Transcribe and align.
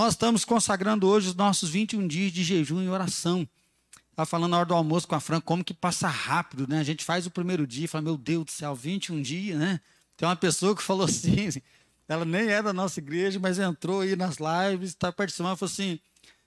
Nós 0.00 0.14
estamos 0.14 0.46
consagrando 0.46 1.06
hoje 1.06 1.28
os 1.28 1.34
nossos 1.34 1.68
21 1.68 2.08
dias 2.08 2.32
de 2.32 2.42
jejum 2.42 2.82
e 2.82 2.88
oração. 2.88 3.46
Estava 4.08 4.24
falando 4.24 4.52
na 4.52 4.56
hora 4.56 4.64
do 4.64 4.72
almoço 4.72 5.06
com 5.06 5.14
a 5.14 5.20
Fran, 5.20 5.42
como 5.42 5.62
que 5.62 5.74
passa 5.74 6.08
rápido, 6.08 6.66
né? 6.66 6.80
A 6.80 6.82
gente 6.82 7.04
faz 7.04 7.26
o 7.26 7.30
primeiro 7.30 7.66
dia 7.66 7.84
e 7.84 7.86
fala, 7.86 8.00
meu 8.00 8.16
Deus 8.16 8.46
do 8.46 8.50
céu, 8.50 8.74
21 8.74 9.20
dias, 9.20 9.58
né? 9.58 9.78
Tem 10.16 10.26
uma 10.26 10.34
pessoa 10.34 10.74
que 10.74 10.82
falou 10.82 11.04
assim, 11.04 11.50
ela 12.08 12.24
nem 12.24 12.48
é 12.48 12.62
da 12.62 12.72
nossa 12.72 12.98
igreja, 12.98 13.38
mas 13.38 13.58
entrou 13.58 14.00
aí 14.00 14.16
nas 14.16 14.38
lives, 14.38 14.88
está 14.88 15.12
participando, 15.12 15.58
falou 15.58 15.70
assim, 15.70 16.00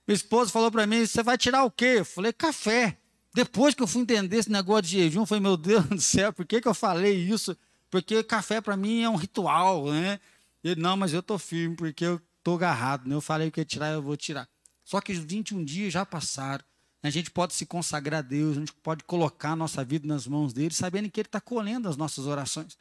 minha 0.04 0.16
esposa 0.16 0.50
falou 0.50 0.68
para 0.68 0.84
mim, 0.84 1.06
você 1.06 1.22
vai 1.22 1.38
tirar 1.38 1.62
o 1.62 1.70
quê? 1.70 1.98
Eu 1.98 2.04
falei, 2.04 2.32
café. 2.32 2.98
Depois 3.32 3.72
que 3.72 3.84
eu 3.84 3.86
fui 3.86 4.02
entender 4.02 4.38
esse 4.38 4.50
negócio 4.50 4.82
de 4.82 4.98
jejum, 4.98 5.20
eu 5.20 5.26
falei, 5.26 5.42
meu 5.42 5.56
Deus 5.56 5.84
do 5.86 6.00
céu, 6.00 6.32
por 6.32 6.44
que, 6.44 6.60
que 6.60 6.66
eu 6.66 6.74
falei 6.74 7.14
isso? 7.14 7.56
Porque 7.88 8.20
café 8.24 8.60
para 8.60 8.76
mim 8.76 9.02
é 9.02 9.08
um 9.08 9.14
ritual, 9.14 9.92
né? 9.92 10.18
Ele, 10.64 10.80
não, 10.80 10.96
mas 10.96 11.12
eu 11.12 11.22
tô 11.22 11.38
firme, 11.38 11.76
porque 11.76 12.04
eu 12.04 12.20
tô 12.44 12.54
agarrado, 12.54 13.08
né? 13.08 13.14
Eu 13.14 13.20
falei 13.20 13.50
que 13.50 13.60
ia 13.60 13.64
tirar, 13.64 13.92
eu 13.92 14.02
vou 14.02 14.16
tirar. 14.16 14.46
Só 14.84 15.00
que 15.00 15.12
os 15.12 15.18
21 15.18 15.64
dias 15.64 15.92
já 15.92 16.04
passaram. 16.04 16.62
A 17.02 17.10
gente 17.10 17.30
pode 17.30 17.54
se 17.54 17.66
consagrar 17.66 18.20
a 18.20 18.22
Deus, 18.22 18.56
a 18.56 18.60
gente 18.60 18.72
pode 18.72 19.04
colocar 19.04 19.50
a 19.50 19.56
nossa 19.56 19.84
vida 19.84 20.06
nas 20.06 20.26
mãos 20.26 20.52
dele, 20.52 20.72
sabendo 20.72 21.10
que 21.10 21.20
ele 21.20 21.28
está 21.28 21.40
colhendo 21.40 21.88
as 21.88 21.96
nossas 21.96 22.26
orações. 22.26 22.78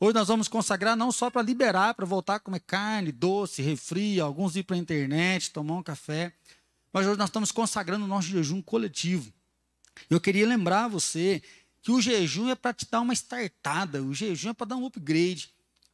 Hoje 0.00 0.14
nós 0.14 0.28
vamos 0.28 0.48
consagrar 0.48 0.96
não 0.96 1.12
só 1.12 1.30
para 1.30 1.42
liberar, 1.42 1.94
para 1.94 2.04
voltar 2.04 2.34
a 2.34 2.40
comer 2.40 2.60
carne, 2.60 3.12
doce, 3.12 3.62
refri, 3.62 4.20
alguns 4.20 4.56
ir 4.56 4.64
para 4.64 4.76
a 4.76 4.78
internet, 4.78 5.52
tomar 5.52 5.74
um 5.74 5.82
café, 5.82 6.34
mas 6.92 7.06
hoje 7.06 7.16
nós 7.16 7.28
estamos 7.28 7.52
consagrando 7.52 8.04
o 8.04 8.08
nosso 8.08 8.28
jejum 8.28 8.60
coletivo. 8.60 9.32
Eu 10.10 10.20
queria 10.20 10.46
lembrar 10.46 10.88
você 10.88 11.42
que 11.80 11.92
o 11.92 12.00
jejum 12.00 12.48
é 12.48 12.54
para 12.54 12.74
te 12.74 12.86
dar 12.90 13.00
uma 13.00 13.14
startada, 13.14 14.02
o 14.02 14.12
jejum 14.12 14.50
é 14.50 14.52
para 14.52 14.66
dar 14.66 14.76
um 14.76 14.84
upgrade. 14.84 15.50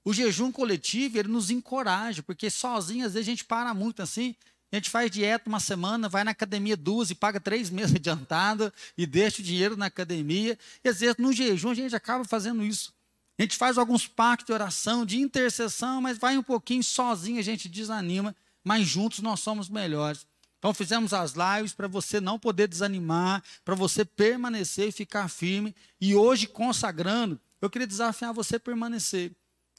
O 0.08 0.12
jejum 0.14 0.50
coletivo, 0.50 1.18
ele 1.18 1.28
nos 1.28 1.50
encoraja, 1.50 2.22
porque 2.22 2.48
sozinho 2.48 3.04
às 3.04 3.12
vezes 3.12 3.28
a 3.28 3.30
gente 3.30 3.44
para 3.44 3.74
muito 3.74 4.00
assim, 4.00 4.34
a 4.72 4.76
gente 4.76 4.88
faz 4.88 5.10
dieta 5.10 5.50
uma 5.50 5.60
semana, 5.60 6.08
vai 6.08 6.24
na 6.24 6.30
academia 6.30 6.78
duas 6.78 7.10
e 7.10 7.14
paga 7.14 7.38
três 7.38 7.68
meses 7.68 7.94
adiantado 7.94 8.72
e 8.96 9.04
deixa 9.04 9.42
o 9.42 9.44
dinheiro 9.44 9.76
na 9.76 9.84
academia. 9.84 10.58
E 10.82 10.88
às 10.88 11.00
vezes 11.00 11.16
no 11.18 11.30
jejum 11.30 11.72
a 11.72 11.74
gente 11.74 11.94
acaba 11.94 12.24
fazendo 12.24 12.64
isso. 12.64 12.90
A 13.38 13.42
gente 13.42 13.58
faz 13.58 13.76
alguns 13.76 14.06
pactos 14.06 14.46
de 14.46 14.52
oração, 14.54 15.04
de 15.04 15.18
intercessão, 15.18 16.00
mas 16.00 16.16
vai 16.16 16.38
um 16.38 16.42
pouquinho 16.42 16.82
sozinho, 16.82 17.38
a 17.38 17.42
gente 17.42 17.68
desanima, 17.68 18.34
mas 18.64 18.88
juntos 18.88 19.18
nós 19.18 19.40
somos 19.40 19.68
melhores. 19.68 20.26
Então 20.58 20.72
fizemos 20.72 21.12
as 21.12 21.34
lives 21.34 21.74
para 21.74 21.86
você 21.86 22.18
não 22.18 22.38
poder 22.38 22.66
desanimar, 22.66 23.42
para 23.62 23.74
você 23.74 24.06
permanecer 24.06 24.88
e 24.88 24.92
ficar 24.92 25.28
firme. 25.28 25.76
E 26.00 26.14
hoje, 26.14 26.46
consagrando, 26.46 27.38
eu 27.60 27.68
queria 27.68 27.86
desafiar 27.86 28.32
você 28.32 28.56
a 28.56 28.60
permanecer. 28.60 29.36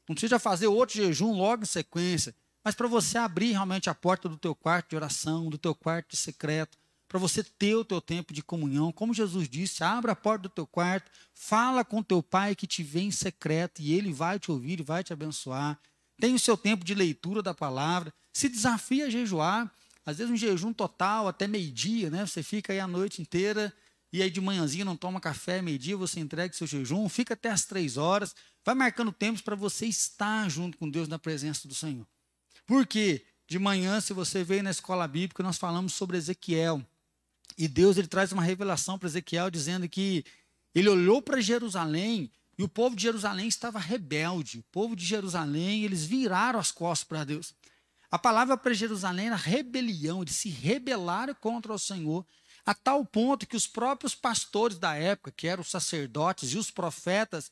Não 0.09 0.15
precisa 0.15 0.37
fazer 0.37 0.67
outro 0.67 0.97
jejum 0.97 1.31
logo 1.31 1.63
em 1.63 1.67
sequência 1.67 2.35
mas 2.63 2.75
para 2.75 2.87
você 2.87 3.17
abrir 3.17 3.51
realmente 3.51 3.89
a 3.89 3.95
porta 3.95 4.27
do 4.27 4.37
teu 4.37 4.53
quarto 4.53 4.89
de 4.89 4.95
oração, 4.95 5.49
do 5.49 5.57
teu 5.57 5.73
quarto 5.73 6.11
de 6.11 6.17
secreto, 6.17 6.77
para 7.07 7.17
você 7.17 7.43
ter 7.43 7.75
o 7.75 7.85
teu 7.85 7.99
tempo 7.99 8.33
de 8.33 8.43
comunhão. 8.43 8.91
Como 8.91 9.13
Jesus 9.13 9.49
disse, 9.49 9.83
abra 9.83 10.11
a 10.11 10.15
porta 10.15 10.43
do 10.43 10.49
teu 10.49 10.67
quarto, 10.67 11.09
fala 11.33 11.83
com 11.83 12.03
teu 12.03 12.21
pai 12.21 12.55
que 12.55 12.67
te 12.67 12.83
vê 12.83 13.01
em 13.01 13.11
secreto 13.11 13.81
e 13.81 13.93
ele 13.93 14.13
vai 14.13 14.37
te 14.37 14.51
ouvir 14.51 14.79
e 14.79 14.83
vai 14.83 15.03
te 15.03 15.13
abençoar. 15.13 15.79
Tem 16.19 16.35
o 16.35 16.39
seu 16.39 16.57
tempo 16.57 16.83
de 16.83 16.93
leitura 16.93 17.41
da 17.41 17.53
palavra, 17.53 18.13
se 18.31 18.49
desafia 18.49 19.05
a 19.05 19.09
jejuar, 19.09 19.73
às 20.05 20.17
vezes 20.17 20.31
um 20.31 20.37
jejum 20.37 20.73
total 20.73 21.27
até 21.27 21.47
meio-dia, 21.47 22.09
né? 22.09 22.25
Você 22.25 22.43
fica 22.43 22.73
aí 22.73 22.79
a 22.79 22.87
noite 22.87 23.21
inteira 23.21 23.73
e 24.11 24.21
aí 24.21 24.29
de 24.29 24.41
manhãzinha 24.41 24.83
não 24.83 24.97
toma 24.97 25.19
café, 25.19 25.61
meio-dia 25.61 25.95
você 25.95 26.19
entrega 26.19 26.53
seu 26.53 26.65
jejum, 26.65 27.07
fica 27.07 27.33
até 27.33 27.49
as 27.49 27.65
três 27.65 27.97
horas, 27.97 28.35
vai 28.65 28.73
marcando 28.73 29.11
tempos 29.11 29.41
para 29.41 29.55
você 29.55 29.85
estar 29.85 30.49
junto 30.49 30.77
com 30.77 30.89
Deus 30.89 31.07
na 31.07 31.19
presença 31.19 31.67
do 31.67 31.75
Senhor. 31.75 32.07
Porque 32.65 33.23
de 33.47 33.57
manhã, 33.57 33.99
se 33.99 34.13
você 34.13 34.43
veio 34.43 34.61
na 34.61 34.69
escola 34.69 35.07
bíblica, 35.07 35.41
nós 35.41 35.57
falamos 35.57 35.93
sobre 35.93 36.17
Ezequiel. 36.17 36.85
E 37.57 37.67
Deus 37.67 37.97
ele 37.97 38.07
traz 38.07 38.31
uma 38.31 38.43
revelação 38.43 38.97
para 38.97 39.07
Ezequiel 39.07 39.49
dizendo 39.49 39.89
que 39.89 40.23
ele 40.73 40.87
olhou 40.87 41.21
para 41.21 41.41
Jerusalém 41.41 42.31
e 42.57 42.63
o 42.63 42.67
povo 42.67 42.95
de 42.95 43.01
Jerusalém 43.03 43.47
estava 43.47 43.79
rebelde. 43.79 44.59
O 44.59 44.63
povo 44.71 44.95
de 44.95 45.05
Jerusalém, 45.05 45.83
eles 45.83 46.05
viraram 46.05 46.59
as 46.59 46.71
costas 46.71 47.07
para 47.07 47.23
Deus. 47.23 47.55
A 48.11 48.19
palavra 48.19 48.57
para 48.57 48.73
Jerusalém 48.73 49.27
era 49.27 49.35
rebelião, 49.35 50.21
eles 50.21 50.35
se 50.35 50.49
rebelaram 50.49 51.33
contra 51.35 51.73
o 51.73 51.79
Senhor, 51.79 52.25
a 52.69 52.73
tal 52.75 53.03
ponto 53.03 53.47
que 53.47 53.55
os 53.55 53.65
próprios 53.65 54.13
pastores 54.13 54.77
da 54.77 54.93
época, 54.93 55.33
que 55.35 55.47
eram 55.47 55.61
os 55.61 55.71
sacerdotes 55.71 56.53
e 56.53 56.57
os 56.59 56.69
profetas, 56.69 57.51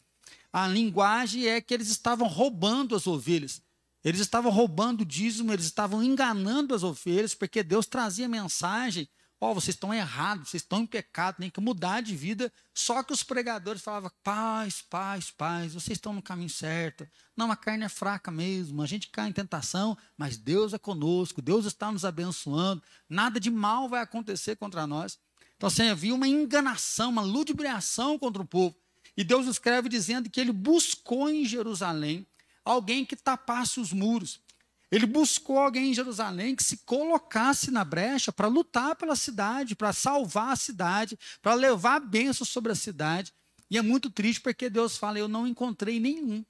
a 0.53 0.67
linguagem 0.67 1.47
é 1.47 1.59
que 1.59 1.73
eles 1.73 1.89
estavam 1.89 2.27
roubando 2.27 2.95
as 2.95 3.07
ovelhas. 3.07 3.59
Eles 4.03 4.21
estavam 4.21 4.51
roubando 4.51 5.01
o 5.01 5.05
dízimo, 5.05 5.51
eles 5.51 5.65
estavam 5.65 6.03
enganando 6.03 6.75
as 6.75 6.83
ovelhas, 6.83 7.33
porque 7.33 7.63
Deus 7.63 7.87
trazia 7.87 8.29
mensagem: 8.29 9.09
ó, 9.39 9.51
oh, 9.51 9.53
vocês 9.53 9.75
estão 9.75 9.93
errados, 9.93 10.49
vocês 10.49 10.63
estão 10.63 10.81
em 10.81 10.85
pecado, 10.85 11.37
tem 11.37 11.49
que 11.49 11.61
mudar 11.61 12.01
de 12.01 12.15
vida. 12.15 12.51
Só 12.73 13.03
que 13.03 13.13
os 13.13 13.23
pregadores 13.23 13.81
falavam: 13.81 14.11
paz, 14.23 14.81
paz, 14.81 15.31
paz, 15.31 15.73
vocês 15.73 15.97
estão 15.97 16.13
no 16.13 16.21
caminho 16.21 16.49
certo. 16.49 17.07
Não, 17.35 17.51
a 17.51 17.55
carne 17.55 17.85
é 17.85 17.89
fraca 17.89 18.31
mesmo, 18.31 18.81
a 18.81 18.87
gente 18.87 19.09
cai 19.09 19.29
em 19.29 19.33
tentação, 19.33 19.97
mas 20.17 20.37
Deus 20.37 20.73
é 20.73 20.77
conosco, 20.77 21.41
Deus 21.41 21.65
está 21.65 21.91
nos 21.91 22.05
abençoando, 22.05 22.81
nada 23.09 23.39
de 23.39 23.51
mal 23.51 23.87
vai 23.87 24.01
acontecer 24.01 24.55
contra 24.55 24.87
nós. 24.87 25.19
Então, 25.55 25.67
assim, 25.67 25.89
havia 25.89 26.13
uma 26.13 26.27
enganação, 26.27 27.09
uma 27.09 27.21
ludibriação 27.21 28.17
contra 28.17 28.41
o 28.41 28.45
povo. 28.45 28.75
E 29.15 29.23
Deus 29.23 29.47
escreve 29.47 29.89
dizendo 29.89 30.29
que 30.29 30.39
ele 30.39 30.51
buscou 30.51 31.27
em 31.29 31.43
Jerusalém 31.43 32.27
alguém 32.63 33.03
que 33.03 33.15
tapasse 33.15 33.79
os 33.79 33.91
muros. 33.91 34.39
Ele 34.89 35.05
buscou 35.05 35.59
alguém 35.59 35.91
em 35.91 35.93
Jerusalém 35.93 36.55
que 36.55 36.63
se 36.63 36.77
colocasse 36.77 37.69
na 37.69 37.83
brecha 37.83 38.31
para 38.31 38.47
lutar 38.47 38.95
pela 38.95 39.15
cidade, 39.15 39.75
para 39.75 39.91
salvar 39.91 40.53
a 40.53 40.55
cidade, 40.55 41.19
para 41.41 41.53
levar 41.53 41.99
bênçãos 41.99 42.49
sobre 42.49 42.71
a 42.71 42.75
cidade. 42.75 43.33
E 43.69 43.77
é 43.77 43.81
muito 43.81 44.09
triste 44.09 44.41
porque 44.41 44.69
Deus 44.69 44.97
fala: 44.97 45.19
Eu 45.19 45.27
não 45.27 45.45
encontrei 45.45 45.99
nenhum. 45.99 46.45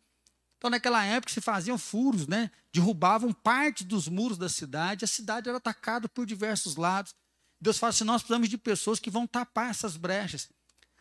Então, 0.57 0.69
naquela 0.69 1.03
época, 1.03 1.33
se 1.33 1.41
faziam 1.41 1.77
furos, 1.77 2.27
né? 2.27 2.51
derrubavam 2.71 3.33
parte 3.33 3.83
dos 3.83 4.07
muros 4.07 4.37
da 4.37 4.49
cidade, 4.49 5.05
a 5.05 5.07
cidade 5.07 5.49
era 5.49 5.57
atacada 5.57 6.07
por 6.07 6.25
diversos 6.25 6.75
lados. 6.75 7.15
Deus 7.59 7.79
fala 7.79 7.89
assim: 7.89 8.03
Nós 8.03 8.21
precisamos 8.21 8.49
de 8.49 8.57
pessoas 8.57 8.99
que 8.99 9.09
vão 9.09 9.25
tapar 9.25 9.71
essas 9.71 9.97
brechas. 9.97 10.47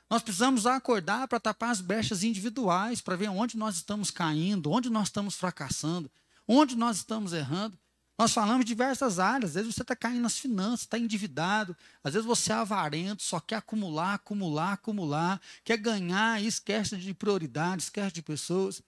Nós 0.09 0.23
precisamos 0.23 0.67
acordar 0.67 1.27
para 1.29 1.41
tapar 1.41 1.71
as 1.71 1.81
brechas 1.81 2.23
individuais, 2.23 3.01
para 3.01 3.17
ver 3.17 3.29
onde 3.29 3.57
nós 3.57 3.77
estamos 3.77 4.11
caindo, 4.11 4.71
onde 4.71 4.89
nós 4.89 5.09
estamos 5.09 5.35
fracassando, 5.35 6.11
onde 6.47 6.77
nós 6.77 6.99
estamos 6.99 7.33
errando. 7.33 7.79
Nós 8.19 8.33
falamos 8.33 8.65
de 8.65 8.69
diversas 8.69 9.19
áreas. 9.19 9.51
Às 9.51 9.55
vezes 9.57 9.75
você 9.75 9.83
está 9.83 9.95
caindo 9.95 10.23
nas 10.23 10.39
finanças, 10.39 10.81
está 10.81 10.99
endividado. 10.99 11.77
Às 12.03 12.15
vezes 12.15 12.27
você 12.27 12.51
é 12.53 12.55
avarento, 12.55 13.23
só 13.23 13.39
quer 13.39 13.57
acumular, 13.57 14.15
acumular, 14.15 14.73
acumular. 14.73 15.41
Quer 15.63 15.77
ganhar 15.77 16.43
e 16.43 16.47
esquece 16.47 16.97
de 16.97 17.13
prioridade, 17.13 17.83
esquece 17.83 18.15
de 18.15 18.23
pessoas. 18.23 18.83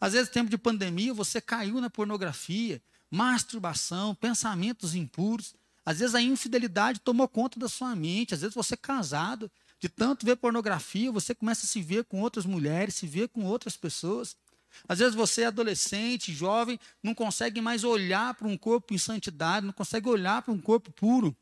Às 0.00 0.14
vezes, 0.14 0.30
tempo 0.30 0.48
de 0.48 0.56
pandemia, 0.56 1.12
você 1.12 1.42
caiu 1.42 1.78
na 1.78 1.90
pornografia, 1.90 2.80
masturbação, 3.10 4.14
pensamentos 4.14 4.94
impuros. 4.94 5.54
Às 5.84 5.98
vezes 5.98 6.14
a 6.14 6.22
infidelidade 6.22 7.00
tomou 7.00 7.28
conta 7.28 7.60
da 7.60 7.68
sua 7.68 7.94
mente. 7.94 8.32
Às 8.32 8.40
vezes 8.40 8.54
você 8.54 8.74
é 8.74 8.78
casado, 8.78 9.50
de 9.78 9.88
tanto 9.88 10.24
ver 10.24 10.36
pornografia, 10.36 11.10
você 11.10 11.34
começa 11.34 11.64
a 11.64 11.68
se 11.68 11.82
ver 11.82 12.04
com 12.04 12.20
outras 12.20 12.46
mulheres, 12.46 12.94
se 12.94 13.06
ver 13.06 13.28
com 13.28 13.44
outras 13.44 13.76
pessoas. 13.76 14.36
Às 14.88 14.98
vezes 14.98 15.14
você 15.14 15.42
é 15.42 15.46
adolescente, 15.46 16.32
jovem, 16.32 16.78
não 17.02 17.14
consegue 17.14 17.60
mais 17.60 17.84
olhar 17.84 18.34
para 18.34 18.48
um 18.48 18.56
corpo 18.56 18.94
em 18.94 18.98
santidade, 18.98 19.66
não 19.66 19.72
consegue 19.72 20.08
olhar 20.08 20.42
para 20.42 20.52
um 20.52 20.60
corpo 20.60 20.90
puro, 20.92 21.36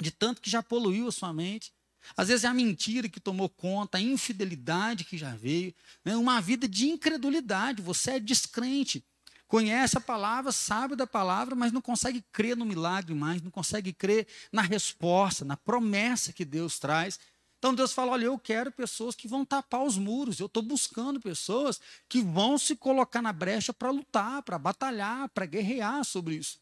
de 0.00 0.10
tanto 0.10 0.40
que 0.40 0.50
já 0.50 0.62
poluiu 0.62 1.08
a 1.08 1.12
sua 1.12 1.32
mente. 1.32 1.72
Às 2.16 2.28
vezes 2.28 2.44
é 2.44 2.48
a 2.48 2.54
mentira 2.54 3.08
que 3.08 3.20
tomou 3.20 3.48
conta, 3.48 3.98
a 3.98 4.00
infidelidade 4.00 5.04
que 5.04 5.18
já 5.18 5.34
veio, 5.34 5.74
né? 6.04 6.16
uma 6.16 6.40
vida 6.40 6.68
de 6.68 6.88
incredulidade, 6.88 7.82
você 7.82 8.12
é 8.12 8.20
descrente. 8.20 9.04
Conhece 9.46 9.96
a 9.96 10.00
palavra, 10.00 10.52
sabe 10.52 10.94
da 10.94 11.06
palavra, 11.06 11.54
mas 11.54 11.72
não 11.72 11.80
consegue 11.80 12.22
crer 12.30 12.54
no 12.54 12.66
milagre 12.66 13.14
mais, 13.14 13.40
não 13.40 13.50
consegue 13.50 13.94
crer 13.94 14.26
na 14.52 14.60
resposta, 14.60 15.44
na 15.44 15.56
promessa 15.56 16.34
que 16.34 16.44
Deus 16.44 16.78
traz 16.78 17.18
então 17.58 17.74
Deus 17.74 17.92
fala: 17.92 18.12
olha, 18.12 18.26
eu 18.26 18.38
quero 18.38 18.70
pessoas 18.70 19.14
que 19.14 19.28
vão 19.28 19.44
tapar 19.44 19.82
os 19.84 19.98
muros, 19.98 20.38
eu 20.38 20.46
estou 20.46 20.62
buscando 20.62 21.20
pessoas 21.20 21.80
que 22.08 22.22
vão 22.22 22.56
se 22.56 22.76
colocar 22.76 23.20
na 23.20 23.32
brecha 23.32 23.72
para 23.72 23.90
lutar, 23.90 24.42
para 24.42 24.58
batalhar, 24.58 25.28
para 25.30 25.44
guerrear 25.44 26.04
sobre 26.04 26.36
isso. 26.36 26.58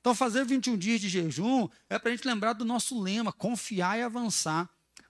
Então, 0.00 0.14
fazer 0.14 0.44
21 0.44 0.76
dias 0.76 1.00
de 1.00 1.08
jejum 1.08 1.68
é 1.90 1.98
para 1.98 2.10
a 2.10 2.16
gente 2.16 2.26
lembrar 2.26 2.54
do 2.54 2.64
nosso 2.64 3.00
lema: 3.00 3.32
confiar 3.32 3.98
e 3.98 4.02
avançar. 4.02 4.68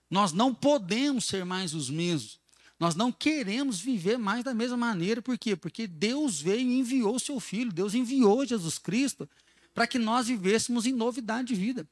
Nós 0.09 0.33
não 0.33 0.53
podemos 0.53 1.25
ser 1.25 1.45
mais 1.45 1.73
os 1.73 1.89
mesmos. 1.89 2.39
Nós 2.79 2.95
não 2.95 3.11
queremos 3.11 3.79
viver 3.79 4.17
mais 4.17 4.43
da 4.43 4.53
mesma 4.53 4.77
maneira. 4.77 5.21
Por 5.21 5.37
quê? 5.37 5.55
Porque 5.55 5.85
Deus 5.85 6.41
veio 6.41 6.61
e 6.61 6.79
enviou 6.79 7.15
o 7.15 7.19
seu 7.19 7.39
Filho, 7.39 7.71
Deus 7.71 7.93
enviou 7.93 8.45
Jesus 8.45 8.77
Cristo 8.77 9.29
para 9.73 9.85
que 9.85 9.99
nós 9.99 10.27
vivêssemos 10.27 10.85
em 10.85 10.93
novidade 10.93 11.49
de 11.49 11.55
vida 11.55 11.87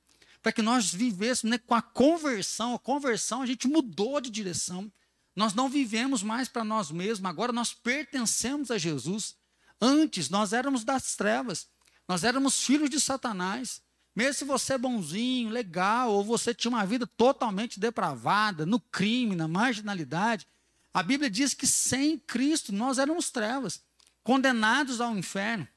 para 0.48 0.54
que 0.54 0.62
nós 0.62 0.94
vivêssemos 0.94 1.52
né, 1.52 1.58
com 1.58 1.76
a 1.76 1.82
conversão. 1.82 2.74
A 2.74 2.80
conversão, 2.80 3.42
a 3.42 3.46
gente 3.46 3.68
mudou 3.68 4.22
de 4.22 4.30
direção. 4.30 4.90
Nós 5.36 5.54
não 5.54 5.68
vivemos 5.68 6.24
mais 6.24 6.48
para 6.48 6.64
nós 6.64 6.90
mesmos, 6.90 7.30
agora 7.30 7.52
nós 7.52 7.74
pertencemos 7.74 8.72
a 8.72 8.78
Jesus. 8.78 9.36
Antes, 9.82 10.30
nós 10.30 10.54
éramos 10.54 10.86
das 10.86 11.18
trevas, 11.18 11.68
nós 12.08 12.24
éramos 12.24 12.64
filhos 12.64 12.90
de 12.90 12.98
Satanás. 12.98 13.82
Mesmo 14.16 14.34
se 14.36 14.46
você 14.46 14.76
é 14.76 14.78
bonzinho, 14.78 15.50
legal, 15.50 16.14
ou 16.14 16.24
você 16.24 16.54
tinha 16.54 16.72
uma 16.72 16.86
vida 16.86 17.06
totalmente 17.06 17.78
depravada, 17.78 18.66
no 18.66 18.80
crime, 18.80 19.36
na 19.36 19.50
marginalidade, 19.50 20.48
a 20.94 21.04
Bíblia 21.04 21.30
diz 21.30 21.54
que 21.54 21.68
sem 21.68 22.18
Cristo 22.18 22.72
nós 22.72 22.98
éramos 22.98 23.30
trevas, 23.30 23.82
condenados 24.24 25.02
ao 25.02 25.18
inferno. 25.18 25.68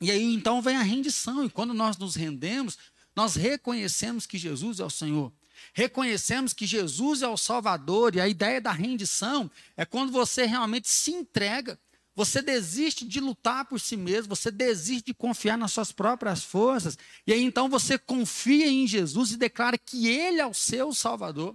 E 0.00 0.10
aí 0.10 0.34
então 0.34 0.62
vem 0.62 0.78
a 0.78 0.82
rendição, 0.82 1.44
e 1.44 1.50
quando 1.50 1.74
nós 1.74 1.98
nos 1.98 2.16
rendemos, 2.16 2.78
nós 3.16 3.34
reconhecemos 3.34 4.26
que 4.26 4.38
Jesus 4.38 4.78
é 4.78 4.84
o 4.84 4.90
Senhor. 4.90 5.32
Reconhecemos 5.72 6.52
que 6.52 6.66
Jesus 6.66 7.22
é 7.22 7.28
o 7.28 7.36
Salvador, 7.36 8.14
e 8.14 8.20
a 8.20 8.28
ideia 8.28 8.60
da 8.60 8.70
rendição 8.70 9.50
é 9.76 9.84
quando 9.84 10.12
você 10.12 10.44
realmente 10.44 10.88
se 10.88 11.10
entrega 11.10 11.78
você 12.16 12.40
desiste 12.40 13.06
de 13.06 13.20
lutar 13.20 13.66
por 13.66 13.78
si 13.78 13.94
mesmo, 13.94 14.34
você 14.34 14.50
desiste 14.50 15.08
de 15.08 15.14
confiar 15.14 15.58
nas 15.58 15.72
suas 15.72 15.92
próprias 15.92 16.42
forças, 16.42 16.96
e 17.26 17.32
aí 17.32 17.42
então 17.42 17.68
você 17.68 17.98
confia 17.98 18.66
em 18.66 18.86
Jesus 18.86 19.32
e 19.32 19.36
declara 19.36 19.76
que 19.76 20.08
Ele 20.08 20.40
é 20.40 20.46
o 20.46 20.54
seu 20.54 20.94
Salvador. 20.94 21.54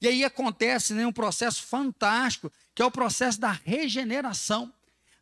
E 0.00 0.06
aí 0.06 0.24
acontece 0.24 0.94
né, 0.94 1.04
um 1.04 1.12
processo 1.12 1.64
fantástico, 1.64 2.52
que 2.72 2.80
é 2.80 2.84
o 2.84 2.90
processo 2.90 3.40
da 3.40 3.50
regeneração. 3.50 4.72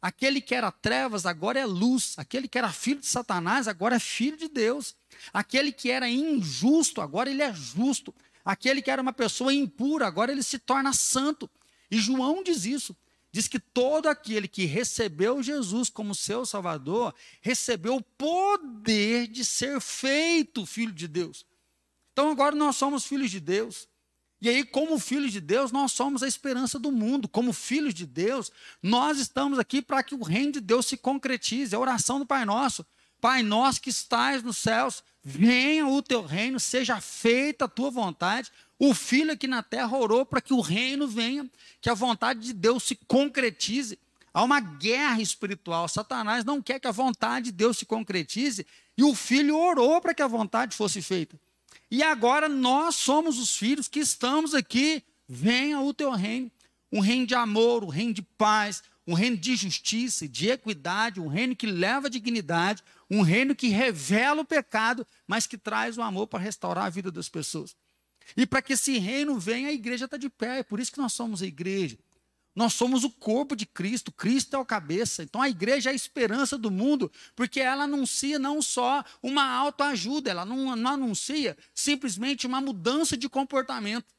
Aquele 0.04 0.42
que 0.42 0.54
era 0.54 0.70
trevas 0.70 1.24
agora 1.24 1.58
é 1.58 1.64
luz, 1.64 2.12
aquele 2.18 2.46
que 2.46 2.58
era 2.58 2.70
filho 2.70 3.00
de 3.00 3.06
Satanás 3.06 3.66
agora 3.66 3.96
é 3.96 3.98
filho 3.98 4.36
de 4.36 4.48
Deus. 4.48 4.94
Aquele 5.32 5.72
que 5.72 5.90
era 5.90 6.06
injusto 6.10 7.00
agora 7.00 7.30
ele 7.30 7.40
é 7.40 7.54
justo. 7.54 8.14
Aquele 8.44 8.82
que 8.82 8.90
era 8.90 9.00
uma 9.00 9.14
pessoa 9.14 9.54
impura 9.54 10.06
agora 10.06 10.30
ele 10.30 10.42
se 10.42 10.58
torna 10.58 10.92
santo. 10.92 11.48
E 11.90 11.96
João 11.96 12.42
diz 12.42 12.66
isso 12.66 12.94
diz 13.32 13.48
que 13.48 13.58
todo 13.58 14.06
aquele 14.06 14.46
que 14.46 14.66
recebeu 14.66 15.42
Jesus 15.42 15.88
como 15.88 16.14
seu 16.14 16.44
Salvador, 16.44 17.14
recebeu 17.40 17.96
o 17.96 18.02
poder 18.02 19.26
de 19.26 19.42
ser 19.42 19.80
feito 19.80 20.66
filho 20.66 20.92
de 20.92 21.08
Deus. 21.08 21.46
Então 22.12 22.30
agora 22.30 22.54
nós 22.54 22.76
somos 22.76 23.06
filhos 23.06 23.30
de 23.30 23.40
Deus. 23.40 23.88
E 24.44 24.48
aí, 24.50 24.62
como 24.62 24.98
filhos 24.98 25.32
de 25.32 25.40
Deus, 25.40 25.72
nós 25.72 25.92
somos 25.92 26.22
a 26.22 26.28
esperança 26.28 26.78
do 26.78 26.92
mundo. 26.92 27.26
Como 27.26 27.50
filhos 27.50 27.94
de 27.94 28.04
Deus, 28.04 28.52
nós 28.82 29.18
estamos 29.18 29.58
aqui 29.58 29.80
para 29.80 30.02
que 30.02 30.14
o 30.14 30.22
reino 30.22 30.52
de 30.52 30.60
Deus 30.60 30.84
se 30.84 30.98
concretize. 30.98 31.74
É 31.74 31.78
a 31.78 31.80
oração 31.80 32.18
do 32.18 32.26
Pai 32.26 32.44
Nosso. 32.44 32.84
Pai 33.22 33.42
nosso 33.42 33.80
que 33.80 33.88
estás 33.88 34.42
nos 34.42 34.58
céus, 34.58 35.02
venha 35.22 35.86
o 35.86 36.02
teu 36.02 36.20
reino, 36.20 36.60
seja 36.60 37.00
feita 37.00 37.64
a 37.64 37.68
tua 37.68 37.90
vontade, 37.90 38.52
o 38.78 38.92
filho 38.92 39.32
aqui 39.32 39.46
na 39.46 39.62
terra 39.62 39.96
orou 39.96 40.26
para 40.26 40.42
que 40.42 40.52
o 40.52 40.60
reino 40.60 41.08
venha, 41.08 41.50
que 41.80 41.88
a 41.88 41.94
vontade 41.94 42.40
de 42.40 42.52
Deus 42.52 42.82
se 42.82 42.94
concretize. 43.08 43.98
Há 44.34 44.42
uma 44.42 44.60
guerra 44.60 45.22
espiritual. 45.22 45.88
Satanás 45.88 46.44
não 46.44 46.60
quer 46.60 46.78
que 46.78 46.86
a 46.86 46.92
vontade 46.92 47.46
de 47.46 47.52
Deus 47.52 47.78
se 47.78 47.86
concretize 47.86 48.66
e 48.94 49.02
o 49.02 49.14
filho 49.14 49.56
orou 49.56 50.02
para 50.02 50.12
que 50.12 50.20
a 50.20 50.28
vontade 50.28 50.76
fosse 50.76 51.00
feita. 51.00 51.40
E 51.90 52.02
agora 52.02 52.48
nós 52.48 52.96
somos 52.96 53.38
os 53.38 53.56
filhos 53.56 53.88
que 53.88 54.00
estamos 54.00 54.54
aqui. 54.54 55.02
Venha 55.28 55.80
o 55.80 55.94
teu 55.94 56.10
reino. 56.12 56.50
Um 56.90 57.00
reino 57.00 57.26
de 57.26 57.34
amor, 57.34 57.84
um 57.84 57.88
reino 57.88 58.14
de 58.14 58.22
paz, 58.22 58.82
um 59.06 59.14
reino 59.14 59.36
de 59.36 59.56
justiça, 59.56 60.28
de 60.28 60.48
equidade, 60.48 61.20
um 61.20 61.26
reino 61.26 61.54
que 61.54 61.66
leva 61.66 62.06
a 62.06 62.10
dignidade, 62.10 62.82
um 63.10 63.20
reino 63.20 63.54
que 63.54 63.68
revela 63.68 64.42
o 64.42 64.44
pecado, 64.44 65.06
mas 65.26 65.46
que 65.46 65.58
traz 65.58 65.98
o 65.98 66.02
amor 66.02 66.26
para 66.26 66.38
restaurar 66.38 66.86
a 66.86 66.90
vida 66.90 67.10
das 67.10 67.28
pessoas. 67.28 67.76
E 68.36 68.46
para 68.46 68.62
que 68.62 68.72
esse 68.72 68.98
reino 68.98 69.38
venha, 69.38 69.68
a 69.68 69.72
igreja 69.72 70.06
está 70.06 70.16
de 70.16 70.30
pé. 70.30 70.60
É 70.60 70.62
por 70.62 70.80
isso 70.80 70.92
que 70.92 70.98
nós 70.98 71.12
somos 71.12 71.42
a 71.42 71.46
igreja. 71.46 71.98
Nós 72.54 72.72
somos 72.74 73.02
o 73.02 73.10
corpo 73.10 73.56
de 73.56 73.66
Cristo, 73.66 74.12
Cristo 74.12 74.54
é 74.54 74.58
o 74.58 74.64
cabeça. 74.64 75.22
Então 75.22 75.42
a 75.42 75.48
igreja 75.48 75.90
é 75.90 75.92
a 75.92 75.96
esperança 75.96 76.56
do 76.56 76.70
mundo, 76.70 77.10
porque 77.34 77.60
ela 77.60 77.84
anuncia 77.84 78.38
não 78.38 78.62
só 78.62 79.04
uma 79.22 79.44
autoajuda, 79.44 80.30
ela 80.30 80.44
não, 80.44 80.76
não 80.76 80.92
anuncia 80.92 81.56
simplesmente 81.74 82.46
uma 82.46 82.60
mudança 82.60 83.16
de 83.16 83.28
comportamento. 83.28 84.14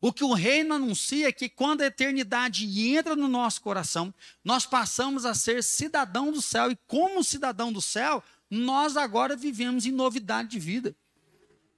O 0.00 0.12
que 0.12 0.22
o 0.22 0.32
reino 0.32 0.74
anuncia 0.74 1.28
é 1.28 1.32
que 1.32 1.48
quando 1.48 1.80
a 1.80 1.86
eternidade 1.86 2.88
entra 2.88 3.16
no 3.16 3.26
nosso 3.26 3.60
coração, 3.60 4.14
nós 4.44 4.64
passamos 4.64 5.24
a 5.24 5.34
ser 5.34 5.62
cidadão 5.64 6.30
do 6.30 6.40
céu, 6.40 6.70
e 6.70 6.78
como 6.86 7.24
cidadão 7.24 7.72
do 7.72 7.82
céu, 7.82 8.22
nós 8.48 8.96
agora 8.96 9.34
vivemos 9.34 9.86
em 9.86 9.90
novidade 9.90 10.50
de 10.50 10.58
vida. 10.60 10.94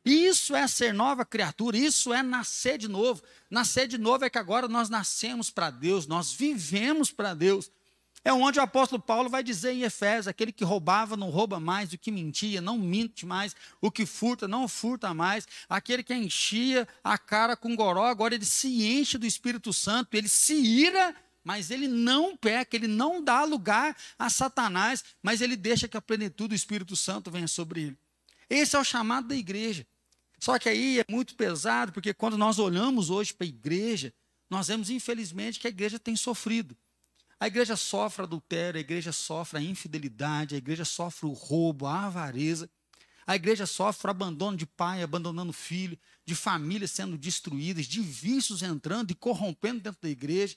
Isso 0.04 0.56
é 0.56 0.66
ser 0.66 0.94
nova 0.94 1.24
criatura, 1.24 1.76
isso 1.76 2.12
é 2.12 2.22
nascer 2.22 2.78
de 2.78 2.88
novo. 2.88 3.22
Nascer 3.50 3.86
de 3.86 3.98
novo 3.98 4.24
é 4.24 4.30
que 4.30 4.38
agora 4.38 4.66
nós 4.66 4.88
nascemos 4.88 5.50
para 5.50 5.70
Deus, 5.70 6.06
nós 6.06 6.32
vivemos 6.32 7.10
para 7.10 7.34
Deus. 7.34 7.70
É 8.22 8.32
onde 8.32 8.58
o 8.58 8.62
apóstolo 8.62 9.00
Paulo 9.00 9.30
vai 9.30 9.42
dizer 9.42 9.72
em 9.72 9.82
Efésios: 9.82 10.28
aquele 10.28 10.52
que 10.52 10.64
roubava 10.64 11.16
não 11.16 11.30
rouba 11.30 11.58
mais, 11.58 11.92
o 11.92 11.98
que 11.98 12.10
mentia 12.10 12.60
não 12.60 12.78
mente 12.78 13.24
mais, 13.24 13.56
o 13.80 13.90
que 13.90 14.04
furta 14.04 14.46
não 14.46 14.68
furta 14.68 15.14
mais, 15.14 15.46
aquele 15.68 16.02
que 16.02 16.14
enchia 16.14 16.86
a 17.02 17.16
cara 17.16 17.56
com 17.56 17.74
goró, 17.74 18.04
agora 18.04 18.34
ele 18.34 18.44
se 18.44 18.68
enche 18.86 19.16
do 19.16 19.26
Espírito 19.26 19.72
Santo, 19.72 20.14
ele 20.14 20.28
se 20.28 20.54
ira, 20.54 21.14
mas 21.42 21.70
ele 21.70 21.88
não 21.88 22.36
peca, 22.36 22.76
ele 22.76 22.86
não 22.86 23.24
dá 23.24 23.44
lugar 23.44 23.96
a 24.18 24.28
Satanás, 24.28 25.02
mas 25.22 25.40
ele 25.40 25.56
deixa 25.56 25.88
que 25.88 25.96
a 25.96 26.02
plenitude 26.02 26.48
do 26.48 26.54
Espírito 26.54 26.96
Santo 26.96 27.30
venha 27.30 27.48
sobre 27.48 27.82
ele. 27.82 27.98
Esse 28.50 28.74
é 28.74 28.78
o 28.80 28.84
chamado 28.84 29.28
da 29.28 29.36
igreja. 29.36 29.86
Só 30.40 30.58
que 30.58 30.68
aí 30.68 30.98
é 30.98 31.04
muito 31.08 31.36
pesado, 31.36 31.92
porque 31.92 32.12
quando 32.12 32.36
nós 32.36 32.58
olhamos 32.58 33.08
hoje 33.08 33.32
para 33.32 33.46
a 33.46 33.48
igreja, 33.48 34.12
nós 34.50 34.66
vemos, 34.66 34.90
infelizmente, 34.90 35.60
que 35.60 35.68
a 35.68 35.70
igreja 35.70 35.98
tem 35.98 36.16
sofrido. 36.16 36.76
A 37.38 37.46
igreja 37.46 37.76
sofre 37.76 38.24
adultério, 38.24 38.78
a 38.78 38.80
igreja 38.80 39.12
sofre 39.12 39.58
a 39.58 39.62
infidelidade, 39.62 40.56
a 40.56 40.58
igreja 40.58 40.84
sofre 40.84 41.26
o 41.26 41.32
roubo, 41.32 41.86
a 41.86 42.06
avareza. 42.06 42.68
A 43.26 43.36
igreja 43.36 43.64
sofre 43.64 44.08
o 44.08 44.10
abandono 44.10 44.56
de 44.56 44.66
pai, 44.66 45.02
abandonando 45.02 45.52
filho, 45.52 45.96
de 46.24 46.34
famílias 46.34 46.90
sendo 46.90 47.16
destruídas, 47.16 47.86
de 47.86 48.00
vícios 48.00 48.62
entrando 48.62 49.12
e 49.12 49.14
corrompendo 49.14 49.80
dentro 49.80 50.02
da 50.02 50.08
igreja. 50.08 50.56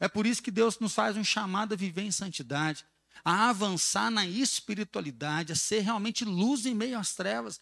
É 0.00 0.08
por 0.08 0.26
isso 0.26 0.42
que 0.42 0.50
Deus 0.50 0.78
nos 0.80 0.94
faz 0.94 1.16
um 1.16 1.24
chamado 1.24 1.74
a 1.74 1.76
viver 1.76 2.02
em 2.02 2.10
santidade, 2.10 2.84
a 3.24 3.48
avançar 3.48 4.10
na 4.10 4.26
espiritualidade, 4.26 5.52
a 5.52 5.56
ser 5.56 5.80
realmente 5.80 6.24
luz 6.24 6.66
em 6.66 6.74
meio 6.74 6.98
às 6.98 7.14
trevas. 7.14 7.60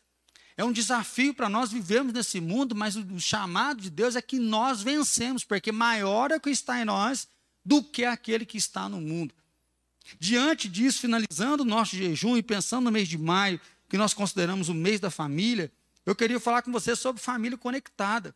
É 0.57 0.65
um 0.65 0.73
desafio 0.73 1.35
para 1.35 1.49
nós 1.49 1.71
vivermos 1.71 2.13
nesse 2.13 2.41
mundo, 2.41 2.75
mas 2.75 2.97
o 2.97 3.21
chamado 3.21 3.83
de 3.83 3.91
Deus 3.91 4.17
é 4.17 4.23
que 4.23 4.39
nós 4.39 4.83
vencemos, 4.83 5.45
porque 5.45 5.71
maior 5.71 6.31
é 6.31 6.37
o 6.37 6.41
que 6.41 6.51
está 6.51 6.81
em 6.81 6.85
nós 6.85 7.29
do 7.65 7.83
que 7.83 8.05
aquele 8.05 8.47
que 8.47 8.57
está 8.57 8.89
no 8.89 9.01
mundo. 9.01 9.35
Diante 10.19 10.69
disso, 10.69 11.01
finalizando 11.01 11.63
o 11.63 11.67
nosso 11.67 11.97
jejum 11.97 12.37
e 12.37 12.43
pensando 12.43 12.85
no 12.85 12.93
mês 12.93 13.09
de 13.09 13.19
maio, 13.19 13.61
que 13.89 13.99
nós 13.99 14.15
consideramos 14.15 14.69
o 14.69 14.75
mês 14.75 15.01
da 15.01 15.11
família, 15.11 15.71
eu 16.05 16.15
queria 16.15 16.41
falar 16.41 16.63
com 16.63 16.73
você 16.73 16.95
sobre 16.95 17.21
família 17.21 17.59
conectada. 17.59 18.35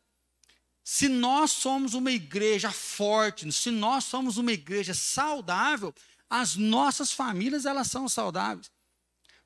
Se 0.83 1.09
nós 1.09 1.53
somos 1.53 1.95
uma 1.95 2.11
igreja 2.11 2.71
forte, 2.71 3.51
se 3.53 3.71
nós 3.71 4.05
somos 4.05 4.37
uma 4.37 4.53
igreja 4.53 4.93
saudável, 4.93 5.95
as 6.31 6.55
nossas 6.55 7.11
famílias 7.11 7.67
elas 7.67 7.89
são 7.89 8.09
saudáveis. 8.09 8.71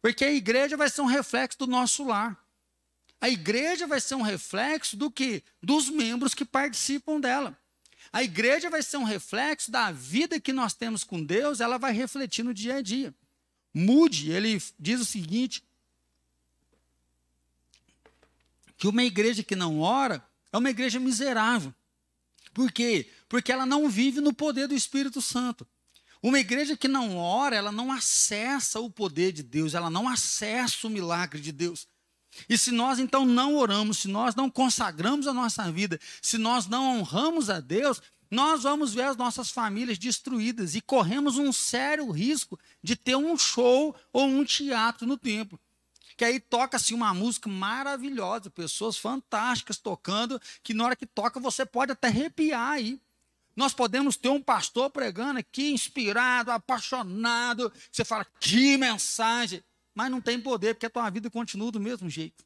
Porque 0.02 0.22
a 0.22 0.32
igreja 0.32 0.76
vai 0.76 0.90
ser 0.90 1.00
um 1.00 1.06
reflexo 1.06 1.58
do 1.58 1.66
nosso 1.66 2.04
lar. 2.04 2.38
A 3.18 3.30
igreja 3.30 3.86
vai 3.86 4.02
ser 4.02 4.16
um 4.16 4.22
reflexo 4.22 4.98
do 4.98 5.10
que? 5.10 5.42
Dos 5.62 5.88
membros 5.88 6.34
que 6.34 6.44
participam 6.44 7.18
dela. 7.18 7.58
A 8.12 8.22
igreja 8.22 8.68
vai 8.68 8.82
ser 8.82 8.98
um 8.98 9.04
reflexo 9.04 9.70
da 9.70 9.90
vida 9.90 10.38
que 10.38 10.52
nós 10.52 10.74
temos 10.74 11.02
com 11.02 11.24
Deus, 11.24 11.60
ela 11.60 11.78
vai 11.78 11.92
refletir 11.92 12.44
no 12.44 12.52
dia 12.52 12.76
a 12.76 12.82
dia. 12.82 13.14
Mude, 13.72 14.30
ele 14.30 14.62
diz 14.78 15.00
o 15.00 15.06
seguinte: 15.06 15.64
que 18.76 18.86
uma 18.86 19.02
igreja 19.02 19.42
que 19.42 19.56
não 19.56 19.80
ora 19.80 20.22
é 20.52 20.58
uma 20.58 20.68
igreja 20.68 21.00
miserável. 21.00 21.74
Por 22.52 22.70
quê? 22.70 23.10
Porque 23.28 23.50
ela 23.50 23.64
não 23.64 23.88
vive 23.88 24.20
no 24.20 24.34
poder 24.34 24.68
do 24.68 24.74
Espírito 24.74 25.22
Santo. 25.22 25.66
Uma 26.24 26.40
igreja 26.40 26.74
que 26.74 26.88
não 26.88 27.18
ora, 27.18 27.54
ela 27.54 27.70
não 27.70 27.92
acessa 27.92 28.80
o 28.80 28.88
poder 28.88 29.30
de 29.30 29.42
Deus, 29.42 29.74
ela 29.74 29.90
não 29.90 30.08
acessa 30.08 30.86
o 30.86 30.90
milagre 30.90 31.38
de 31.38 31.52
Deus. 31.52 31.86
E 32.48 32.56
se 32.56 32.70
nós 32.70 32.98
então 32.98 33.26
não 33.26 33.56
oramos, 33.56 33.98
se 33.98 34.08
nós 34.08 34.34
não 34.34 34.48
consagramos 34.48 35.26
a 35.26 35.34
nossa 35.34 35.70
vida, 35.70 36.00
se 36.22 36.38
nós 36.38 36.66
não 36.66 36.98
honramos 36.98 37.50
a 37.50 37.60
Deus, 37.60 38.00
nós 38.30 38.62
vamos 38.62 38.94
ver 38.94 39.02
as 39.02 39.18
nossas 39.18 39.50
famílias 39.50 39.98
destruídas 39.98 40.74
e 40.74 40.80
corremos 40.80 41.36
um 41.36 41.52
sério 41.52 42.10
risco 42.10 42.58
de 42.82 42.96
ter 42.96 43.16
um 43.16 43.36
show 43.36 43.94
ou 44.10 44.24
um 44.24 44.46
teatro 44.46 45.06
no 45.06 45.18
templo. 45.18 45.60
Que 46.16 46.24
aí 46.24 46.40
toca-se 46.40 46.94
uma 46.94 47.12
música 47.12 47.50
maravilhosa, 47.50 48.48
pessoas 48.48 48.96
fantásticas 48.96 49.76
tocando, 49.76 50.40
que 50.62 50.72
na 50.72 50.86
hora 50.86 50.96
que 50.96 51.04
toca 51.04 51.38
você 51.38 51.66
pode 51.66 51.92
até 51.92 52.08
arrepiar 52.08 52.70
aí. 52.70 52.98
Nós 53.56 53.72
podemos 53.72 54.16
ter 54.16 54.28
um 54.28 54.42
pastor 54.42 54.90
pregando 54.90 55.38
aqui, 55.38 55.70
inspirado, 55.70 56.50
apaixonado, 56.50 57.72
você 57.90 58.04
fala, 58.04 58.26
que 58.40 58.76
mensagem 58.76 59.62
mas 59.94 60.10
não 60.10 60.20
tem 60.20 60.40
poder, 60.40 60.74
porque 60.74 60.86
a 60.86 60.90
tua 60.90 61.08
vida 61.08 61.30
continua 61.30 61.70
do 61.70 61.78
mesmo 61.78 62.10
jeito. 62.10 62.44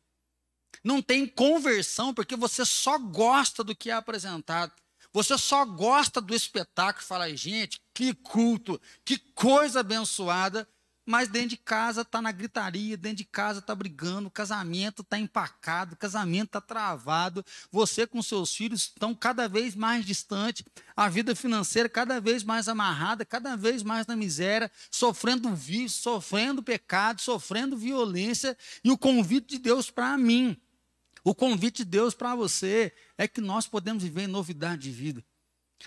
Não 0.84 1.00
tem 1.00 1.26
conversão, 1.26 2.12
porque 2.12 2.36
você 2.36 2.64
só 2.64 2.98
gosta 2.98 3.64
do 3.64 3.74
que 3.74 3.90
é 3.90 3.94
apresentado. 3.94 4.72
Você 5.12 5.38
só 5.38 5.64
gosta 5.64 6.20
do 6.20 6.34
espetáculo. 6.34 7.06
Fala, 7.06 7.34
gente, 7.34 7.80
que 7.94 8.12
culto, 8.12 8.78
que 9.04 9.18
coisa 9.34 9.80
abençoada. 9.80 10.68
Mas 11.08 11.26
dentro 11.26 11.48
de 11.48 11.56
casa 11.56 12.02
está 12.02 12.20
na 12.20 12.30
gritaria, 12.30 12.94
dentro 12.94 13.16
de 13.16 13.24
casa 13.24 13.60
está 13.60 13.74
brigando, 13.74 14.28
o 14.28 14.30
casamento 14.30 15.00
está 15.00 15.18
empacado, 15.18 15.94
o 15.94 15.96
casamento 15.96 16.48
está 16.48 16.60
travado, 16.60 17.42
você 17.72 18.06
com 18.06 18.20
seus 18.20 18.54
filhos 18.54 18.82
estão 18.82 19.14
cada 19.14 19.48
vez 19.48 19.74
mais 19.74 20.04
distante, 20.04 20.66
a 20.94 21.08
vida 21.08 21.34
financeira 21.34 21.88
cada 21.88 22.20
vez 22.20 22.44
mais 22.44 22.68
amarrada, 22.68 23.24
cada 23.24 23.56
vez 23.56 23.82
mais 23.82 24.06
na 24.06 24.14
miséria, 24.14 24.70
sofrendo 24.90 25.54
vício, 25.54 25.98
sofrendo 25.98 26.62
pecado, 26.62 27.22
sofrendo 27.22 27.74
violência, 27.74 28.54
e 28.84 28.90
o 28.90 28.98
convite 28.98 29.56
de 29.56 29.58
Deus 29.60 29.90
para 29.90 30.18
mim, 30.18 30.60
o 31.24 31.34
convite 31.34 31.78
de 31.78 31.86
Deus 31.86 32.12
para 32.12 32.34
você 32.34 32.92
é 33.16 33.26
que 33.26 33.40
nós 33.40 33.66
podemos 33.66 34.02
viver 34.02 34.24
em 34.24 34.26
novidade 34.26 34.82
de 34.82 34.90
vida. 34.90 35.24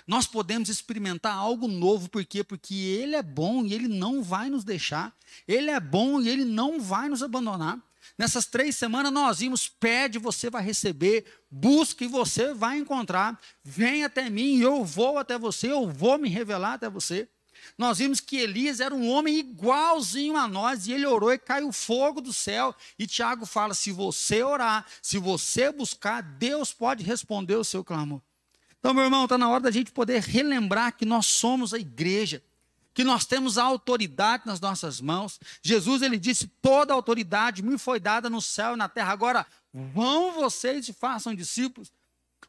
Nós 0.08 0.26
podemos 0.26 0.70
experimentar 0.70 1.36
algo 1.36 1.68
novo, 1.68 2.10
por 2.10 2.24
quê? 2.26 2.44
Porque 2.44 2.74
Ele 2.74 3.16
é 3.16 3.24
bom 3.24 3.66
e 3.66 3.74
Ele 3.74 3.88
não 3.88 4.24
vai 4.24 4.50
nos 4.50 4.64
deixar. 4.64 5.16
Ele 5.48 5.70
é 5.70 5.80
bom 5.80 6.22
e 6.22 6.30
Ele 6.30 6.46
não 6.46 6.80
vai 6.80 7.10
nos 7.10 7.22
abandonar. 7.22 7.80
Nessas 8.18 8.46
três 8.46 8.76
semanas 8.76 9.12
nós 9.12 9.40
vimos: 9.40 9.68
pede, 9.68 10.20
você 10.20 10.50
vai 10.50 10.64
receber, 10.64 11.26
busca 11.50 12.04
e 12.04 12.08
você 12.08 12.54
vai 12.54 12.78
encontrar. 12.78 13.40
Vem 13.64 14.04
até 14.04 14.30
mim, 14.30 14.60
eu 14.60 14.84
vou 14.84 15.18
até 15.18 15.38
você, 15.38 15.72
eu 15.72 15.88
vou 15.90 16.18
me 16.18 16.30
revelar 16.30 16.74
até 16.74 16.90
você. 16.90 17.28
Nós 17.78 18.00
vimos 18.00 18.20
que 18.20 18.38
Elias 18.38 18.80
era 18.80 18.94
um 18.94 19.08
homem 19.10 19.38
igualzinho 19.38 20.36
a 20.36 20.48
nós, 20.48 20.88
e 20.88 20.94
ele 20.94 21.06
orou 21.06 21.32
e 21.32 21.38
caiu 21.38 21.72
fogo 21.72 22.20
do 22.22 22.34
céu. 22.34 22.76
E 22.98 23.06
Tiago 23.06 23.46
fala: 23.46 23.74
se 23.74 23.92
você 23.92 24.44
orar, 24.44 24.86
se 25.02 25.18
você 25.18 25.72
buscar, 25.72 26.22
Deus 26.22 26.74
pode 26.74 27.04
responder 27.04 27.56
o 27.56 27.64
seu 27.64 27.84
clamor. 27.84 28.22
Então, 28.82 28.96
meu 28.96 29.04
irmão, 29.04 29.26
está 29.26 29.38
na 29.38 29.48
hora 29.48 29.62
da 29.62 29.72
gente 29.72 29.92
poder 29.92 30.24
relembrar 30.24 30.98
que 30.98 31.06
nós 31.06 31.28
somos 31.28 31.72
a 31.72 31.78
igreja, 31.78 32.42
que 32.96 33.04
nós 33.04 33.28
temos 33.28 33.60
a 33.60 33.64
autoridade 33.64 34.42
nas 34.48 34.60
nossas 34.60 35.00
mãos. 35.00 35.40
Jesus, 35.62 36.02
ele 36.02 36.18
disse: 36.18 36.48
toda 36.60 36.92
a 36.92 36.96
autoridade 36.96 37.62
me 37.62 37.78
foi 37.78 38.00
dada 38.00 38.28
no 38.28 38.42
céu 38.42 38.74
e 38.74 38.78
na 38.78 38.90
terra. 38.90 39.14
Agora, 39.14 39.46
vão 39.72 40.34
vocês 40.34 40.90
e 40.90 40.94
façam 40.94 41.36
discípulos. 41.36 41.94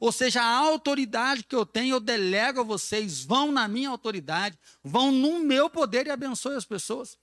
Ou 0.01 0.11
seja, 0.11 0.43
a 0.43 0.57
autoridade 0.57 1.43
que 1.45 1.55
eu 1.55 1.67
tenho, 1.67 1.97
eu 1.97 2.01
delego 2.01 2.61
a 2.61 2.65
vocês. 2.65 3.23
Vão 3.23 3.53
na 3.53 3.69
minha 3.69 3.91
autoridade, 3.91 4.59
vão 4.83 5.13
no 5.13 5.39
meu 5.39 5.69
poder 5.69 6.07
e 6.07 6.11
abençoe 6.11 6.57
as 6.57 6.65
pessoas. 6.65 7.19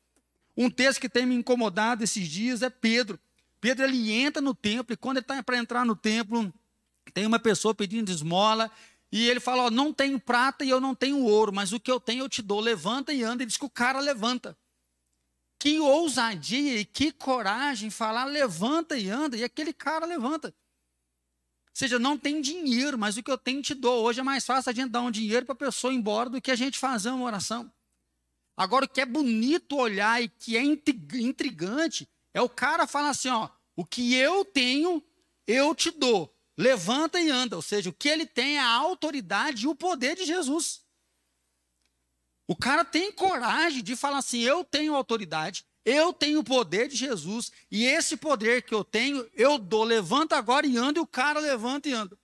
Um 0.56 0.70
texto 0.70 1.01
que 1.01 1.10
tem 1.10 1.25
me 1.25 1.34
incomodado 1.34 2.04
esses 2.04 2.28
dias 2.28 2.62
é 2.62 2.70
Pedro. 2.70 3.20
Pedro 3.60 3.86
ele 3.86 4.12
entra 4.12 4.39
no 4.39 4.54
templo 4.54 4.94
e 4.94 4.98
quando 4.98 5.18
ele 5.18 5.24
está 5.24 5.42
para 5.42 5.58
entrar 5.58 5.84
no 5.84 5.96
templo, 5.96 6.54
tem 7.12 7.25
uma 7.25 7.39
pessoa 7.39 7.74
pedindo 7.74 8.12
esmola 8.12 8.72
e 9.12 9.28
ele 9.30 9.39
fala: 9.39 9.63
ó, 9.63 9.72
não 9.72 9.92
tenho 9.92 10.20
prata 10.20 10.63
e 10.63 10.70
eu 10.70 10.80
não 10.80 10.94
tenho 10.94 11.24
ouro, 11.24 11.51
mas 11.51 11.74
o 11.74 11.80
que 11.80 11.92
eu 11.92 12.00
tenho 12.00 12.24
eu 12.24 12.30
te 12.30 12.42
dou. 12.42 12.60
Levanta 12.60 13.12
e 13.12 13.24
anda. 13.24 13.44
Ele 13.44 13.48
diz 13.48 13.58
que 13.58 13.66
o 13.66 13.70
cara 13.70 14.00
levanta. 14.00 14.58
Que 15.60 15.80
ousadia 15.80 16.80
e 16.80 16.86
que 16.86 17.12
coragem 17.12 17.89
falar: 17.89 18.25
levanta 18.25 18.98
e 18.98 19.10
anda. 19.10 19.36
E 19.36 19.44
aquele 19.44 19.74
cara 19.74 20.06
levanta. 20.06 20.50
Ou 20.50 21.74
seja, 21.80 21.98
não 21.98 22.18
tem 22.18 22.42
dinheiro, 22.42 22.98
mas 22.98 23.18
o 23.18 23.24
que 23.24 23.32
eu 23.32 23.38
tenho 23.38 23.62
te 23.62 23.74
dou. 23.74 24.04
Hoje 24.04 24.20
é 24.20 24.24
mais 24.24 24.46
fácil 24.46 24.70
a 24.70 24.74
gente 24.74 24.92
dar 24.92 25.01
um 25.01 25.12
dinheiro 25.12 25.46
para 25.46 25.54
a 25.54 25.58
pessoa 25.58 25.94
ir 25.94 25.98
embora 25.98 26.30
do 26.30 26.42
que 26.42 26.51
a 26.51 26.56
gente 26.56 26.78
fazer 26.78 27.10
uma 27.10 27.25
oração. 27.25 27.72
Agora, 28.56 28.86
o 28.86 28.89
que 28.89 29.00
é 29.00 29.06
bonito 29.06 29.78
olhar 29.78 30.22
e 30.22 30.28
que 30.28 30.58
é 30.58 30.62
intrigante 30.62 32.08
é 32.34 32.42
o 32.42 32.50
cara 32.50 32.86
falar 32.86 33.10
assim: 33.10 33.30
ó, 33.30 33.50
o 33.75 33.86
que 33.86 34.13
eu 34.13 34.46
tenho, 34.46 35.01
eu 35.48 35.74
te 35.74 35.89
dou 35.89 36.38
levanta 36.60 37.22
e 37.22 37.30
anda. 37.30 37.56
Ou 37.56 37.62
seja, 37.62 37.89
o 37.89 37.94
que 37.94 38.10
ele 38.10 38.25
tem 38.25 38.58
é 38.58 38.60
a 38.60 38.70
autoridade 38.70 39.63
e 39.63 39.68
o 39.68 39.74
poder 39.74 40.16
de 40.16 40.25
Jesus. 40.25 40.82
O 42.48 42.56
cara 42.56 42.84
tem 42.84 43.12
coragem 43.12 43.82
de 43.82 43.96
falar 43.96 44.18
assim: 44.18 44.42
eu 44.42 44.66
tenho 44.66 44.94
autoridade, 44.94 45.66
eu 45.86 46.12
tenho 46.12 46.39
o 46.39 46.44
poder 46.44 46.89
de 46.89 46.98
Jesus, 46.98 47.51
e 47.72 47.86
esse 47.86 48.18
poder 48.18 48.63
que 48.63 48.74
eu 48.74 48.84
tenho, 48.84 49.30
eu 49.34 49.58
dou, 49.58 49.84
levanta 49.84 50.36
agora 50.36 50.68
e 50.68 50.78
anda, 50.78 51.00
e 51.00 51.01
o 51.01 51.08
cara 51.08 51.39
levanta 51.39 51.88
e 51.88 51.94
anda. 51.94 52.20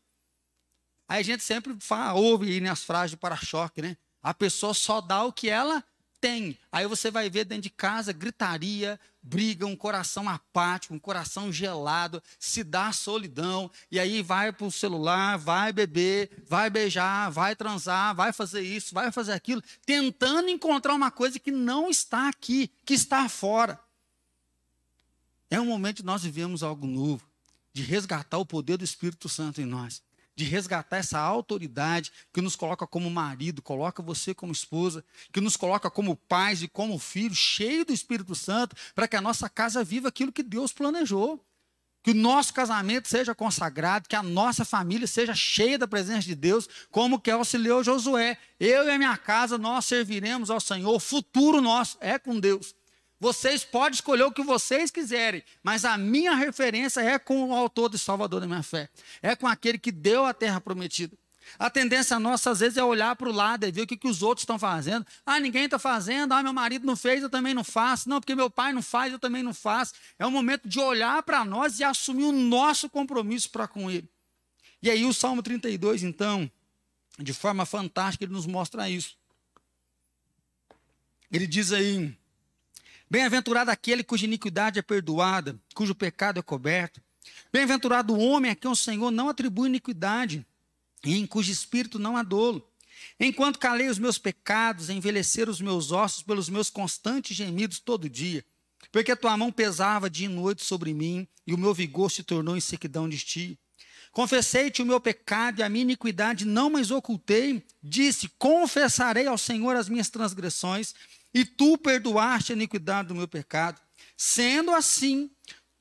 Aí 1.07 1.21
a 1.21 1.23
gente 1.23 1.43
sempre 1.43 1.77
fala, 1.79 2.15
ouve 2.15 2.51
aí 2.51 2.59
nas 2.59 2.83
frases 2.83 3.11
de 3.11 3.17
para-choque, 3.17 3.81
né? 3.81 3.95
A 4.21 4.33
pessoa 4.33 4.73
só 4.73 4.99
dá 4.99 5.23
o 5.23 5.31
que 5.31 5.47
ela 5.49 5.83
tem. 6.25 6.57
Aí 6.71 6.87
você 6.87 7.11
vai 7.11 7.29
ver 7.29 7.45
dentro 7.45 7.61
de 7.61 7.69
casa 7.69 8.11
gritaria, 8.11 8.99
briga, 9.21 9.63
um 9.67 9.75
coração 9.75 10.27
apático, 10.27 10.95
um 10.95 10.99
coração 10.99 11.51
gelado, 11.51 12.21
se 12.39 12.63
dá 12.63 12.91
solidão, 12.91 13.69
e 13.91 13.99
aí 13.99 14.23
vai 14.23 14.51
para 14.51 14.65
o 14.65 14.71
celular, 14.71 15.37
vai 15.37 15.71
beber, 15.71 16.43
vai 16.47 16.67
beijar, 16.67 17.29
vai 17.29 17.55
transar, 17.55 18.15
vai 18.15 18.33
fazer 18.33 18.61
isso, 18.61 18.91
vai 18.91 19.11
fazer 19.11 19.33
aquilo, 19.33 19.61
tentando 19.85 20.49
encontrar 20.49 20.95
uma 20.95 21.11
coisa 21.11 21.37
que 21.37 21.51
não 21.51 21.91
está 21.91 22.27
aqui, 22.27 22.71
que 22.83 22.95
está 22.95 23.29
fora. 23.29 23.79
É 25.47 25.61
um 25.61 25.65
momento 25.67 25.97
de 25.97 26.05
nós 26.05 26.23
vivemos 26.23 26.63
algo 26.63 26.87
novo, 26.87 27.23
de 27.71 27.83
resgatar 27.83 28.39
o 28.39 28.45
poder 28.47 28.77
do 28.77 28.83
Espírito 28.83 29.29
Santo 29.29 29.61
em 29.61 29.65
nós 29.65 30.01
de 30.35 30.43
resgatar 30.43 30.97
essa 30.97 31.19
autoridade 31.19 32.11
que 32.33 32.41
nos 32.41 32.55
coloca 32.55 32.85
como 32.85 33.09
marido, 33.09 33.61
coloca 33.61 34.03
você 34.03 34.33
como 34.33 34.51
esposa, 34.51 35.03
que 35.31 35.39
nos 35.39 35.55
coloca 35.55 35.89
como 35.89 36.15
pais 36.15 36.61
e 36.61 36.67
como 36.67 36.99
filhos, 36.99 37.37
cheio 37.37 37.85
do 37.85 37.93
Espírito 37.93 38.35
Santo, 38.35 38.75
para 38.93 39.07
que 39.07 39.15
a 39.15 39.21
nossa 39.21 39.49
casa 39.49 39.83
viva 39.83 40.09
aquilo 40.09 40.31
que 40.31 40.43
Deus 40.43 40.73
planejou. 40.73 41.43
Que 42.03 42.11
o 42.11 42.15
nosso 42.15 42.53
casamento 42.53 43.07
seja 43.07 43.33
consagrado, 43.33 44.07
que 44.07 44.15
a 44.15 44.21
nossa 44.21 44.63
família 44.63 45.07
seja 45.07 45.33
cheia 45.33 45.75
da 45.75 45.87
presença 45.87 46.27
de 46.27 46.35
Deus, 46.35 46.69
como 46.91 47.19
que 47.19 47.31
auxiliou 47.31 47.83
Josué. 47.83 48.37
Eu 48.59 48.83
e 48.85 48.91
a 48.91 48.97
minha 48.99 49.17
casa, 49.17 49.57
nós 49.57 49.85
serviremos 49.85 50.51
ao 50.51 50.59
Senhor, 50.59 50.93
o 50.93 50.99
futuro 50.99 51.61
nosso 51.61 51.97
é 51.99 52.19
com 52.19 52.39
Deus. 52.39 52.75
Vocês 53.19 53.63
podem 53.63 53.93
escolher 53.93 54.23
o 54.23 54.31
que 54.31 54.43
vocês 54.43 54.91
quiserem, 54.91 55.43
mas 55.63 55.85
a 55.85 55.97
minha 55.97 56.35
referência 56.35 56.99
é 56.99 57.17
com 57.17 57.49
o 57.49 57.53
autor 57.53 57.93
e 57.93 57.97
salvador 57.97 58.41
da 58.41 58.47
minha 58.47 58.63
fé. 58.63 58.89
É 59.21 59.35
com 59.35 59.47
aquele 59.47 59.77
que 59.77 59.91
deu 59.91 60.25
a 60.25 60.33
terra 60.33 60.59
prometida. 60.59 61.17
A 61.57 61.69
tendência 61.69 62.19
nossa, 62.19 62.51
às 62.51 62.59
vezes, 62.59 62.77
é 62.77 62.83
olhar 62.83 63.15
para 63.15 63.29
o 63.29 63.31
lado 63.31 63.65
e 63.65 63.71
ver 63.71 63.83
o 63.83 63.87
que, 63.87 63.95
que 63.95 64.07
os 64.07 64.21
outros 64.21 64.43
estão 64.43 64.57
fazendo. 64.57 65.05
Ah, 65.25 65.39
ninguém 65.39 65.65
está 65.65 65.77
fazendo. 65.77 66.33
Ah, 66.33 66.41
meu 66.43 66.51
marido 66.51 66.85
não 66.85 66.95
fez, 66.95 67.21
eu 67.21 67.29
também 67.29 67.53
não 67.53 67.63
faço. 67.63 68.09
Não, 68.09 68.19
porque 68.19 68.35
meu 68.35 68.49
pai 68.49 68.73
não 68.73 68.81
faz, 68.81 69.13
eu 69.13 69.19
também 69.19 69.43
não 69.43 69.53
faço. 69.53 69.93
É 70.17 70.25
o 70.25 70.31
momento 70.31 70.67
de 70.67 70.79
olhar 70.79 71.21
para 71.23 71.45
nós 71.45 71.79
e 71.79 71.83
assumir 71.83 72.23
o 72.23 72.31
nosso 72.31 72.89
compromisso 72.89 73.49
para 73.51 73.67
com 73.67 73.89
Ele. 73.89 74.09
E 74.81 74.89
aí, 74.89 75.05
o 75.05 75.13
Salmo 75.13 75.41
32, 75.41 76.03
então, 76.03 76.49
de 77.17 77.33
forma 77.33 77.65
fantástica, 77.65 78.25
ele 78.25 78.33
nos 78.33 78.45
mostra 78.45 78.89
isso. 78.89 79.17
Ele 81.31 81.47
diz 81.47 81.71
aí 81.71 82.15
Bem-aventurado 83.15 83.71
aquele 83.71 84.03
cuja 84.03 84.25
iniquidade 84.25 84.77
é 84.77 84.81
perdoada, 84.81 85.57
cujo 85.73 85.95
pecado 85.95 86.37
é 86.37 86.43
coberto. 86.43 87.01
Bem-aventurado 87.49 88.13
o 88.13 88.19
homem 88.19 88.51
a 88.51 88.55
quem 88.55 88.69
o 88.69 88.75
Senhor 88.75 89.09
não 89.09 89.29
atribui 89.29 89.69
iniquidade, 89.69 90.45
e 91.01 91.15
em 91.15 91.25
cujo 91.25 91.49
espírito 91.49 91.97
não 91.97 92.17
há 92.17 92.23
dolo. 92.23 92.69
Enquanto 93.17 93.57
calei 93.57 93.87
os 93.87 93.97
meus 93.97 94.17
pecados, 94.17 94.89
envelheceram 94.89 95.49
os 95.49 95.61
meus 95.61 95.93
ossos 95.93 96.23
pelos 96.23 96.49
meus 96.49 96.69
constantes 96.69 97.37
gemidos 97.37 97.79
todo 97.79 98.09
dia. 98.09 98.43
Porque 98.91 99.13
a 99.13 99.15
tua 99.15 99.37
mão 99.37 99.49
pesava 99.49 100.09
dia 100.09 100.25
e 100.25 100.29
noite 100.29 100.65
sobre 100.65 100.93
mim, 100.93 101.25
e 101.47 101.53
o 101.53 101.57
meu 101.57 101.73
vigor 101.73 102.11
se 102.11 102.21
tornou 102.21 102.57
em 102.57 102.59
sequidão 102.59 103.07
de 103.07 103.17
ti. 103.19 103.57
Confessei-te 104.11 104.81
o 104.81 104.85
meu 104.85 104.99
pecado 104.99 105.59
e 105.59 105.63
a 105.63 105.69
minha 105.69 105.83
iniquidade 105.83 106.43
não 106.43 106.69
mais 106.69 106.91
ocultei. 106.91 107.63
Disse: 107.81 108.27
Confessarei 108.37 109.25
ao 109.25 109.37
Senhor 109.37 109.73
as 109.77 109.87
minhas 109.87 110.09
transgressões, 110.09 110.93
e 111.35 111.43
tu 111.43 111.77
perdoaste 111.77 112.53
a 112.53 112.55
iniquidade 112.55 113.09
do 113.09 113.15
meu 113.15 113.27
pecado. 113.27 113.77
Sendo 114.15 114.71
assim, 114.71 115.29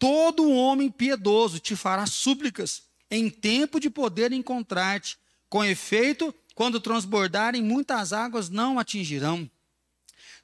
todo 0.00 0.50
homem 0.50 0.90
piedoso 0.90 1.60
te 1.60 1.76
fará 1.76 2.06
súplicas 2.06 2.82
em 3.08 3.30
tempo 3.30 3.78
de 3.78 3.88
poder 3.88 4.32
encontrar-te. 4.32 5.16
Com 5.48 5.64
efeito, 5.64 6.34
quando 6.56 6.80
transbordarem 6.80 7.62
muitas 7.62 8.12
águas, 8.12 8.48
não 8.48 8.80
atingirão. 8.80 9.48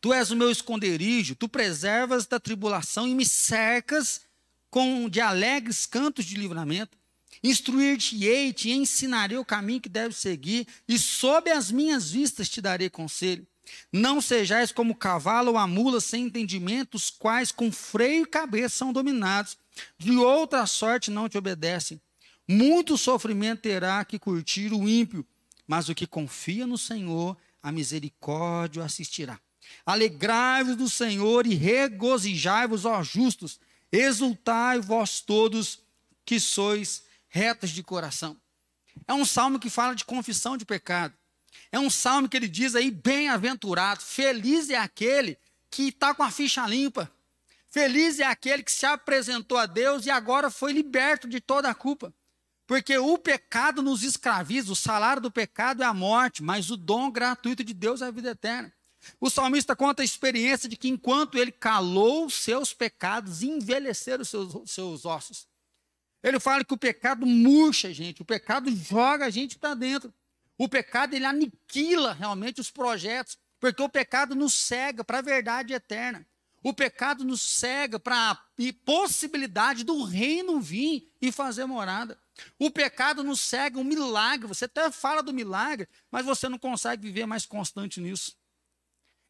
Tu 0.00 0.12
és 0.12 0.31
o 0.31 0.37
meu 0.37 0.49
esconderijo, 0.49 1.35
tu 1.35 1.49
preservas 1.49 2.25
da 2.25 2.38
tribulação 2.38 3.09
e 3.09 3.14
me 3.14 3.25
cercas 3.25 4.21
com 4.71 5.09
de 5.09 5.21
alegres 5.21 5.87
cantos 5.87 6.25
de 6.25 6.37
livramento. 6.37 6.97
Instruir-te-ei, 7.43 8.52
te 8.52 8.71
ensinarei 8.71 9.38
o 9.38 9.45
caminho 9.45 9.81
que 9.81 9.88
deves 9.88 10.19
seguir, 10.19 10.69
e 10.87 10.97
sob 10.97 11.50
as 11.50 11.73
minhas 11.73 12.12
vistas 12.12 12.49
te 12.49 12.61
darei 12.61 12.88
conselho. 12.88 13.45
Não 13.93 14.21
sejais 14.21 14.73
como 14.73 14.95
cavalo 14.95 15.53
ou 15.53 15.59
a 15.59 15.67
mula 15.67 16.00
sem 16.00 16.25
entendimento, 16.27 16.97
os 16.97 17.11
quais 17.11 17.50
com 17.53 17.71
freio 17.71 18.23
e 18.23 18.27
cabeça 18.27 18.77
são 18.77 18.93
dominados, 18.93 19.57
de 19.99 20.12
outra 20.12 20.67
sorte 20.67 21.11
não 21.11 21.29
te 21.29 21.39
obedecem. 21.39 22.00
Muito 22.49 22.99
sofrimento 22.99 23.62
terá 23.62 24.05
que 24.05 24.19
curtir 24.19 24.73
o 24.73 24.89
ímpio, 24.89 25.27
mas 25.67 25.89
o 25.89 25.95
que 25.95 26.07
confia 26.07 26.67
no 26.67 26.77
Senhor, 26.77 27.37
a 27.62 27.71
misericórdia 27.71 28.83
o 28.83 28.85
assistirá. 28.85 29.39
Alegrai-vos 29.87 30.77
do 30.77 30.89
Senhor 30.89 31.47
e 31.47 31.55
regozijai-vos, 31.55 32.85
ó 32.85 33.03
justos, 33.03 33.61
exultai 33.93 34.81
vós 34.81 35.21
todos 35.21 35.81
que 36.25 36.41
sois 36.41 37.05
retas 37.29 37.71
de 37.71 37.83
coração. 37.83 38.37
É 39.07 39.15
um 39.15 39.25
salmo 39.25 39.59
que 39.59 39.71
fala 39.71 39.95
de 39.95 40.05
confissão 40.05 40.57
de 40.57 40.65
pecado. 40.65 41.15
É 41.73 41.78
um 41.78 41.90
salmo 41.90 42.28
que 42.28 42.37
ele 42.37 42.49
diz 42.49 42.75
aí, 42.75 42.90
bem-aventurado, 42.90 44.00
feliz 44.02 44.71
é 44.71 44.76
aquele 44.76 45.38
que 45.71 45.88
está 45.88 46.14
com 46.14 46.23
a 46.23 46.30
ficha 46.30 46.66
limpa. 46.66 47.11
Feliz 47.69 48.19
é 48.19 48.25
aquele 48.25 48.62
que 48.62 48.73
se 48.73 48.85
apresentou 48.85 49.57
a 49.57 49.66
Deus 49.66 50.04
e 50.04 50.11
agora 50.11 50.50
foi 50.50 50.73
liberto 50.73 51.28
de 51.28 51.40
toda 51.40 51.71
a 51.71 51.75
culpa. 51.75 52.12
Porque 52.66 52.97
o 52.99 53.19
pecado 53.19 53.83
nos 53.83 54.02
escraviza, 54.02 54.73
o 54.73 54.76
salário 54.76 55.23
do 55.23 55.30
pecado 55.30 55.83
é 55.83 55.87
a 55.87 55.95
morte, 55.95 56.42
mas 56.42 56.71
o 56.71 56.76
dom 56.76 57.11
gratuito 57.11 57.64
de 57.64 57.75
Deus 57.75 58.02
é 58.02 58.07
a 58.07 58.11
vida 58.11 58.30
eterna. 58.30 58.73
O 59.21 59.30
salmista 59.30 59.75
conta 59.75 60.02
a 60.02 60.04
experiência 60.04 60.69
de 60.69 60.76
que 60.76 60.88
enquanto 60.88 61.38
ele 61.38 61.52
calou 61.52 62.28
seus 62.28 62.73
pecados, 62.73 63.42
envelheceram 63.42 64.25
seus, 64.25 64.71
seus 64.71 65.04
ossos. 65.04 65.49
Ele 66.23 66.38
fala 66.38 66.64
que 66.64 66.75
o 66.75 66.78
pecado 66.78 67.26
murcha 67.26 67.88
a 67.88 67.92
gente, 67.92 68.23
o 68.23 68.25
pecado 68.25 68.71
joga 68.75 69.26
a 69.26 69.30
gente 69.30 69.59
para 69.59 69.75
dentro. 69.75 70.12
O 70.61 70.69
pecado 70.69 71.14
ele 71.14 71.25
aniquila 71.25 72.12
realmente 72.12 72.61
os 72.61 72.71
projetos, 72.71 73.38
porque 73.59 73.81
o 73.81 73.88
pecado 73.88 74.35
nos 74.35 74.52
cega 74.52 75.02
para 75.02 75.21
a 75.21 75.23
verdade 75.23 75.73
eterna. 75.73 76.26
O 76.62 76.75
pecado 76.75 77.25
nos 77.25 77.40
cega 77.40 77.99
para 77.99 78.33
a 78.33 78.38
possibilidade 78.85 79.85
do 79.85 80.05
reino 80.05 80.61
vir 80.61 81.11
e 81.19 81.33
fazer 81.33 81.64
morada. 81.64 82.21
O 82.59 82.71
pecado 82.71 83.25
nos 83.25 83.40
cega 83.40 83.79
um 83.79 83.85
milagre. 83.85 84.47
Você 84.49 84.67
até 84.67 84.90
fala 84.90 85.23
do 85.23 85.33
milagre, 85.33 85.88
mas 86.11 86.26
você 86.26 86.47
não 86.47 86.59
consegue 86.59 87.07
viver 87.07 87.25
mais 87.25 87.47
constante 87.47 87.99
nisso. 87.99 88.37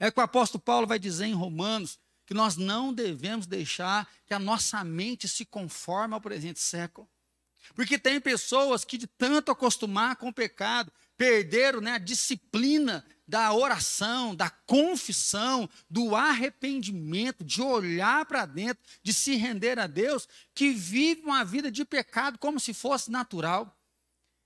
É 0.00 0.10
que 0.10 0.18
o 0.18 0.24
apóstolo 0.24 0.60
Paulo 0.60 0.84
vai 0.84 0.98
dizer 0.98 1.26
em 1.26 1.32
Romanos 1.32 1.96
que 2.26 2.34
nós 2.34 2.56
não 2.56 2.92
devemos 2.92 3.46
deixar 3.46 4.10
que 4.26 4.34
a 4.34 4.38
nossa 4.40 4.82
mente 4.82 5.28
se 5.28 5.44
conforme 5.44 6.12
ao 6.12 6.20
presente 6.20 6.58
século. 6.58 7.08
Porque 7.72 7.98
tem 7.98 8.20
pessoas 8.20 8.84
que, 8.84 8.98
de 8.98 9.06
tanto 9.06 9.52
acostumar 9.52 10.16
com 10.16 10.28
o 10.28 10.34
pecado, 10.34 10.92
perderam 11.20 11.82
né, 11.82 11.92
a 11.92 11.98
disciplina 11.98 13.04
da 13.28 13.52
oração, 13.52 14.34
da 14.34 14.48
confissão, 14.48 15.68
do 15.88 16.16
arrependimento, 16.16 17.44
de 17.44 17.60
olhar 17.60 18.24
para 18.24 18.46
dentro, 18.46 18.82
de 19.02 19.12
se 19.12 19.34
render 19.34 19.78
a 19.78 19.86
Deus, 19.86 20.26
que 20.54 20.70
vive 20.70 21.20
uma 21.20 21.44
vida 21.44 21.70
de 21.70 21.84
pecado 21.84 22.38
como 22.38 22.58
se 22.58 22.72
fosse 22.72 23.10
natural. 23.10 23.78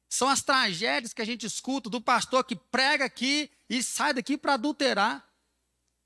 São 0.08 0.28
as 0.28 0.42
tragédias 0.42 1.12
que 1.12 1.22
a 1.22 1.24
gente 1.24 1.46
escuta 1.46 1.88
do 1.88 2.00
pastor 2.00 2.42
que 2.42 2.56
prega 2.56 3.04
aqui 3.04 3.52
e 3.70 3.80
sai 3.80 4.12
daqui 4.12 4.36
para 4.36 4.54
adulterar. 4.54 5.24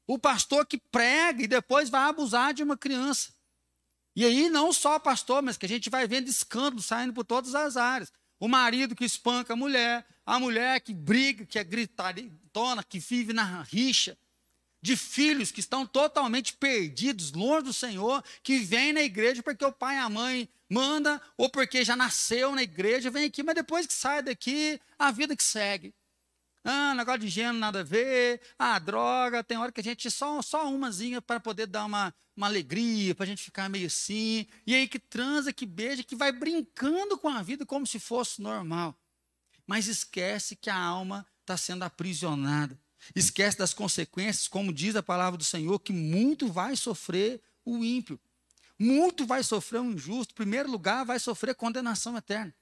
O 0.06 0.18
pastor 0.18 0.66
que 0.66 0.76
prega 0.76 1.44
e 1.44 1.48
depois 1.48 1.88
vai 1.88 2.02
abusar 2.02 2.52
de 2.52 2.62
uma 2.62 2.76
criança. 2.76 3.32
E 4.14 4.22
aí, 4.22 4.50
não 4.50 4.70
só 4.70 4.96
o 4.96 5.00
pastor, 5.00 5.40
mas 5.40 5.56
que 5.56 5.64
a 5.64 5.68
gente 5.68 5.88
vai 5.88 6.06
vendo 6.06 6.28
escândalos 6.28 6.84
saindo 6.84 7.14
por 7.14 7.24
todas 7.24 7.54
as 7.54 7.78
áreas. 7.78 8.12
O 8.40 8.46
marido 8.46 8.94
que 8.94 9.04
espanca 9.04 9.52
a 9.52 9.56
mulher, 9.56 10.06
a 10.24 10.38
mulher 10.38 10.80
que 10.80 10.94
briga, 10.94 11.44
que 11.44 11.58
é 11.58 11.64
gritona, 11.64 12.84
que 12.88 12.98
vive 12.98 13.32
na 13.32 13.62
rixa. 13.62 14.16
De 14.80 14.96
filhos 14.96 15.50
que 15.50 15.58
estão 15.58 15.84
totalmente 15.84 16.54
perdidos, 16.54 17.32
longe 17.32 17.64
do 17.64 17.72
Senhor, 17.72 18.22
que 18.42 18.58
vêm 18.58 18.92
na 18.92 19.02
igreja 19.02 19.42
porque 19.42 19.64
o 19.64 19.72
pai 19.72 19.96
e 19.96 19.98
a 19.98 20.08
mãe 20.08 20.48
manda, 20.68 21.20
ou 21.36 21.48
porque 21.48 21.84
já 21.84 21.96
nasceu 21.96 22.54
na 22.54 22.62
igreja, 22.62 23.10
vem 23.10 23.24
aqui, 23.24 23.42
mas 23.42 23.56
depois 23.56 23.86
que 23.86 23.92
sai 23.92 24.22
daqui, 24.22 24.80
a 24.98 25.10
vida 25.10 25.34
que 25.34 25.42
segue. 25.42 25.92
Ah, 26.70 26.94
negócio 26.94 27.20
de 27.20 27.28
gênero 27.28 27.56
nada 27.56 27.80
a 27.80 27.82
ver. 27.82 28.42
Ah, 28.58 28.78
droga. 28.78 29.42
Tem 29.42 29.56
hora 29.56 29.72
que 29.72 29.80
a 29.80 29.82
gente 29.82 30.10
só, 30.10 30.42
só 30.42 30.68
umazinha 30.68 31.22
para 31.22 31.40
poder 31.40 31.66
dar 31.66 31.86
uma, 31.86 32.14
uma 32.36 32.46
alegria, 32.46 33.14
para 33.14 33.24
a 33.24 33.26
gente 33.26 33.42
ficar 33.42 33.70
meio 33.70 33.86
assim. 33.86 34.46
E 34.66 34.74
aí 34.74 34.86
que 34.86 34.98
transa, 34.98 35.50
que 35.50 35.64
beija, 35.64 36.04
que 36.04 36.14
vai 36.14 36.30
brincando 36.30 37.16
com 37.16 37.30
a 37.30 37.40
vida 37.40 37.64
como 37.64 37.86
se 37.86 37.98
fosse 37.98 38.42
normal. 38.42 38.94
Mas 39.66 39.86
esquece 39.86 40.56
que 40.56 40.68
a 40.68 40.76
alma 40.76 41.26
está 41.40 41.56
sendo 41.56 41.84
aprisionada. 41.84 42.78
Esquece 43.16 43.56
das 43.56 43.72
consequências, 43.72 44.46
como 44.46 44.70
diz 44.70 44.94
a 44.94 45.02
palavra 45.02 45.38
do 45.38 45.44
Senhor, 45.44 45.78
que 45.78 45.94
muito 45.94 46.52
vai 46.52 46.76
sofrer 46.76 47.40
o 47.64 47.82
ímpio. 47.82 48.20
Muito 48.78 49.24
vai 49.24 49.42
sofrer 49.42 49.80
o 49.80 49.90
injusto. 49.90 50.32
Em 50.32 50.36
primeiro 50.36 50.70
lugar, 50.70 51.02
vai 51.06 51.18
sofrer 51.18 51.54
condenação 51.54 52.14
eterna. 52.14 52.54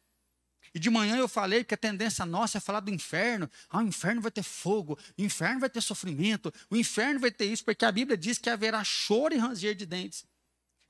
E 0.75 0.79
de 0.79 0.91
manhã 0.91 1.17
eu 1.17 1.29
falei 1.29 1.65
que 1.65 1.75
a 1.75 1.77
tendência 1.77 2.25
nossa 2.25 2.59
é 2.59 2.61
falar 2.61 2.81
do 2.81 2.91
inferno. 2.91 3.51
Ah, 3.69 3.79
o 3.79 3.83
inferno 3.83 4.21
vai 4.21 4.31
ter 4.31 4.43
fogo, 4.43 4.99
o 5.17 5.23
inferno 5.23 5.61
vai 5.61 5.71
ter 5.71 5.81
sofrimento, 5.81 6.53
o 6.71 6.77
inferno 6.77 7.21
vai 7.21 7.31
ter 7.31 7.47
isso, 7.47 7.65
porque 7.65 7.85
a 7.85 7.93
Bíblia 7.93 8.17
diz 8.17 8.39
que 8.39 8.51
haverá 8.51 8.83
choro 8.85 9.35
e 9.35 9.39
ranger 9.39 9.75
de 9.75 9.87
dentes. 9.87 10.25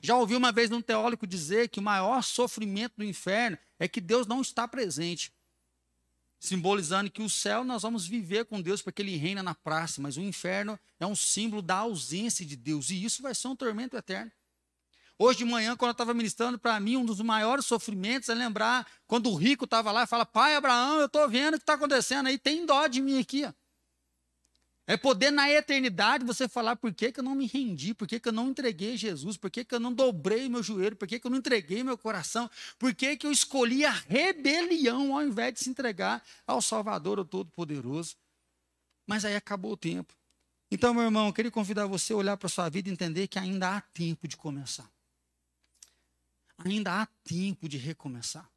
Já 0.03 0.17
ouvi 0.17 0.37
uma 0.37 0.53
vez 0.53 0.71
um 0.71 0.83
teólogo 0.83 1.27
dizer 1.27 1.69
que 1.69 1.81
o 1.81 1.83
maior 1.83 2.23
sofrimento 2.23 2.95
do 2.99 3.05
inferno 3.05 3.59
é 3.79 3.89
que 3.89 4.01
Deus 4.01 4.27
não 4.27 4.41
está 4.41 4.69
presente. 4.69 5.33
Simbolizando 6.39 7.11
que 7.11 7.23
o 7.23 7.31
céu 7.31 7.65
nós 7.65 7.83
vamos 7.83 8.07
viver 8.07 8.45
com 8.45 8.61
Deus 8.61 8.83
porque 8.83 9.01
ele 9.01 9.17
reina 9.17 9.43
na 9.43 9.55
praça, 9.55 10.01
mas 10.01 10.17
o 10.17 10.21
inferno 10.21 10.79
é 11.01 11.07
um 11.07 11.17
símbolo 11.17 11.63
da 11.63 11.77
ausência 11.77 12.45
de 12.45 12.57
Deus, 12.57 12.91
e 12.91 13.03
isso 13.03 13.23
vai 13.23 13.35
ser 13.35 13.49
um 13.49 13.57
tormento 13.57 13.97
eterno. 13.97 14.31
Hoje 15.19 15.39
de 15.39 15.45
manhã, 15.47 15.75
quando 15.77 15.91
eu 15.91 15.93
estava 15.93 16.13
ministrando, 16.13 16.59
para 16.59 16.79
mim, 16.79 16.97
um 16.97 17.05
dos 17.05 17.21
maiores 17.21 17.65
sofrimentos 17.65 18.29
é 18.29 18.35
lembrar 18.35 18.87
quando 19.07 19.31
o 19.31 19.35
rico 19.35 19.65
estava 19.65 19.91
lá 19.91 20.03
e 20.03 20.07
fala: 20.07 20.27
Pai 20.27 20.55
Abraão, 20.55 20.99
eu 20.99 21.07
estou 21.07 21.27
vendo 21.29 21.55
o 21.55 21.57
que 21.57 21.63
está 21.63 21.73
acontecendo 21.73 22.27
aí, 22.27 22.37
tem 22.37 22.67
dó 22.67 22.87
de 22.87 23.01
mim 23.01 23.19
aqui. 23.19 23.47
É 24.87 24.97
poder 24.97 25.33
na 25.33 25.51
eternidade 25.51 26.25
você 26.25 26.47
falar 26.47 26.77
por 26.77 26.93
que, 26.93 27.11
que 27.11 27.19
eu 27.19 27.25
não 27.25 27.35
me 27.35 27.47
rendi, 27.47 27.93
por 27.93 28.07
que, 28.07 28.21
que 28.21 28.29
eu 28.29 28.33
não 28.33 28.51
entreguei 28.51 28.97
Jesus, 28.97 29.37
por 29.37 29.51
que, 29.51 29.65
que 29.65 29.75
eu 29.75 29.81
não 29.81 29.93
dobrei 29.93 30.49
meu 30.49 30.63
joelho, 30.63 30.95
por 30.95 31.09
que, 31.09 31.19
que 31.19 31.27
eu 31.27 31.31
não 31.31 31.39
entreguei 31.39 31.83
meu 31.83 31.99
coração, 31.99 32.49
por 32.79 32.95
que, 32.95 33.17
que 33.17 33.27
eu 33.27 33.33
escolhi 33.33 33.85
a 33.85 33.91
rebelião 33.91 35.17
ao 35.17 35.23
invés 35.23 35.55
de 35.55 35.61
se 35.61 35.71
entregar 35.71 36.23
ao 36.47 36.63
Salvador, 36.63 37.19
o 37.19 37.25
Todo-Poderoso. 37.25 38.15
Mas 39.09 39.25
aí 39.25 39.35
acabou 39.35 39.73
o 39.73 39.77
tempo. 39.77 40.15
Então, 40.71 40.95
meu 40.95 41.05
irmão, 41.05 41.27
eu 41.27 41.33
queria 41.33 41.51
convidar 41.51 41.87
você 41.87 42.13
a 42.13 42.17
olhar 42.17 42.37
para 42.37 42.47
a 42.47 42.51
sua 42.51 42.69
vida 42.69 42.89
e 42.89 42.93
entender 42.93 43.27
que 43.27 43.41
ainda 43.41 43.77
há 43.77 43.81
tempo 43.81 44.29
de 44.29 44.37
começar 44.37 44.89
ainda 46.59 47.03
há 47.03 47.07
tempo 47.25 47.69
de 47.69 47.77
recomeçar. 47.77 48.51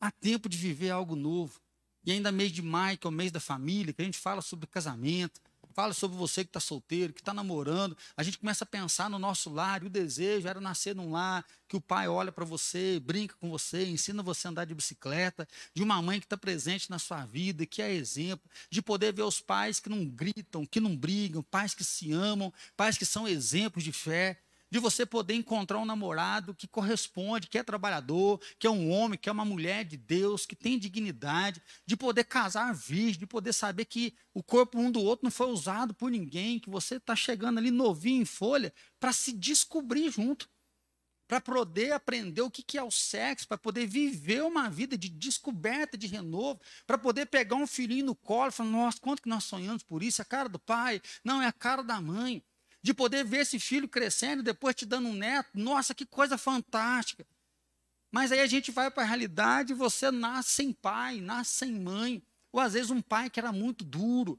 Há 0.00 0.10
tempo 0.10 0.48
de 0.48 0.56
viver 0.56 0.90
algo 0.90 1.16
novo. 1.16 1.60
E 2.04 2.12
ainda 2.12 2.30
mês 2.30 2.52
de 2.52 2.60
maio, 2.60 2.98
que 2.98 3.06
é 3.06 3.10
o 3.10 3.12
mês 3.12 3.32
da 3.32 3.40
família, 3.40 3.92
que 3.92 4.02
a 4.02 4.04
gente 4.04 4.18
fala 4.18 4.42
sobre 4.42 4.66
casamento, 4.66 5.40
fala 5.74 5.92
sobre 5.92 6.16
você 6.16 6.44
que 6.44 6.50
está 6.50 6.60
solteiro, 6.60 7.12
que 7.12 7.20
está 7.20 7.34
namorando. 7.34 7.96
A 8.16 8.22
gente 8.22 8.38
começa 8.38 8.64
a 8.64 8.66
pensar 8.66 9.10
no 9.10 9.18
nosso 9.18 9.50
lar, 9.50 9.82
e 9.82 9.86
o 9.86 9.90
desejo 9.90 10.46
era 10.46 10.60
nascer 10.60 10.94
num 10.94 11.10
lar, 11.10 11.44
que 11.66 11.76
o 11.76 11.80
pai 11.80 12.06
olha 12.06 12.30
para 12.30 12.44
você, 12.44 13.00
brinca 13.00 13.34
com 13.40 13.50
você, 13.50 13.84
ensina 13.86 14.22
você 14.22 14.46
a 14.46 14.50
andar 14.50 14.64
de 14.66 14.74
bicicleta, 14.74 15.48
de 15.74 15.82
uma 15.82 16.00
mãe 16.00 16.20
que 16.20 16.26
está 16.26 16.36
presente 16.36 16.90
na 16.90 16.98
sua 16.98 17.24
vida, 17.26 17.66
que 17.66 17.82
é 17.82 17.92
exemplo, 17.92 18.48
de 18.70 18.80
poder 18.80 19.12
ver 19.12 19.22
os 19.22 19.40
pais 19.40 19.80
que 19.80 19.88
não 19.88 20.04
gritam, 20.06 20.64
que 20.64 20.80
não 20.80 20.96
brigam, 20.96 21.42
pais 21.42 21.74
que 21.74 21.82
se 21.82 22.12
amam, 22.12 22.52
pais 22.76 22.96
que 22.96 23.04
são 23.04 23.26
exemplos 23.26 23.82
de 23.82 23.92
fé 23.92 24.43
de 24.74 24.80
você 24.80 25.06
poder 25.06 25.34
encontrar 25.34 25.78
um 25.78 25.84
namorado 25.84 26.52
que 26.52 26.66
corresponde, 26.66 27.46
que 27.46 27.56
é 27.56 27.62
trabalhador, 27.62 28.40
que 28.58 28.66
é 28.66 28.70
um 28.70 28.90
homem, 28.90 29.16
que 29.16 29.28
é 29.28 29.32
uma 29.32 29.44
mulher 29.44 29.84
de 29.84 29.96
Deus, 29.96 30.44
que 30.44 30.56
tem 30.56 30.80
dignidade, 30.80 31.62
de 31.86 31.96
poder 31.96 32.24
casar 32.24 32.74
virgem, 32.74 33.20
de 33.20 33.26
poder 33.26 33.52
saber 33.52 33.84
que 33.84 34.16
o 34.34 34.42
corpo 34.42 34.76
um 34.76 34.90
do 34.90 35.00
outro 35.00 35.22
não 35.22 35.30
foi 35.30 35.46
usado 35.46 35.94
por 35.94 36.10
ninguém, 36.10 36.58
que 36.58 36.68
você 36.68 36.96
está 36.96 37.14
chegando 37.14 37.58
ali 37.58 37.70
novinho 37.70 38.22
em 38.22 38.24
folha 38.24 38.74
para 38.98 39.12
se 39.12 39.32
descobrir 39.32 40.10
junto, 40.10 40.50
para 41.28 41.40
poder 41.40 41.92
aprender 41.92 42.42
o 42.42 42.50
que 42.50 42.76
é 42.76 42.82
o 42.82 42.90
sexo, 42.90 43.46
para 43.46 43.56
poder 43.56 43.86
viver 43.86 44.42
uma 44.42 44.68
vida 44.68 44.98
de 44.98 45.08
descoberta, 45.08 45.96
de 45.96 46.08
renovo, 46.08 46.60
para 46.84 46.98
poder 46.98 47.26
pegar 47.26 47.54
um 47.54 47.66
filhinho 47.68 48.06
no 48.06 48.16
colo 48.16 48.48
e 48.48 48.52
falar, 48.52 48.70
nossa, 48.70 48.98
quanto 49.00 49.22
que 49.22 49.28
nós 49.28 49.44
sonhamos 49.44 49.84
por 49.84 50.02
isso? 50.02 50.20
É 50.20 50.24
a 50.24 50.26
cara 50.26 50.48
do 50.48 50.58
pai? 50.58 51.00
Não, 51.22 51.40
é 51.40 51.46
a 51.46 51.52
cara 51.52 51.84
da 51.84 52.00
mãe 52.00 52.42
de 52.84 52.92
poder 52.92 53.24
ver 53.24 53.38
esse 53.38 53.58
filho 53.58 53.88
crescendo, 53.88 54.42
depois 54.42 54.74
te 54.74 54.84
dando 54.84 55.08
um 55.08 55.14
neto. 55.14 55.48
Nossa, 55.54 55.94
que 55.94 56.04
coisa 56.04 56.36
fantástica. 56.36 57.26
Mas 58.12 58.30
aí 58.30 58.40
a 58.40 58.46
gente 58.46 58.70
vai 58.70 58.90
para 58.90 59.02
a 59.02 59.06
realidade 59.06 59.72
e 59.72 59.74
você 59.74 60.10
nasce 60.10 60.50
sem 60.50 60.70
pai, 60.70 61.18
nasce 61.18 61.52
sem 61.52 61.72
mãe. 61.72 62.22
Ou 62.52 62.60
às 62.60 62.74
vezes 62.74 62.90
um 62.90 63.00
pai 63.00 63.30
que 63.30 63.40
era 63.40 63.50
muito 63.50 63.86
duro. 63.86 64.38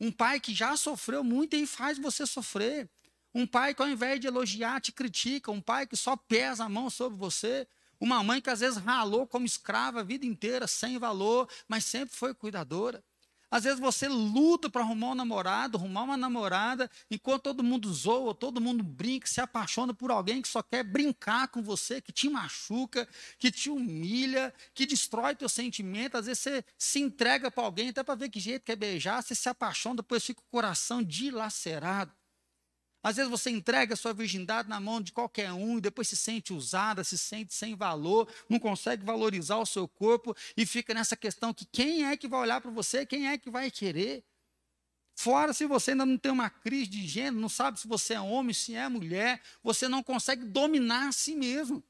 Um 0.00 0.10
pai 0.10 0.40
que 0.40 0.54
já 0.54 0.74
sofreu 0.74 1.22
muito 1.22 1.54
e 1.54 1.66
faz 1.66 1.98
você 1.98 2.26
sofrer. 2.26 2.88
Um 3.34 3.46
pai 3.46 3.74
que 3.74 3.82
ao 3.82 3.88
invés 3.88 4.18
de 4.18 4.26
elogiar, 4.26 4.80
te 4.80 4.90
critica. 4.90 5.52
Um 5.52 5.60
pai 5.60 5.86
que 5.86 5.94
só 5.94 6.16
pesa 6.16 6.64
a 6.64 6.70
mão 6.70 6.88
sobre 6.88 7.18
você. 7.18 7.68
Uma 8.00 8.22
mãe 8.24 8.40
que 8.40 8.48
às 8.48 8.60
vezes 8.60 8.78
ralou 8.78 9.26
como 9.26 9.44
escrava 9.44 10.00
a 10.00 10.02
vida 10.02 10.24
inteira, 10.24 10.66
sem 10.66 10.98
valor, 10.98 11.46
mas 11.68 11.84
sempre 11.84 12.16
foi 12.16 12.32
cuidadora. 12.32 13.04
Às 13.52 13.64
vezes 13.64 13.78
você 13.78 14.08
luta 14.08 14.70
para 14.70 14.80
arrumar 14.80 15.10
um 15.10 15.14
namorado, 15.14 15.76
arrumar 15.76 16.04
uma 16.04 16.16
namorada, 16.16 16.90
enquanto 17.10 17.42
todo 17.42 17.62
mundo 17.62 17.92
zoa, 17.92 18.34
todo 18.34 18.62
mundo 18.62 18.82
brinca, 18.82 19.26
se 19.26 19.42
apaixona 19.42 19.92
por 19.92 20.10
alguém 20.10 20.40
que 20.40 20.48
só 20.48 20.62
quer 20.62 20.82
brincar 20.82 21.48
com 21.48 21.62
você, 21.62 22.00
que 22.00 22.12
te 22.12 22.30
machuca, 22.30 23.06
que 23.38 23.50
te 23.50 23.68
humilha, 23.68 24.54
que 24.72 24.86
destrói 24.86 25.34
teu 25.34 25.50
sentimento. 25.50 26.16
Às 26.16 26.24
vezes 26.24 26.42
você 26.42 26.64
se 26.78 26.98
entrega 27.00 27.50
para 27.50 27.62
alguém 27.62 27.90
até 27.90 28.02
para 28.02 28.14
ver 28.14 28.30
que 28.30 28.40
jeito 28.40 28.64
quer 28.64 28.76
beijar, 28.76 29.22
você 29.22 29.34
se 29.34 29.50
apaixona, 29.50 29.96
depois 29.96 30.24
fica 30.24 30.40
o 30.40 30.50
coração 30.50 31.02
dilacerado. 31.02 32.21
Às 33.02 33.16
vezes 33.16 33.30
você 33.30 33.50
entrega 33.50 33.94
a 33.94 33.96
sua 33.96 34.14
virgindade 34.14 34.68
na 34.68 34.78
mão 34.78 35.00
de 35.00 35.12
qualquer 35.12 35.52
um 35.52 35.78
e 35.78 35.80
depois 35.80 36.08
se 36.08 36.16
sente 36.16 36.52
usada, 36.52 37.02
se 37.02 37.18
sente 37.18 37.52
sem 37.52 37.74
valor, 37.74 38.28
não 38.48 38.58
consegue 38.58 39.04
valorizar 39.04 39.56
o 39.56 39.66
seu 39.66 39.88
corpo 39.88 40.34
e 40.56 40.64
fica 40.64 40.94
nessa 40.94 41.16
questão 41.16 41.52
que 41.52 41.66
quem 41.66 42.04
é 42.04 42.16
que 42.16 42.28
vai 42.28 42.40
olhar 42.40 42.60
para 42.60 42.70
você, 42.70 43.04
quem 43.04 43.28
é 43.28 43.36
que 43.36 43.50
vai 43.50 43.70
querer. 43.70 44.24
Fora 45.14 45.52
se 45.52 45.66
você 45.66 45.90
ainda 45.90 46.06
não 46.06 46.16
tem 46.16 46.32
uma 46.32 46.48
crise 46.48 46.86
de 46.86 47.06
gênero, 47.06 47.36
não 47.36 47.48
sabe 47.48 47.78
se 47.78 47.88
você 47.88 48.14
é 48.14 48.20
homem, 48.20 48.54
se 48.54 48.74
é 48.74 48.88
mulher, 48.88 49.42
você 49.62 49.88
não 49.88 50.02
consegue 50.02 50.44
dominar 50.44 51.08
a 51.08 51.12
si 51.12 51.34
mesmo. 51.34 51.82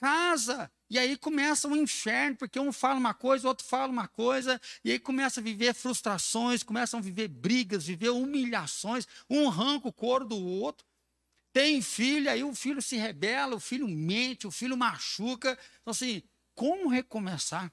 Casa. 0.00 0.72
E 0.88 0.98
aí 0.98 1.14
começa 1.14 1.68
um 1.68 1.76
inferno, 1.76 2.34
porque 2.34 2.58
um 2.58 2.72
fala 2.72 2.98
uma 2.98 3.12
coisa, 3.12 3.46
o 3.46 3.48
outro 3.48 3.66
fala 3.66 3.92
uma 3.92 4.08
coisa, 4.08 4.58
e 4.82 4.90
aí 4.90 4.98
começa 4.98 5.40
a 5.40 5.42
viver 5.42 5.74
frustrações, 5.74 6.62
começam 6.62 6.98
a 6.98 7.02
viver 7.02 7.28
brigas, 7.28 7.84
viver 7.84 8.08
humilhações, 8.08 9.06
um 9.28 9.46
arranca 9.46 9.88
o 9.88 9.92
couro 9.92 10.24
do 10.24 10.38
outro. 10.38 10.86
Tem 11.52 11.82
filho, 11.82 12.30
aí 12.30 12.42
o 12.42 12.54
filho 12.54 12.80
se 12.80 12.96
rebela, 12.96 13.56
o 13.56 13.60
filho 13.60 13.86
mente, 13.86 14.46
o 14.46 14.50
filho 14.50 14.74
machuca. 14.74 15.52
Então, 15.82 15.90
assim, 15.90 16.22
como 16.54 16.88
recomeçar? 16.88 17.70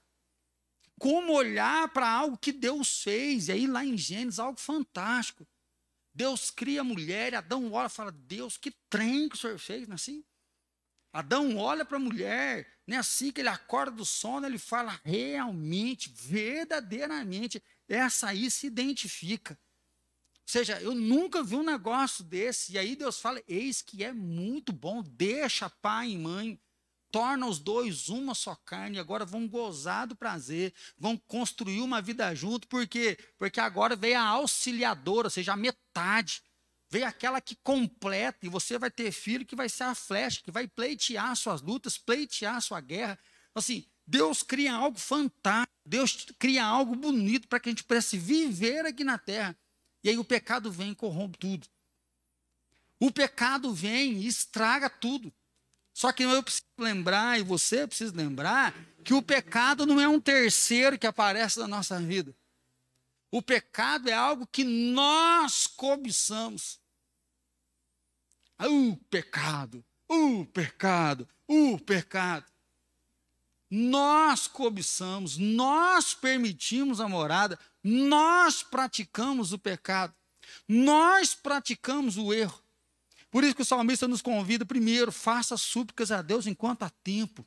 Como 0.99 1.31
olhar 1.31 1.87
para 1.93 2.09
algo 2.09 2.37
que 2.37 2.51
Deus 2.51 3.03
fez? 3.03 3.47
E 3.47 3.53
aí, 3.53 3.67
lá 3.67 3.85
em 3.85 3.97
Gênesis, 3.97 4.37
algo 4.37 4.59
fantástico. 4.59 5.47
Deus 6.13 6.51
cria 6.51 6.81
a 6.81 6.83
mulher, 6.83 7.35
Adão 7.35 7.71
olha 7.71 7.87
e 7.87 7.89
fala: 7.89 8.11
Deus, 8.11 8.57
que 8.57 8.71
trem 8.89 9.29
que 9.29 9.35
o 9.35 9.39
senhor 9.39 9.57
fez, 9.59 9.87
não 9.87 9.93
é 9.93 9.95
assim? 9.95 10.25
Adão 11.11 11.57
olha 11.57 11.83
para 11.83 11.97
a 11.97 11.99
mulher, 11.99 12.67
não 12.85 12.95
é 12.95 12.99
assim 12.99 13.31
que 13.31 13.41
ele 13.41 13.49
acorda 13.49 13.97
do 13.97 14.05
sono, 14.05 14.45
ele 14.45 14.57
fala 14.57 14.99
realmente, 15.03 16.09
verdadeiramente, 16.09 17.61
essa 17.87 18.27
aí 18.27 18.51
se 18.51 18.67
identifica. 18.67 19.57
Ou 20.47 20.51
seja, 20.51 20.81
eu 20.81 20.95
nunca 20.95 21.43
vi 21.43 21.55
um 21.55 21.63
negócio 21.63 22.23
desse. 22.23 22.73
E 22.73 22.77
aí 22.77 22.95
Deus 22.95 23.19
fala: 23.19 23.41
eis 23.47 23.81
que 23.81 24.03
é 24.03 24.13
muito 24.13 24.71
bom, 24.71 25.03
deixa 25.03 25.69
pai 25.69 26.11
e 26.11 26.17
mãe, 26.17 26.57
torna 27.11 27.47
os 27.47 27.59
dois 27.59 28.09
uma 28.09 28.33
só 28.33 28.55
carne, 28.55 28.99
agora 28.99 29.25
vão 29.25 29.47
gozar 29.47 30.07
do 30.07 30.15
prazer, 30.15 30.73
vão 30.97 31.17
construir 31.17 31.81
uma 31.81 32.01
vida 32.01 32.33
junto, 32.33 32.67
por 32.67 32.87
quê? 32.87 33.17
Porque 33.37 33.59
agora 33.59 33.95
veio 33.95 34.17
a 34.17 34.23
auxiliadora, 34.23 35.27
ou 35.27 35.31
seja, 35.31 35.53
a 35.53 35.57
metade. 35.57 36.41
Veio 36.89 37.05
aquela 37.05 37.41
que 37.41 37.55
completa, 37.55 38.45
e 38.45 38.49
você 38.49 38.77
vai 38.77 38.89
ter 38.89 39.11
filho 39.11 39.45
que 39.45 39.55
vai 39.55 39.67
ser 39.67 39.83
a 39.83 39.95
flecha, 39.95 40.41
que 40.41 40.51
vai 40.51 40.67
pleitear 40.67 41.35
suas 41.35 41.61
lutas, 41.61 41.97
pleitear 41.97 42.61
sua 42.61 42.79
guerra. 42.79 43.19
Assim, 43.53 43.85
Deus 44.05 44.41
cria 44.41 44.73
algo 44.73 44.97
fantástico, 44.97 45.73
Deus 45.85 46.27
cria 46.39 46.63
algo 46.63 46.95
bonito 46.95 47.47
para 47.47 47.59
que 47.59 47.69
a 47.69 47.71
gente 47.71 47.83
pudesse 47.83 48.17
viver 48.17 48.85
aqui 48.85 49.03
na 49.03 49.17
terra. 49.17 49.57
E 50.03 50.09
aí 50.09 50.17
o 50.17 50.23
pecado 50.23 50.71
vem 50.71 50.91
e 50.91 50.95
corrompe 50.95 51.37
tudo. 51.37 51.67
O 52.99 53.11
pecado 53.11 53.73
vem 53.73 54.13
e 54.13 54.27
estraga 54.27 54.89
tudo. 54.89 55.33
Só 55.93 56.11
que 56.11 56.23
eu 56.23 56.43
preciso 56.43 56.65
lembrar, 56.77 57.39
e 57.39 57.43
você 57.43 57.85
precisa 57.85 58.15
lembrar, 58.15 58.73
que 59.03 59.13
o 59.13 59.21
pecado 59.21 59.85
não 59.85 59.99
é 59.99 60.07
um 60.07 60.19
terceiro 60.19 60.97
que 60.97 61.07
aparece 61.07 61.59
na 61.59 61.67
nossa 61.67 61.99
vida. 61.99 62.35
O 63.31 63.41
pecado 63.41 64.09
é 64.09 64.13
algo 64.13 64.47
que 64.47 64.63
nós 64.63 65.67
cobiçamos. 65.67 66.79
O 68.59 68.95
pecado, 69.09 69.85
o 70.07 70.45
pecado, 70.45 71.27
o 71.47 71.77
pecado. 71.77 72.45
Nós 73.69 74.47
cobiçamos, 74.47 75.37
nós 75.37 76.13
permitimos 76.13 77.01
a 77.01 77.07
morada, 77.07 77.59
nós 77.83 78.63
praticamos 78.63 79.51
o 79.51 79.59
pecado, 79.59 80.15
nós 80.67 81.35
praticamos 81.35 82.17
o 82.17 82.33
erro. 82.33 82.63
Por 83.29 83.43
isso 83.43 83.55
que 83.55 83.61
o 83.61 83.65
salmista 83.65 84.07
nos 84.07 84.21
convida, 84.21 84.65
primeiro, 84.65 85.11
faça 85.11 85.57
súplicas 85.57 86.11
a 86.11 86.21
Deus 86.21 86.47
enquanto 86.47 86.83
há 86.83 86.89
tempo. 86.89 87.45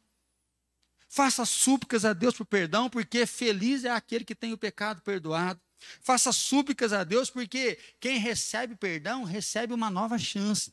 Faça 1.08 1.44
súplicas 1.44 2.04
a 2.04 2.12
Deus 2.12 2.36
por 2.36 2.44
perdão, 2.44 2.88
porque 2.88 3.24
feliz 3.26 3.84
é 3.84 3.90
aquele 3.90 4.24
que 4.24 4.34
tem 4.34 4.52
o 4.52 4.58
pecado 4.58 5.00
perdoado. 5.02 5.60
Faça 6.00 6.32
súplicas 6.32 6.92
a 6.92 7.04
Deus, 7.04 7.30
porque 7.30 7.78
quem 7.98 8.18
recebe 8.18 8.74
perdão 8.76 9.24
recebe 9.24 9.72
uma 9.72 9.90
nova 9.90 10.18
chance. 10.18 10.72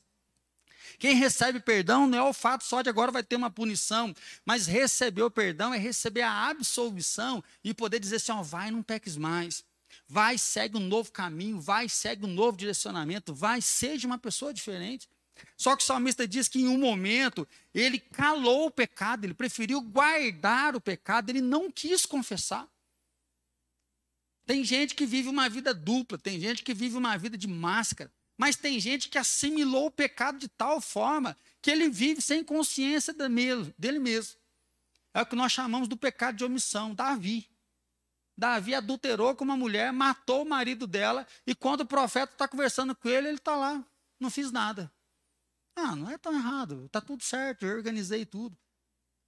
Quem 1.00 1.16
recebe 1.16 1.60
perdão 1.60 2.08
não 2.08 2.18
é 2.18 2.24
o 2.24 2.34
fato 2.34 2.64
só 2.64 2.82
de 2.82 2.90
agora 2.90 3.12
vai 3.12 3.24
ter 3.24 3.36
uma 3.36 3.50
punição, 3.50 4.14
mas 4.46 4.66
receber 4.66 5.22
o 5.22 5.32
perdão 5.32 5.74
é 5.74 5.78
receber 5.78 6.22
a 6.22 6.48
absolvição 6.48 7.44
e 7.64 7.74
poder 7.74 8.00
dizer 8.00 8.18
assim: 8.18 8.32
ó, 8.32 8.42
vai, 8.42 8.72
não 8.72 8.82
peques 8.82 9.16
mais. 9.16 9.64
Vai, 10.08 10.38
segue 10.38 10.78
um 10.78 10.82
novo 10.82 11.12
caminho, 11.12 11.60
vai, 11.60 11.90
segue 11.90 12.26
um 12.26 12.30
novo 12.30 12.58
direcionamento, 12.58 13.34
vai, 13.34 13.62
seja 13.62 14.08
uma 14.08 14.18
pessoa 14.18 14.54
diferente. 14.54 15.08
Só 15.56 15.76
que 15.76 15.84
o 15.84 15.86
salmista 15.86 16.28
diz 16.28 16.48
que 16.48 16.62
em 16.62 16.68
um 16.68 16.78
momento 16.78 17.48
ele 17.74 18.00
calou 18.00 18.68
o 18.68 18.72
pecado, 18.72 19.26
ele 19.26 19.34
preferiu 19.34 19.82
guardar 19.82 20.76
o 20.76 20.82
pecado, 20.82 21.30
ele 21.30 21.42
não 21.42 21.72
quis 21.72 22.06
confessar. 22.06 22.68
Tem 24.48 24.64
gente 24.64 24.96
que 24.96 25.06
vive 25.06 25.28
uma 25.28 25.50
vida 25.50 25.74
dupla, 25.74 26.18
tem 26.18 26.40
gente 26.40 26.64
que 26.64 26.74
vive 26.74 26.96
uma 26.96 27.18
vida 27.18 27.38
de 27.38 27.50
máscara, 27.50 28.10
mas 28.38 28.56
tem 28.56 28.80
gente 28.80 29.10
que 29.10 29.18
assimilou 29.18 29.88
o 29.88 29.92
pecado 29.92 30.40
de 30.40 30.48
tal 30.48 30.80
forma 30.80 31.38
que 31.62 31.70
ele 31.70 31.90
vive 31.90 32.22
sem 32.22 32.46
consciência 32.46 33.14
dele 33.78 34.00
mesmo. 34.00 34.40
É 35.14 35.22
o 35.22 35.26
que 35.26 35.36
nós 35.36 35.52
chamamos 35.52 35.90
do 35.90 35.98
pecado 35.98 36.38
de 36.38 36.46
omissão. 36.46 36.96
Davi. 36.96 37.50
Davi 38.38 38.74
adulterou 38.74 39.36
com 39.36 39.44
uma 39.44 39.58
mulher, 39.58 39.92
matou 39.92 40.44
o 40.44 40.50
marido 40.50 40.88
dela, 40.88 41.28
e 41.46 41.54
quando 41.54 41.82
o 41.82 41.86
profeta 41.86 42.32
está 42.32 42.48
conversando 42.48 42.96
com 42.96 43.10
ele, 43.10 43.28
ele 43.28 43.38
está 43.38 43.54
lá. 43.54 43.84
Não 44.18 44.30
fiz 44.30 44.50
nada. 44.50 44.90
Ah, 45.76 45.94
não 45.94 46.10
é 46.10 46.18
tão 46.18 46.34
errado, 46.34 46.86
está 46.86 47.02
tudo 47.02 47.22
certo, 47.22 47.66
eu 47.66 47.76
organizei 47.76 48.26
tudo. 48.26 48.58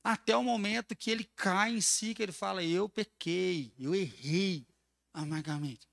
Até 0.02 0.38
o 0.38 0.44
momento 0.44 0.96
que 0.96 1.12
ele 1.12 1.26
cai 1.36 1.74
em 1.76 1.82
si, 1.82 2.14
que 2.14 2.24
ele 2.24 2.32
fala: 2.32 2.64
Eu 2.64 2.88
pequei, 2.88 3.74
eu 3.78 3.94
errei, 3.94 4.66
amargamente. 5.14 5.88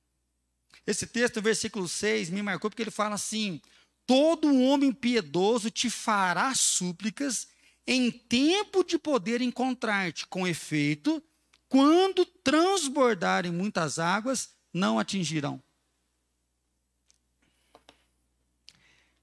Esse 0.86 1.06
texto, 1.06 1.42
versículo 1.42 1.88
6, 1.88 2.30
me 2.30 2.42
marcou 2.42 2.70
porque 2.70 2.82
ele 2.82 2.90
fala 2.90 3.14
assim: 3.14 3.60
Todo 4.06 4.54
homem 4.54 4.92
piedoso 4.92 5.70
te 5.70 5.90
fará 5.90 6.54
súplicas 6.54 7.48
em 7.86 8.10
tempo 8.10 8.84
de 8.84 8.98
poder 8.98 9.40
encontrar-te, 9.40 10.26
com 10.26 10.46
efeito, 10.46 11.22
quando 11.68 12.24
transbordarem 12.24 13.52
muitas 13.52 13.98
águas, 13.98 14.50
não 14.72 14.98
atingirão. 14.98 15.62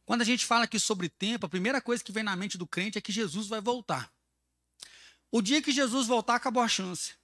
Quando 0.05 0.21
a 0.21 0.25
gente 0.25 0.45
fala 0.45 0.65
aqui 0.65 0.79
sobre 0.79 1.09
tempo, 1.09 1.45
a 1.45 1.49
primeira 1.49 1.81
coisa 1.81 2.03
que 2.03 2.11
vem 2.11 2.23
na 2.23 2.35
mente 2.35 2.57
do 2.57 2.67
crente 2.67 2.97
é 2.97 3.01
que 3.01 3.11
Jesus 3.11 3.47
vai 3.47 3.61
voltar. 3.61 4.11
O 5.31 5.41
dia 5.41 5.61
que 5.61 5.71
Jesus 5.71 6.07
voltar, 6.07 6.35
acabou 6.35 6.61
a 6.61 6.67
chance. 6.67 7.15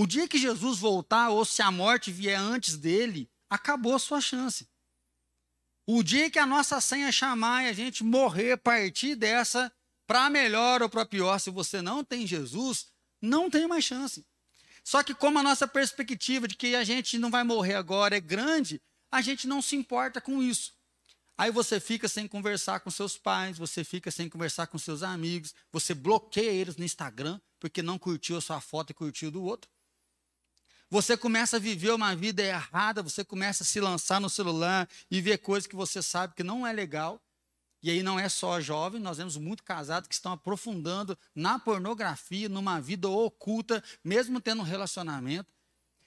O 0.00 0.06
dia 0.06 0.28
que 0.28 0.38
Jesus 0.38 0.78
voltar, 0.78 1.30
ou 1.30 1.44
se 1.44 1.60
a 1.60 1.72
morte 1.72 2.12
vier 2.12 2.38
antes 2.38 2.76
dele, 2.76 3.28
acabou 3.50 3.96
a 3.96 3.98
sua 3.98 4.20
chance. 4.20 4.68
O 5.84 6.04
dia 6.04 6.30
que 6.30 6.38
a 6.38 6.46
nossa 6.46 6.80
senha 6.80 7.10
chamar 7.10 7.64
e 7.64 7.68
a 7.68 7.72
gente 7.72 8.04
morrer, 8.04 8.58
partir 8.58 9.16
dessa, 9.16 9.72
para 10.06 10.30
melhor 10.30 10.82
ou 10.82 10.88
para 10.88 11.04
pior, 11.04 11.40
se 11.40 11.50
você 11.50 11.82
não 11.82 12.04
tem 12.04 12.24
Jesus, 12.28 12.92
não 13.20 13.50
tem 13.50 13.66
mais 13.66 13.84
chance. 13.84 14.24
Só 14.84 15.02
que, 15.02 15.12
como 15.12 15.40
a 15.40 15.42
nossa 15.42 15.66
perspectiva 15.66 16.46
de 16.46 16.54
que 16.54 16.76
a 16.76 16.84
gente 16.84 17.18
não 17.18 17.28
vai 17.28 17.42
morrer 17.42 17.74
agora 17.74 18.16
é 18.16 18.20
grande, 18.20 18.80
a 19.10 19.20
gente 19.20 19.48
não 19.48 19.60
se 19.60 19.74
importa 19.74 20.20
com 20.20 20.40
isso. 20.40 20.76
Aí 21.36 21.50
você 21.50 21.80
fica 21.80 22.08
sem 22.08 22.28
conversar 22.28 22.78
com 22.78 22.90
seus 22.90 23.18
pais, 23.18 23.58
você 23.58 23.82
fica 23.82 24.12
sem 24.12 24.28
conversar 24.28 24.68
com 24.68 24.78
seus 24.78 25.02
amigos, 25.02 25.52
você 25.72 25.92
bloqueia 25.92 26.52
eles 26.52 26.76
no 26.76 26.84
Instagram 26.84 27.40
porque 27.58 27.82
não 27.82 27.98
curtiu 27.98 28.36
a 28.36 28.40
sua 28.40 28.60
foto 28.60 28.90
e 28.90 28.94
curtiu 28.94 29.32
do 29.32 29.42
outro. 29.42 29.68
Você 30.90 31.16
começa 31.16 31.56
a 31.56 31.60
viver 31.60 31.92
uma 31.92 32.16
vida 32.16 32.42
errada, 32.42 33.02
você 33.02 33.22
começa 33.22 33.62
a 33.62 33.66
se 33.66 33.78
lançar 33.78 34.20
no 34.20 34.30
celular 34.30 34.88
e 35.10 35.20
ver 35.20 35.38
coisas 35.38 35.66
que 35.66 35.76
você 35.76 36.02
sabe 36.02 36.34
que 36.34 36.42
não 36.42 36.66
é 36.66 36.72
legal. 36.72 37.20
E 37.82 37.90
aí 37.90 38.02
não 38.02 38.18
é 38.18 38.28
só 38.28 38.60
jovem, 38.60 39.00
nós 39.00 39.18
vemos 39.18 39.36
muito 39.36 39.62
casados 39.62 40.08
que 40.08 40.14
estão 40.14 40.32
aprofundando 40.32 41.16
na 41.34 41.58
pornografia, 41.58 42.48
numa 42.48 42.80
vida 42.80 43.08
oculta, 43.08 43.84
mesmo 44.02 44.40
tendo 44.40 44.62
um 44.62 44.64
relacionamento. 44.64 45.52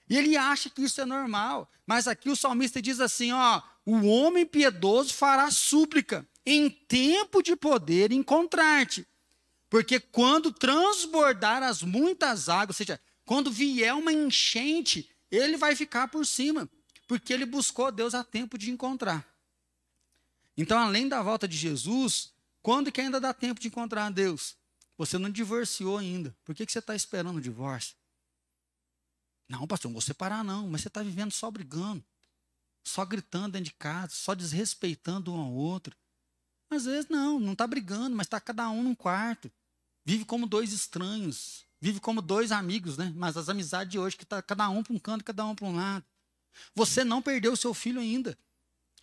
E 0.09 0.17
ele 0.17 0.35
acha 0.35 0.69
que 0.69 0.81
isso 0.81 0.99
é 0.99 1.05
normal. 1.05 1.71
Mas 1.85 2.07
aqui 2.07 2.29
o 2.29 2.35
salmista 2.35 2.81
diz 2.81 2.99
assim: 2.99 3.31
ó, 3.31 3.61
o 3.85 4.05
homem 4.07 4.45
piedoso 4.45 5.13
fará 5.13 5.49
súplica 5.49 6.27
em 6.45 6.69
tempo 6.69 7.41
de 7.41 7.55
poder 7.55 8.11
encontrar-te. 8.11 9.07
Porque 9.69 9.99
quando 9.99 10.51
transbordar 10.51 11.63
as 11.63 11.81
muitas 11.81 12.49
águas, 12.49 12.75
ou 12.75 12.85
seja, 12.85 12.99
quando 13.25 13.51
vier 13.51 13.93
uma 13.93 14.11
enchente, 14.11 15.09
ele 15.29 15.57
vai 15.57 15.75
ficar 15.75 16.07
por 16.07 16.25
cima, 16.25 16.69
porque 17.07 17.31
ele 17.33 17.45
buscou 17.45 17.91
Deus 17.91 18.13
a 18.13 18.23
tempo 18.23 18.57
de 18.57 18.71
encontrar. 18.71 19.27
Então, 20.57 20.77
além 20.77 21.07
da 21.07 21.21
volta 21.21 21.47
de 21.47 21.55
Jesus, 21.55 22.33
quando 22.61 22.91
que 22.91 23.01
ainda 23.01 23.19
dá 23.19 23.33
tempo 23.33 23.59
de 23.59 23.67
encontrar 23.67 24.11
Deus? 24.11 24.55
Você 24.97 25.17
não 25.17 25.29
divorciou 25.29 25.97
ainda. 25.97 26.35
Por 26.43 26.53
que, 26.53 26.65
que 26.65 26.71
você 26.71 26.79
está 26.79 26.95
esperando 26.95 27.37
o 27.37 27.41
divórcio? 27.41 27.95
Não, 29.47 29.65
pastor, 29.65 29.89
não 29.89 29.93
vou 29.93 30.01
separar, 30.01 30.43
não. 30.43 30.67
Mas 30.69 30.81
você 30.81 30.89
está 30.89 31.01
vivendo 31.01 31.31
só 31.31 31.49
brigando, 31.49 32.03
só 32.83 33.03
gritando 33.05 33.53
dentro 33.53 33.71
de 33.71 33.73
casa, 33.73 34.13
só 34.13 34.35
desrespeitando 34.35 35.33
um 35.33 35.39
ao 35.39 35.51
outro. 35.51 35.95
Às 36.69 36.85
vezes, 36.85 37.09
não, 37.09 37.39
não 37.39 37.53
está 37.53 37.65
brigando, 37.65 38.15
mas 38.15 38.27
está 38.27 38.39
cada 38.39 38.69
um 38.69 38.83
num 38.83 38.95
quarto. 38.95 39.51
Vive 40.05 40.23
como 40.23 40.45
dois 40.45 40.71
estranhos 40.71 41.65
vive 41.81 41.99
como 41.99 42.21
dois 42.21 42.51
amigos, 42.51 42.97
né? 42.97 43.11
Mas 43.15 43.35
as 43.35 43.49
amizades 43.49 43.91
de 43.91 43.99
hoje, 43.99 44.15
que 44.15 44.25
tá 44.25 44.41
cada 44.41 44.69
um 44.69 44.83
para 44.83 44.93
um 44.93 44.99
canto, 44.99 45.25
cada 45.25 45.43
um 45.45 45.55
para 45.55 45.65
um 45.65 45.75
lado. 45.75 46.05
Você 46.75 47.03
não 47.03 47.21
perdeu 47.21 47.55
seu 47.55 47.73
filho 47.73 47.99
ainda. 47.99 48.37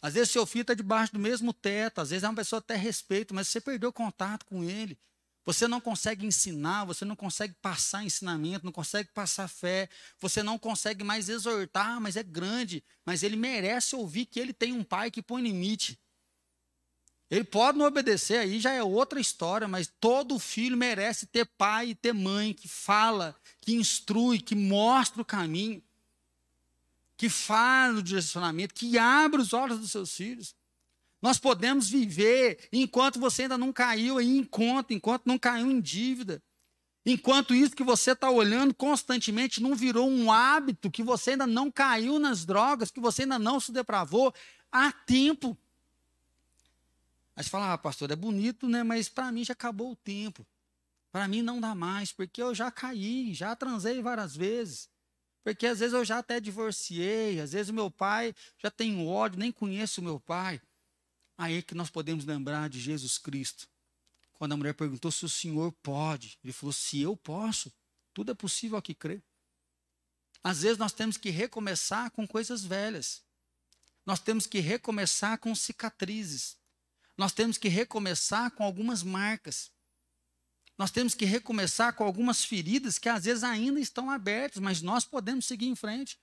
Às 0.00 0.14
vezes 0.14 0.30
seu 0.30 0.46
filho 0.46 0.62
está 0.62 0.74
debaixo 0.74 1.12
do 1.12 1.18
mesmo 1.18 1.52
teto, 1.52 2.00
às 2.00 2.10
vezes 2.10 2.22
é 2.22 2.28
uma 2.28 2.36
pessoa 2.36 2.60
até 2.60 2.76
respeito, 2.76 3.34
mas 3.34 3.48
você 3.48 3.60
perdeu 3.60 3.92
contato 3.92 4.46
com 4.46 4.62
ele. 4.62 4.96
Você 5.44 5.66
não 5.66 5.80
consegue 5.80 6.26
ensinar, 6.26 6.84
você 6.84 7.04
não 7.04 7.16
consegue 7.16 7.54
passar 7.54 8.04
ensinamento, 8.04 8.66
não 8.66 8.72
consegue 8.72 9.08
passar 9.12 9.48
fé, 9.48 9.88
você 10.20 10.42
não 10.42 10.58
consegue 10.58 11.02
mais 11.02 11.28
exortar, 11.28 12.00
mas 12.00 12.16
é 12.16 12.22
grande, 12.22 12.84
mas 13.04 13.22
ele 13.22 13.34
merece 13.34 13.96
ouvir 13.96 14.26
que 14.26 14.38
ele 14.38 14.52
tem 14.52 14.72
um 14.72 14.84
pai 14.84 15.10
que 15.10 15.22
põe 15.22 15.42
limite. 15.42 15.98
Ele 17.30 17.44
pode 17.44 17.76
não 17.76 17.86
obedecer, 17.86 18.38
aí 18.38 18.58
já 18.58 18.72
é 18.72 18.82
outra 18.82 19.20
história, 19.20 19.68
mas 19.68 19.92
todo 20.00 20.38
filho 20.38 20.76
merece 20.76 21.26
ter 21.26 21.44
pai 21.44 21.90
e 21.90 21.94
ter 21.94 22.14
mãe 22.14 22.54
que 22.54 22.66
fala, 22.66 23.36
que 23.60 23.74
instrui, 23.74 24.38
que 24.40 24.54
mostra 24.54 25.20
o 25.20 25.24
caminho, 25.24 25.82
que 27.18 27.28
fala 27.28 27.94
no 27.94 28.02
direcionamento, 28.02 28.72
que 28.72 28.96
abre 28.96 29.40
os 29.40 29.52
olhos 29.52 29.78
dos 29.78 29.90
seus 29.90 30.14
filhos. 30.14 30.54
Nós 31.20 31.38
podemos 31.38 31.90
viver 31.90 32.68
enquanto 32.72 33.18
você 33.18 33.42
ainda 33.42 33.58
não 33.58 33.72
caiu 33.72 34.20
em 34.20 34.42
conta, 34.44 34.94
enquanto 34.94 35.26
não 35.26 35.38
caiu 35.38 35.70
em 35.70 35.80
dívida. 35.80 36.42
Enquanto 37.04 37.54
isso 37.54 37.74
que 37.74 37.82
você 37.82 38.12
está 38.12 38.30
olhando 38.30 38.74
constantemente 38.74 39.62
não 39.62 39.74
virou 39.74 40.08
um 40.08 40.30
hábito, 40.30 40.90
que 40.90 41.02
você 41.02 41.32
ainda 41.32 41.46
não 41.46 41.70
caiu 41.70 42.18
nas 42.18 42.44
drogas, 42.44 42.90
que 42.90 43.00
você 43.00 43.22
ainda 43.22 43.38
não 43.38 43.58
se 43.58 43.72
depravou, 43.72 44.32
há 44.70 44.92
tempo. 44.92 45.58
Aí 47.38 47.44
você 47.44 47.50
fala, 47.50 47.72
ah, 47.72 47.78
pastor, 47.78 48.10
é 48.10 48.16
bonito, 48.16 48.68
né? 48.68 48.82
Mas 48.82 49.08
para 49.08 49.30
mim 49.30 49.44
já 49.44 49.52
acabou 49.52 49.92
o 49.92 49.96
tempo. 49.96 50.44
Para 51.12 51.28
mim 51.28 51.40
não 51.40 51.60
dá 51.60 51.72
mais, 51.72 52.12
porque 52.12 52.42
eu 52.42 52.52
já 52.52 52.68
caí, 52.68 53.32
já 53.32 53.54
transei 53.54 54.02
várias 54.02 54.34
vezes. 54.34 54.90
Porque 55.44 55.64
às 55.68 55.78
vezes 55.78 55.94
eu 55.94 56.04
já 56.04 56.18
até 56.18 56.40
divorciei, 56.40 57.40
às 57.40 57.52
vezes 57.52 57.68
o 57.68 57.74
meu 57.74 57.92
pai 57.92 58.34
já 58.58 58.72
tem 58.72 59.06
ódio, 59.06 59.38
nem 59.38 59.52
conheço 59.52 60.00
o 60.00 60.04
meu 60.04 60.18
pai. 60.18 60.60
Aí 61.36 61.58
é 61.58 61.62
que 61.62 61.76
nós 61.76 61.88
podemos 61.88 62.24
lembrar 62.24 62.68
de 62.68 62.80
Jesus 62.80 63.18
Cristo. 63.18 63.68
Quando 64.32 64.54
a 64.54 64.56
mulher 64.56 64.74
perguntou 64.74 65.12
se 65.12 65.24
o 65.24 65.28
Senhor 65.28 65.70
pode, 65.80 66.40
ele 66.42 66.52
falou: 66.52 66.72
se 66.72 67.00
eu 67.00 67.16
posso, 67.16 67.72
tudo 68.12 68.32
é 68.32 68.34
possível 68.34 68.74
ao 68.74 68.82
que 68.82 68.96
crê. 68.96 69.22
Às 70.42 70.62
vezes 70.62 70.76
nós 70.76 70.92
temos 70.92 71.16
que 71.16 71.30
recomeçar 71.30 72.10
com 72.10 72.26
coisas 72.26 72.64
velhas. 72.64 73.22
Nós 74.04 74.18
temos 74.18 74.44
que 74.44 74.58
recomeçar 74.58 75.38
com 75.38 75.54
cicatrizes. 75.54 76.58
Nós 77.18 77.32
temos 77.32 77.58
que 77.58 77.68
recomeçar 77.68 78.52
com 78.52 78.62
algumas 78.62 79.02
marcas. 79.02 79.72
Nós 80.78 80.92
temos 80.92 81.16
que 81.16 81.24
recomeçar 81.24 81.92
com 81.92 82.04
algumas 82.04 82.44
feridas 82.44 82.96
que 82.96 83.08
às 83.08 83.24
vezes 83.24 83.42
ainda 83.42 83.80
estão 83.80 84.08
abertas, 84.08 84.62
mas 84.62 84.80
nós 84.80 85.04
podemos 85.04 85.44
seguir 85.44 85.66
em 85.66 85.74
frente. 85.74 86.16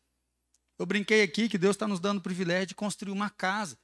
Eu 0.80 0.86
brinquei 0.86 1.22
aqui 1.22 1.50
que 1.50 1.58
Deus 1.58 1.76
está 1.76 1.86
nos 1.86 2.00
dando 2.00 2.20
o 2.20 2.22
privilégio 2.22 2.68
de 2.68 2.76
construir 2.76 3.12
uma 3.12 3.30
casa. 3.30 3.78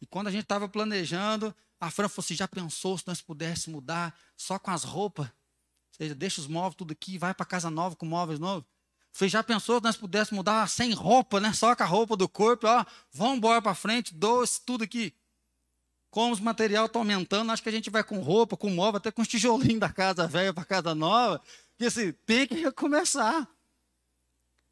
E 0.00 0.06
quando 0.06 0.28
a 0.28 0.30
gente 0.30 0.44
estava 0.44 0.66
planejando, 0.66 1.54
a 1.78 1.90
Fran 1.90 2.08
falou 2.08 2.24
assim: 2.24 2.34
já 2.34 2.48
pensou 2.48 2.96
se 2.96 3.06
nós 3.06 3.20
pudéssemos 3.20 3.74
mudar 3.74 4.18
só 4.34 4.58
com 4.58 4.70
as 4.70 4.84
roupas? 4.84 5.26
Ou 5.26 5.96
seja, 5.98 6.14
deixa 6.14 6.40
os 6.40 6.46
móveis 6.46 6.76
tudo 6.76 6.92
aqui, 6.92 7.18
vai 7.18 7.34
para 7.34 7.44
casa 7.44 7.70
nova 7.70 7.94
com 7.94 8.06
móveis 8.06 8.38
novos. 8.38 8.64
Você 9.12 9.28
já 9.28 9.44
pensou 9.44 9.76
se 9.76 9.84
nós 9.84 9.96
pudéssemos 9.98 10.38
mudar 10.38 10.66
sem 10.68 10.92
roupa, 10.92 11.40
né? 11.40 11.52
Só 11.52 11.76
com 11.76 11.82
a 11.82 11.86
roupa 11.86 12.16
do 12.16 12.28
corpo, 12.28 12.66
ó, 12.66 12.86
vamos 13.12 13.36
embora 13.36 13.60
para 13.60 13.74
frente, 13.74 14.14
doce, 14.14 14.62
tudo 14.64 14.82
aqui 14.82 15.14
como 16.14 16.32
os 16.32 16.38
material 16.38 16.86
está 16.86 17.00
aumentando, 17.00 17.50
acho 17.50 17.60
que 17.60 17.68
a 17.68 17.72
gente 17.72 17.90
vai 17.90 18.04
com 18.04 18.20
roupa, 18.20 18.56
com 18.56 18.70
móvel, 18.70 18.98
até 18.98 19.10
com 19.10 19.20
os 19.20 19.26
tijolinhos 19.26 19.80
da 19.80 19.92
casa 19.92 20.28
velha 20.28 20.54
para 20.54 20.64
casa 20.64 20.94
nova. 20.94 21.42
Porque 21.70 21.86
assim, 21.86 22.12
tem 22.24 22.46
que 22.46 22.54
recomeçar. 22.54 23.48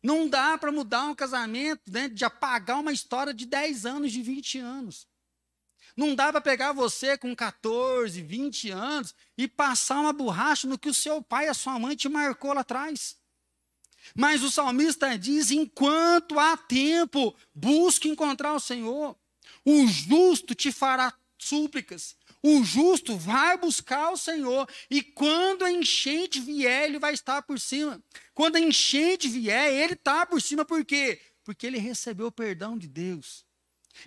Não 0.01 0.29
dá 0.29 0.57
para 0.57 0.71
mudar 0.71 1.03
um 1.03 1.17
casamento, 1.17 1.91
né, 1.91 2.09
de 2.09 2.25
apagar 2.25 2.79
uma 2.79 2.93
história 2.93 3.35
de 3.35 3.45
10 3.45 3.85
anos, 3.85 4.13
de 4.13 4.23
20 4.23 4.59
anos. 4.61 5.09
Não 5.97 6.15
dá 6.15 6.31
para 6.31 6.41
pegar 6.41 6.73
você 6.73 7.19
com 7.19 7.35
14, 7.35 8.23
20 8.23 8.71
anos 8.71 9.13
e 9.37 9.49
passar 9.49 9.99
uma 9.99 10.13
borracha 10.13 10.69
no 10.69 10.79
que 10.79 10.91
o 10.91 10.95
seu 10.95 11.21
pai 11.21 11.47
e 11.47 11.49
a 11.49 11.55
sua 11.55 11.77
mãe 11.77 11.97
te 11.97 12.09
marcou 12.09 12.53
lá 12.53 12.61
atrás. 12.61 13.17
Mas 14.15 14.45
o 14.45 14.51
salmista 14.51 15.19
diz: 15.19 15.51
enquanto 15.51 16.39
há 16.39 16.57
tempo, 16.57 17.35
busque 17.53 18.09
encontrar 18.09 18.55
o 18.55 18.61
Senhor. 18.61 19.17
O 19.65 19.87
justo 19.89 20.55
te 20.55 20.71
fará 20.71 21.13
súplicas. 21.43 22.17
O 22.43 22.65
justo 22.65 23.17
vai 23.17 23.57
buscar 23.57 24.11
o 24.11 24.17
Senhor 24.17 24.69
e 24.91 25.03
quando 25.03 25.65
a 25.65 25.71
enchente 25.71 26.41
vier, 26.41 26.85
ele 26.85 26.99
vai 26.99 27.15
estar 27.15 27.43
por 27.43 27.61
cima. 27.61 28.03
Quando 28.35 28.57
a 28.57 28.61
enchente 28.61 29.29
vier, 29.29 29.73
ele 29.73 29.95
está 29.95 30.27
por 30.27 30.41
cima, 30.41 30.65
por 30.65 30.85
quê? 30.85 31.21
Porque 31.45 31.67
ele 31.67 31.79
recebeu 31.79 32.29
o 32.29 32.33
perdão 32.33 32.77
de 32.77 32.89
Deus. 32.89 33.45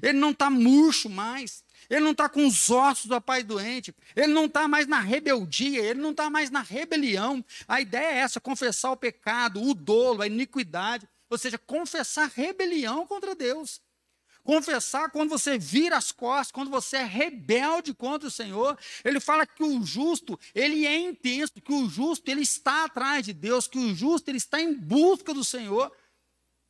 Ele 0.01 0.17
não 0.17 0.31
está 0.31 0.49
murcho 0.49 1.09
mais. 1.09 1.63
Ele 1.89 2.01
não 2.01 2.11
está 2.11 2.27
com 2.27 2.45
os 2.45 2.69
ossos 2.69 3.05
do 3.05 3.21
pai 3.21 3.43
doente. 3.43 3.93
Ele 4.15 4.33
não 4.33 4.45
está 4.45 4.67
mais 4.67 4.87
na 4.87 4.99
rebeldia. 4.99 5.81
Ele 5.81 6.01
não 6.01 6.11
está 6.11 6.29
mais 6.29 6.49
na 6.49 6.61
rebelião. 6.61 7.43
A 7.67 7.79
ideia 7.79 8.15
é 8.15 8.17
essa: 8.17 8.41
confessar 8.41 8.91
o 8.91 8.97
pecado, 8.97 9.61
o 9.61 9.73
dolo, 9.73 10.21
a 10.21 10.27
iniquidade. 10.27 11.07
Ou 11.29 11.37
seja, 11.37 11.57
confessar 11.57 12.31
rebelião 12.33 13.05
contra 13.05 13.35
Deus. 13.35 13.81
Confessar 14.45 15.09
quando 15.09 15.29
você 15.29 15.57
vira 15.57 15.97
as 15.97 16.11
costas, 16.11 16.51
quando 16.51 16.69
você 16.69 16.97
é 16.97 17.03
rebelde 17.03 17.95
contra 17.95 18.27
o 18.27 18.31
Senhor. 18.31 18.77
Ele 19.03 19.19
fala 19.19 19.43
que 19.43 19.63
o 19.63 19.83
justo, 19.83 20.39
ele 20.53 20.85
é 20.85 20.95
intenso, 20.99 21.53
que 21.53 21.73
o 21.73 21.89
justo, 21.89 22.29
ele 22.29 22.43
está 22.43 22.85
atrás 22.85 23.25
de 23.25 23.33
Deus, 23.33 23.67
que 23.67 23.79
o 23.79 23.95
justo, 23.95 24.29
ele 24.29 24.37
está 24.37 24.61
em 24.61 24.71
busca 24.71 25.33
do 25.33 25.43
Senhor. 25.43 25.91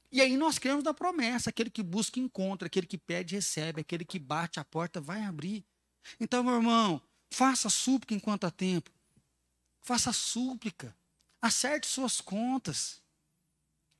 E 0.09 0.21
aí 0.21 0.37
nós 0.37 0.57
cremos 0.57 0.85
na 0.85 0.93
promessa: 0.93 1.49
aquele 1.49 1.69
que 1.69 1.83
busca, 1.83 2.17
encontra, 2.17 2.67
aquele 2.67 2.87
que 2.87 2.97
pede, 2.97 3.35
recebe, 3.35 3.81
aquele 3.81 4.05
que 4.05 4.17
bate 4.17 4.57
a 4.57 4.63
porta, 4.63 5.01
vai 5.01 5.21
abrir. 5.25 5.65
Então, 6.17 6.41
meu 6.45 6.55
irmão, 6.55 7.01
faça 7.29 7.69
súplica 7.69 8.13
enquanto 8.13 8.45
há 8.45 8.51
tempo. 8.51 8.89
Faça 9.81 10.13
súplica. 10.13 10.95
Acerte 11.41 11.87
suas 11.87 12.21
contas. 12.21 13.01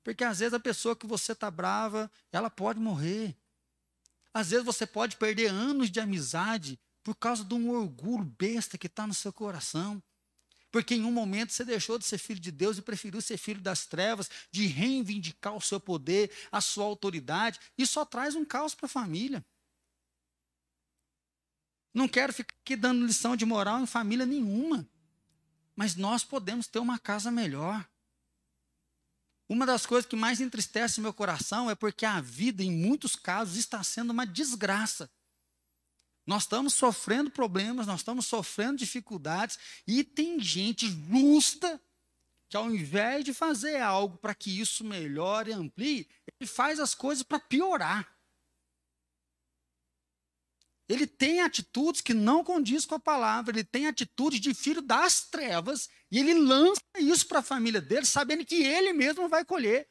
Porque 0.02 0.24
às 0.24 0.40
vezes 0.40 0.54
a 0.54 0.60
pessoa 0.62 0.96
que 0.96 1.06
você 1.06 1.34
está 1.34 1.52
brava, 1.52 2.10
ela 2.32 2.50
pode 2.50 2.80
morrer. 2.80 3.36
Às 4.36 4.50
vezes 4.50 4.66
você 4.66 4.86
pode 4.86 5.16
perder 5.16 5.48
anos 5.48 5.90
de 5.90 5.98
amizade 5.98 6.78
por 7.02 7.16
causa 7.16 7.42
de 7.42 7.54
um 7.54 7.70
orgulho 7.70 8.26
besta 8.26 8.78
que 8.78 8.88
está 8.88 9.08
no 9.08 9.14
seu 9.14 9.32
coração. 9.32 10.04
Porque 10.70 10.94
em 10.94 11.06
um 11.06 11.12
momento 11.12 11.54
você 11.54 11.64
deixou 11.64 11.98
de 11.98 12.04
ser 12.04 12.18
filho 12.18 12.42
de 12.42 12.52
Deus 12.52 12.78
e 12.78 12.82
preferiu 12.82 13.22
ser 13.22 13.38
filho 13.38 13.62
das 13.62 13.86
trevas, 13.86 14.30
de 14.52 14.68
reivindicar 14.68 15.56
o 15.56 15.62
seu 15.62 15.80
poder, 15.80 16.30
a 16.52 16.60
sua 16.60 16.84
autoridade, 16.84 17.62
e 17.78 17.88
só 17.88 18.04
traz 18.04 18.36
um 18.36 18.44
caos 18.44 18.76
para 18.76 18.88
a 18.88 18.90
família. 18.90 19.46
Não 21.94 22.06
quero 22.06 22.34
ficar 22.34 22.58
aqui 22.62 22.76
dando 22.76 23.06
lição 23.06 23.38
de 23.38 23.46
moral 23.46 23.80
em 23.80 23.88
família 23.88 24.26
nenhuma, 24.26 24.86
mas 25.78 25.96
nós 25.96 26.26
podemos 26.26 26.68
ter 26.68 26.80
uma 26.80 27.00
casa 27.00 27.32
melhor. 27.32 27.88
Uma 29.48 29.66
das 29.66 29.86
coisas 29.86 30.10
que 30.10 30.16
mais 30.16 30.42
entristece 30.42 31.00
meu 31.00 31.14
coração 31.14 31.70
é 31.70 31.76
porque 31.76 32.06
a 32.06 32.20
vida, 32.20 32.64
em 32.64 32.72
muitos 32.72 33.16
casos, 33.16 33.58
está 33.58 33.84
sendo 33.84 34.12
uma 34.12 34.26
desgraça. 34.26 35.10
Nós 36.26 36.44
estamos 36.44 36.74
sofrendo 36.74 37.30
problemas, 37.30 37.86
nós 37.86 38.00
estamos 38.00 38.26
sofrendo 38.26 38.78
dificuldades, 38.78 39.60
e 39.86 40.04
tem 40.04 40.40
gente 40.40 40.88
justa 40.88 41.80
que, 42.50 42.58
ao 42.58 42.74
invés 42.74 43.24
de 43.24 43.34
fazer 43.34 43.80
algo 43.80 44.18
para 44.18 44.34
que 44.34 44.60
isso 44.60 44.84
melhore 44.84 45.52
e 45.52 45.54
amplie, 45.54 46.10
ele 46.40 46.50
faz 46.50 46.80
as 46.80 46.96
coisas 46.96 47.24
para 47.24 47.40
piorar. 47.40 48.15
Ele 50.88 51.08
tem 51.08 51.42
atitudes 51.42 52.02
que 52.02 52.14
não 52.14 52.44
condiz 52.44 52.86
com 52.86 52.96
a 52.96 53.00
palavra, 53.00 53.56
ele 53.56 53.64
tem 53.64 53.88
atitudes 53.88 54.40
de 54.40 54.54
filho 54.54 54.82
das 54.82 55.26
trevas, 55.26 55.90
e 56.12 56.20
ele 56.20 56.36
lança 56.36 56.82
isso 57.00 57.28
para 57.28 57.40
a 57.40 57.44
família 57.44 57.82
dele, 57.82 58.06
sabendo 58.06 58.46
que 58.46 58.64
ele 58.64 58.94
mesmo 58.94 59.28
vai 59.28 59.44
colher. 59.44 59.88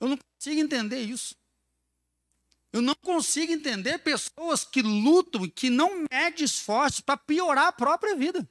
Eu 0.00 0.08
não 0.08 0.16
consigo 0.18 0.60
entender 0.60 1.00
isso. 1.00 1.36
Eu 2.72 2.82
não 2.82 2.94
consigo 2.94 3.52
entender 3.52 3.98
pessoas 3.98 4.64
que 4.64 4.82
lutam 4.82 5.44
e 5.44 5.50
que 5.50 5.70
não 5.70 6.06
medem 6.10 6.44
esforços 6.44 7.00
para 7.00 7.16
piorar 7.16 7.66
a 7.66 7.72
própria 7.72 8.16
vida. 8.16 8.48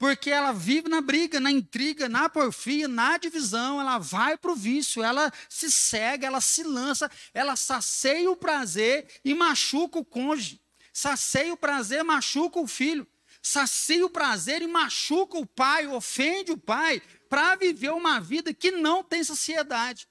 Porque 0.00 0.30
ela 0.30 0.50
vive 0.50 0.88
na 0.88 1.02
briga, 1.02 1.38
na 1.38 1.50
intriga, 1.50 2.08
na 2.08 2.26
porfia, 2.26 2.88
na 2.88 3.18
divisão, 3.18 3.78
ela 3.78 3.98
vai 3.98 4.34
para 4.34 4.50
o 4.50 4.56
vício, 4.56 5.02
ela 5.04 5.30
se 5.46 5.70
cega, 5.70 6.26
ela 6.26 6.40
se 6.40 6.62
lança, 6.62 7.10
ela 7.34 7.54
sacia 7.54 8.30
o 8.30 8.34
prazer 8.34 9.06
e 9.22 9.34
machuca 9.34 9.98
o 9.98 10.04
cônjuge. 10.04 10.58
Sacia 10.90 11.52
o 11.52 11.56
prazer, 11.56 12.02
machuca 12.02 12.58
o 12.58 12.66
filho. 12.66 13.06
Sacia 13.42 14.06
o 14.06 14.08
prazer 14.08 14.62
e 14.62 14.66
machuca 14.66 15.36
o 15.36 15.44
pai, 15.44 15.86
ofende 15.86 16.50
o 16.50 16.56
pai, 16.56 17.02
para 17.28 17.54
viver 17.56 17.92
uma 17.92 18.18
vida 18.22 18.54
que 18.54 18.70
não 18.70 19.04
tem 19.04 19.22
saciedade. 19.22 20.08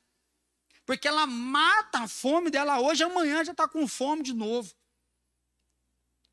Porque 0.86 1.08
ela 1.08 1.25
mata 1.25 2.02
a 2.02 2.08
fome 2.08 2.52
dela 2.52 2.80
hoje, 2.80 3.04
amanhã 3.04 3.43
já 3.43 3.54
está 3.54 3.67
com 3.67 3.88
fome 3.88 4.21
de 4.21 4.36
novo. 4.36 4.71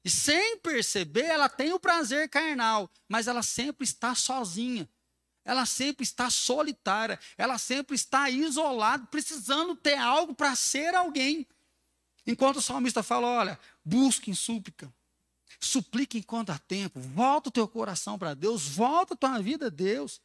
E 0.06 0.10
sem 0.10 0.56
perceber, 0.58 1.24
ela 1.24 1.48
tem 1.48 1.72
o 1.72 1.80
prazer 1.80 2.28
carnal, 2.28 2.88
mas 3.08 3.26
ela 3.26 3.42
sempre 3.42 3.82
está 3.82 4.14
sozinha. 4.14 4.88
ela 5.44 5.66
sempre 5.66 6.04
está 6.04 6.30
solitária, 6.30 7.18
ela 7.36 7.58
sempre 7.58 7.96
está 7.96 8.30
isolada, 8.30 9.04
precisando 9.06 9.74
ter 9.74 9.96
algo 9.96 10.32
para 10.32 10.54
ser 10.54 10.94
alguém. 10.94 11.44
Enquanto 12.24 12.58
o 12.58 12.62
salmista 12.62 13.02
fala: 13.02 13.26
olha, 13.26 13.58
busque 13.84 14.30
em 14.30 14.34
súplica, 14.34 14.92
suplique 15.58 16.18
enquanto 16.18 16.50
há 16.50 16.58
tempo, 16.58 17.00
volta 17.00 17.48
o 17.48 17.52
teu 17.52 17.66
coração 17.66 18.16
para 18.16 18.32
Deus, 18.32 18.64
volta 18.64 19.14
a 19.14 19.16
tua 19.16 19.42
vida 19.42 19.66
a 19.66 19.70
Deus. 19.70 20.20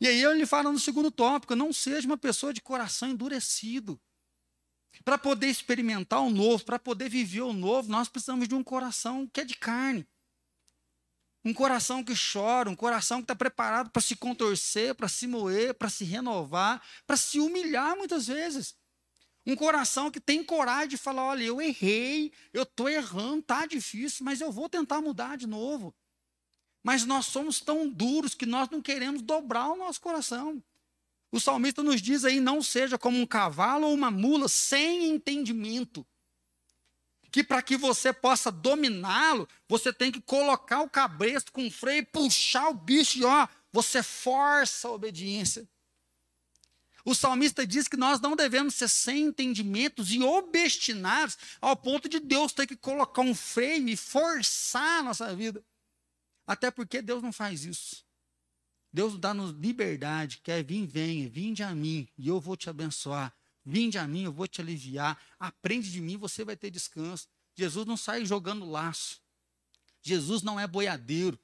E 0.00 0.06
aí 0.06 0.22
ele 0.22 0.46
fala 0.46 0.70
no 0.70 0.78
segundo 0.78 1.10
tópico: 1.10 1.56
não 1.56 1.72
seja 1.72 2.06
uma 2.06 2.18
pessoa 2.18 2.52
de 2.52 2.60
coração 2.60 3.08
endurecido. 3.08 4.00
Para 5.04 5.18
poder 5.18 5.48
experimentar 5.48 6.20
o 6.20 6.30
novo, 6.30 6.64
para 6.64 6.78
poder 6.78 7.08
viver 7.08 7.42
o 7.42 7.52
novo, 7.52 7.90
nós 7.90 8.08
precisamos 8.08 8.48
de 8.48 8.54
um 8.54 8.62
coração 8.62 9.26
que 9.26 9.40
é 9.40 9.44
de 9.44 9.56
carne. 9.56 10.06
Um 11.44 11.54
coração 11.54 12.02
que 12.04 12.14
chora, 12.14 12.68
um 12.68 12.76
coração 12.76 13.18
que 13.18 13.24
está 13.24 13.34
preparado 13.34 13.90
para 13.90 14.02
se 14.02 14.16
contorcer, 14.16 14.94
para 14.94 15.08
se 15.08 15.26
moer, 15.26 15.72
para 15.72 15.88
se 15.88 16.04
renovar, 16.04 16.82
para 17.06 17.16
se 17.16 17.38
humilhar 17.40 17.96
muitas 17.96 18.26
vezes. 18.26 18.76
Um 19.46 19.56
coração 19.56 20.10
que 20.10 20.20
tem 20.20 20.44
coragem 20.44 20.88
de 20.88 20.98
falar: 20.98 21.24
olha, 21.24 21.44
eu 21.44 21.60
errei, 21.60 22.32
eu 22.52 22.64
estou 22.64 22.88
errando, 22.88 23.38
está 23.38 23.64
difícil, 23.64 24.24
mas 24.24 24.40
eu 24.40 24.52
vou 24.52 24.68
tentar 24.68 25.00
mudar 25.00 25.38
de 25.38 25.46
novo. 25.46 25.94
Mas 26.82 27.04
nós 27.04 27.26
somos 27.26 27.60
tão 27.60 27.88
duros 27.88 28.34
que 28.34 28.44
nós 28.44 28.68
não 28.68 28.82
queremos 28.82 29.22
dobrar 29.22 29.68
o 29.70 29.76
nosso 29.76 30.00
coração. 30.00 30.62
O 31.30 31.38
salmista 31.38 31.82
nos 31.82 32.00
diz 32.00 32.24
aí: 32.24 32.40
não 32.40 32.62
seja 32.62 32.98
como 32.98 33.18
um 33.18 33.26
cavalo 33.26 33.86
ou 33.86 33.94
uma 33.94 34.10
mula 34.10 34.48
sem 34.48 35.08
entendimento 35.08 36.06
que 37.30 37.44
para 37.44 37.62
que 37.62 37.76
você 37.76 38.12
possa 38.12 38.50
dominá-lo, 38.50 39.48
você 39.68 39.92
tem 39.92 40.10
que 40.10 40.20
colocar 40.20 40.80
o 40.80 40.88
cabresto 40.88 41.52
com 41.52 41.70
freio, 41.70 42.06
puxar 42.06 42.68
o 42.68 42.74
bicho 42.74 43.18
e 43.18 43.24
ó, 43.24 43.46
você 43.72 44.02
força 44.02 44.88
a 44.88 44.92
obediência. 44.92 45.68
O 47.04 47.14
salmista 47.14 47.66
diz 47.66 47.88
que 47.88 47.96
nós 47.96 48.20
não 48.20 48.34
devemos 48.34 48.74
ser 48.74 48.88
sem 48.88 49.26
entendimentos 49.26 50.10
e 50.10 50.22
obstinados 50.22 51.38
ao 51.60 51.76
ponto 51.76 52.08
de 52.08 52.18
Deus 52.18 52.52
ter 52.52 52.66
que 52.66 52.76
colocar 52.76 53.22
um 53.22 53.34
freio 53.34 53.88
e 53.88 53.96
forçar 53.96 55.00
a 55.00 55.02
nossa 55.02 55.34
vida. 55.34 55.64
Até 56.46 56.70
porque 56.70 57.00
Deus 57.00 57.22
não 57.22 57.32
faz 57.32 57.64
isso. 57.64 58.04
Deus 58.92 59.18
dá-nos 59.18 59.50
liberdade, 59.50 60.38
quer 60.42 60.64
vir, 60.64 60.86
venha, 60.86 61.28
vinde 61.28 61.62
a 61.62 61.74
mim 61.74 62.08
e 62.16 62.28
eu 62.28 62.40
vou 62.40 62.56
te 62.56 62.70
abençoar. 62.70 63.34
Vinde 63.64 63.98
a 63.98 64.08
mim, 64.08 64.22
eu 64.22 64.32
vou 64.32 64.48
te 64.48 64.60
aliviar. 64.60 65.20
Aprende 65.38 65.90
de 65.90 66.00
mim, 66.00 66.16
você 66.16 66.44
vai 66.44 66.56
ter 66.56 66.70
descanso. 66.70 67.28
Jesus 67.54 67.86
não 67.86 67.96
sai 67.96 68.24
jogando 68.24 68.68
laço. 68.68 69.20
Jesus 70.00 70.42
não 70.42 70.58
é 70.58 70.66
boiadeiro. 70.66 71.38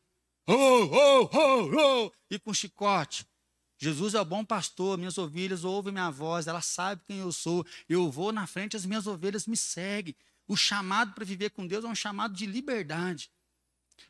Oh, 0.46 0.54
oh, 0.54 1.30
oh, 1.33 1.70
oh, 1.76 2.12
e 2.30 2.38
com 2.38 2.54
chicote. 2.54 3.26
Jesus 3.76 4.14
é 4.14 4.20
o 4.20 4.24
bom 4.24 4.44
pastor, 4.44 4.96
minhas 4.96 5.18
ovelhas 5.18 5.64
ouvem 5.64 5.92
minha 5.92 6.11
voz, 6.11 6.46
ela 6.46 6.61
sabe 6.62 7.02
quem 7.07 7.18
eu 7.18 7.33
sou. 7.33 7.66
Eu 7.88 8.11
vou 8.11 8.33
na 8.33 8.46
frente, 8.46 8.76
as 8.76 8.87
minhas 8.87 9.07
ovelhas 9.07 9.46
me 9.46 9.57
seguem. 9.57 10.14
O 10.46 10.57
chamado 10.57 11.12
para 11.14 11.24
viver 11.24 11.50
com 11.50 11.66
Deus 11.66 11.85
é 11.85 11.88
um 11.88 11.94
chamado 11.94 12.35
de 12.35 12.46
liberdade. 12.46 13.30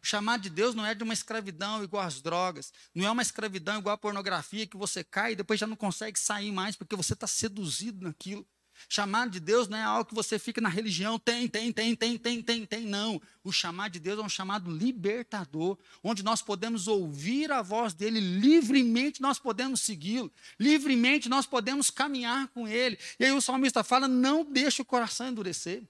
O 0.02 0.06
chamado 0.06 0.42
de 0.42 0.50
Deus 0.50 0.74
não 0.74 0.84
é 0.84 0.94
de 0.94 1.02
uma 1.02 1.12
escravidão 1.12 1.82
igual 1.82 2.04
às 2.04 2.20
drogas, 2.20 2.72
não 2.94 3.06
é 3.06 3.10
uma 3.10 3.22
escravidão 3.22 3.78
igual 3.78 3.94
à 3.94 3.98
pornografia 3.98 4.66
que 4.66 4.76
você 4.76 5.02
cai 5.02 5.32
e 5.32 5.36
depois 5.36 5.58
já 5.58 5.66
não 5.66 5.76
consegue 5.76 6.18
sair 6.18 6.52
mais 6.52 6.76
porque 6.76 6.96
você 6.96 7.14
está 7.14 7.26
seduzido 7.26 8.04
naquilo. 8.04 8.46
Chamado 8.88 9.30
de 9.30 9.40
Deus 9.40 9.68
não 9.68 9.78
é 9.78 9.82
algo 9.82 10.04
que 10.04 10.14
você 10.14 10.38
fica 10.38 10.60
na 10.60 10.68
religião, 10.68 11.18
tem, 11.18 11.48
tem, 11.48 11.72
tem, 11.72 11.94
tem, 11.94 12.18
tem, 12.18 12.42
tem, 12.42 12.66
tem, 12.66 12.84
não. 12.84 13.20
O 13.42 13.52
chamado 13.52 13.92
de 13.92 14.00
Deus 14.00 14.18
é 14.18 14.22
um 14.22 14.28
chamado 14.28 14.70
libertador, 14.70 15.78
onde 16.02 16.22
nós 16.22 16.42
podemos 16.42 16.88
ouvir 16.88 17.50
a 17.52 17.62
voz 17.62 17.94
dele 17.94 18.20
livremente, 18.20 19.22
nós 19.22 19.38
podemos 19.38 19.80
segui-lo, 19.80 20.32
livremente 20.58 21.28
nós 21.28 21.46
podemos 21.46 21.90
caminhar 21.90 22.48
com 22.48 22.66
ele. 22.66 22.98
E 23.18 23.24
aí 23.24 23.32
o 23.32 23.40
salmista 23.40 23.84
fala: 23.84 24.08
não 24.08 24.44
deixe 24.44 24.82
o 24.82 24.84
coração 24.84 25.28
endurecer. 25.28 25.82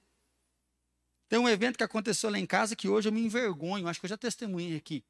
Tem 1.34 1.40
um 1.40 1.48
evento 1.48 1.76
que 1.76 1.82
aconteceu 1.82 2.30
lá 2.30 2.38
em 2.38 2.46
casa 2.46 2.76
que 2.76 2.88
hoje 2.88 3.08
eu 3.08 3.12
me 3.12 3.20
envergonho, 3.20 3.88
acho 3.88 3.98
que 3.98 4.06
eu 4.06 4.10
já 4.10 4.16
testemunhei 4.16 4.76
aqui. 4.76 5.04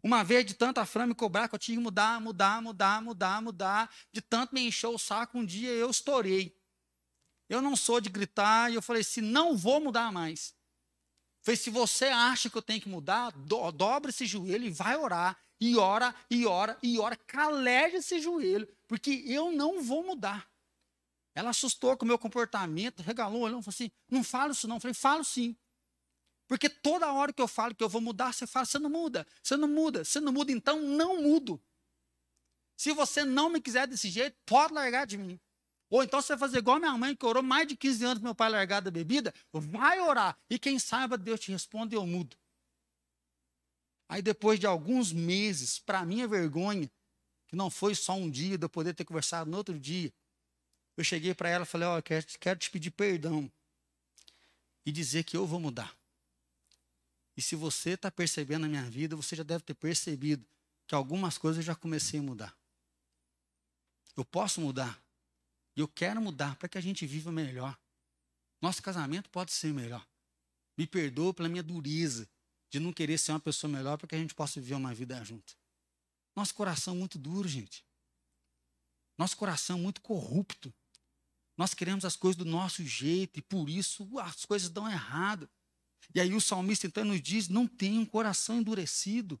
Uma 0.00 0.22
vez 0.22 0.46
de 0.46 0.54
tanta 0.54 0.86
fran 0.86 1.08
me 1.08 1.14
cobrar 1.14 1.48
que 1.48 1.56
eu 1.56 1.58
tinha 1.58 1.76
que 1.76 1.82
mudar, 1.82 2.20
mudar, 2.20 2.62
mudar, 2.62 3.02
mudar, 3.02 3.42
mudar, 3.42 3.90
de 4.12 4.20
tanto 4.20 4.54
me 4.54 4.68
encheu 4.68 4.94
o 4.94 4.98
saco, 4.98 5.36
um 5.36 5.44
dia 5.44 5.70
eu 5.70 5.90
estourei. 5.90 6.56
Eu 7.48 7.60
não 7.60 7.74
sou 7.74 8.00
de 8.00 8.08
gritar, 8.08 8.70
e 8.70 8.76
eu 8.76 8.80
falei 8.80 9.02
assim: 9.02 9.20
não 9.20 9.56
vou 9.56 9.80
mudar 9.80 10.12
mais. 10.12 10.54
Falei, 11.42 11.56
se 11.56 11.68
você 11.68 12.04
acha 12.04 12.48
que 12.48 12.56
eu 12.56 12.62
tenho 12.62 12.80
que 12.80 12.88
mudar, 12.88 13.32
do, 13.32 13.72
dobra 13.72 14.10
esse 14.10 14.24
joelho 14.24 14.66
e 14.66 14.70
vai 14.70 14.96
orar. 14.96 15.36
E 15.60 15.76
ora, 15.76 16.14
e 16.30 16.46
ora, 16.46 16.78
e 16.80 16.96
ora, 17.00 17.16
caleja 17.16 17.96
esse 17.96 18.20
joelho, 18.20 18.68
porque 18.86 19.24
eu 19.26 19.50
não 19.50 19.82
vou 19.82 20.06
mudar. 20.06 20.48
Ela 21.36 21.50
assustou 21.50 21.94
com 21.98 22.06
o 22.06 22.08
meu 22.08 22.18
comportamento, 22.18 23.02
regalou, 23.02 23.42
olhou 23.42 23.60
falou 23.60 23.74
assim: 23.74 23.90
não 24.10 24.24
falo 24.24 24.52
isso 24.52 24.66
não. 24.66 24.76
Eu 24.76 24.80
falei: 24.80 24.94
falo 24.94 25.22
sim. 25.22 25.54
Porque 26.48 26.66
toda 26.66 27.12
hora 27.12 27.30
que 27.30 27.42
eu 27.42 27.46
falo 27.46 27.74
que 27.74 27.84
eu 27.84 27.90
vou 27.90 28.00
mudar, 28.00 28.32
você 28.32 28.46
fala: 28.46 28.64
você 28.64 28.78
não 28.78 28.88
muda, 28.88 29.26
você 29.42 29.54
não 29.54 29.68
muda, 29.68 30.02
você 30.02 30.18
não 30.18 30.32
muda, 30.32 30.50
então 30.50 30.80
não 30.80 31.22
mudo. 31.22 31.62
Se 32.74 32.90
você 32.94 33.22
não 33.22 33.50
me 33.50 33.60
quiser 33.60 33.86
desse 33.86 34.08
jeito, 34.08 34.34
pode 34.46 34.72
largar 34.72 35.06
de 35.06 35.18
mim. 35.18 35.38
Ou 35.90 36.02
então 36.02 36.22
você 36.22 36.34
vai 36.34 36.48
fazer 36.48 36.58
igual 36.58 36.78
minha 36.78 36.96
mãe, 36.96 37.14
que 37.14 37.26
orou 37.26 37.42
mais 37.42 37.68
de 37.68 37.76
15 37.76 38.04
anos 38.04 38.22
meu 38.22 38.34
pai 38.34 38.48
largar 38.48 38.80
da 38.80 38.90
bebida, 38.90 39.32
vai 39.52 40.00
orar. 40.00 40.38
E 40.48 40.58
quem 40.58 40.78
saiba, 40.78 41.18
Deus 41.18 41.38
te 41.38 41.52
responde 41.52 41.94
e 41.94 41.98
eu 41.98 42.06
mudo. 42.06 42.34
Aí 44.08 44.22
depois 44.22 44.58
de 44.58 44.66
alguns 44.66 45.12
meses, 45.12 45.78
para 45.78 46.04
minha 46.06 46.26
vergonha, 46.26 46.90
que 47.46 47.54
não 47.54 47.70
foi 47.70 47.94
só 47.94 48.14
um 48.14 48.30
dia 48.30 48.56
de 48.56 48.64
eu 48.64 48.70
poder 48.70 48.94
ter 48.94 49.04
conversado 49.04 49.50
no 49.50 49.56
outro 49.58 49.78
dia, 49.78 50.12
eu 50.96 51.04
cheguei 51.04 51.34
para 51.34 51.48
ela 51.48 51.64
e 51.64 51.66
falei: 51.66 51.86
Ó, 51.86 51.98
oh, 51.98 52.02
quero, 52.02 52.26
quero 52.40 52.58
te 52.58 52.70
pedir 52.70 52.90
perdão 52.90 53.50
e 54.84 54.92
dizer 54.92 55.24
que 55.24 55.36
eu 55.36 55.46
vou 55.46 55.60
mudar. 55.60 55.94
E 57.36 57.42
se 57.42 57.54
você 57.54 57.90
está 57.90 58.10
percebendo 58.10 58.62
na 58.62 58.68
minha 58.68 58.88
vida, 58.88 59.14
você 59.14 59.36
já 59.36 59.42
deve 59.42 59.62
ter 59.62 59.74
percebido 59.74 60.44
que 60.86 60.94
algumas 60.94 61.36
coisas 61.36 61.58
eu 61.58 61.64
já 61.64 61.74
comecei 61.74 62.20
a 62.20 62.22
mudar. 62.22 62.56
Eu 64.16 64.24
posso 64.24 64.60
mudar. 64.60 64.98
E 65.76 65.80
eu 65.80 65.88
quero 65.88 66.22
mudar 66.22 66.56
para 66.56 66.68
que 66.68 66.78
a 66.78 66.80
gente 66.80 67.06
viva 67.06 67.30
melhor. 67.30 67.78
Nosso 68.62 68.82
casamento 68.82 69.28
pode 69.28 69.52
ser 69.52 69.74
melhor. 69.74 70.06
Me 70.78 70.86
perdoa 70.86 71.34
pela 71.34 71.48
minha 71.48 71.62
dureza 71.62 72.26
de 72.70 72.80
não 72.80 72.92
querer 72.92 73.18
ser 73.18 73.32
uma 73.32 73.40
pessoa 73.40 73.70
melhor 73.70 73.98
para 73.98 74.08
que 74.08 74.14
a 74.14 74.18
gente 74.18 74.34
possa 74.34 74.60
viver 74.60 74.74
uma 74.74 74.94
vida 74.94 75.22
junto. 75.22 75.54
Nosso 76.34 76.54
coração 76.54 76.94
é 76.94 76.96
muito 76.96 77.18
duro, 77.18 77.46
gente. 77.46 77.84
Nosso 79.18 79.36
coração 79.36 79.78
é 79.78 79.80
muito 79.80 80.00
corrupto. 80.00 80.72
Nós 81.56 81.72
queremos 81.72 82.04
as 82.04 82.16
coisas 82.16 82.36
do 82.36 82.44
nosso 82.44 82.84
jeito 82.84 83.38
e 83.38 83.42
por 83.42 83.70
isso 83.70 84.18
as 84.18 84.44
coisas 84.44 84.68
dão 84.68 84.90
errado. 84.90 85.48
E 86.14 86.20
aí 86.20 86.34
o 86.34 86.40
salmista 86.40 86.86
então 86.86 87.04
nos 87.04 87.20
diz: 87.20 87.48
não 87.48 87.66
tenha 87.66 88.00
um 88.00 88.06
coração 88.06 88.58
endurecido. 88.58 89.40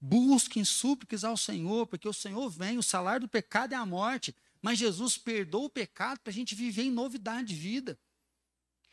Busquem 0.00 0.64
súplicas 0.64 1.24
ao 1.24 1.36
Senhor, 1.36 1.86
porque 1.86 2.08
o 2.08 2.12
Senhor 2.12 2.48
vem, 2.48 2.78
o 2.78 2.82
salário 2.82 3.26
do 3.26 3.28
pecado 3.28 3.74
é 3.74 3.76
a 3.76 3.86
morte. 3.86 4.34
Mas 4.62 4.78
Jesus 4.78 5.16
perdoa 5.16 5.64
o 5.64 5.70
pecado 5.70 6.20
para 6.20 6.30
a 6.30 6.34
gente 6.34 6.54
viver 6.54 6.82
em 6.82 6.90
novidade 6.90 7.48
de 7.48 7.54
vida. 7.54 7.98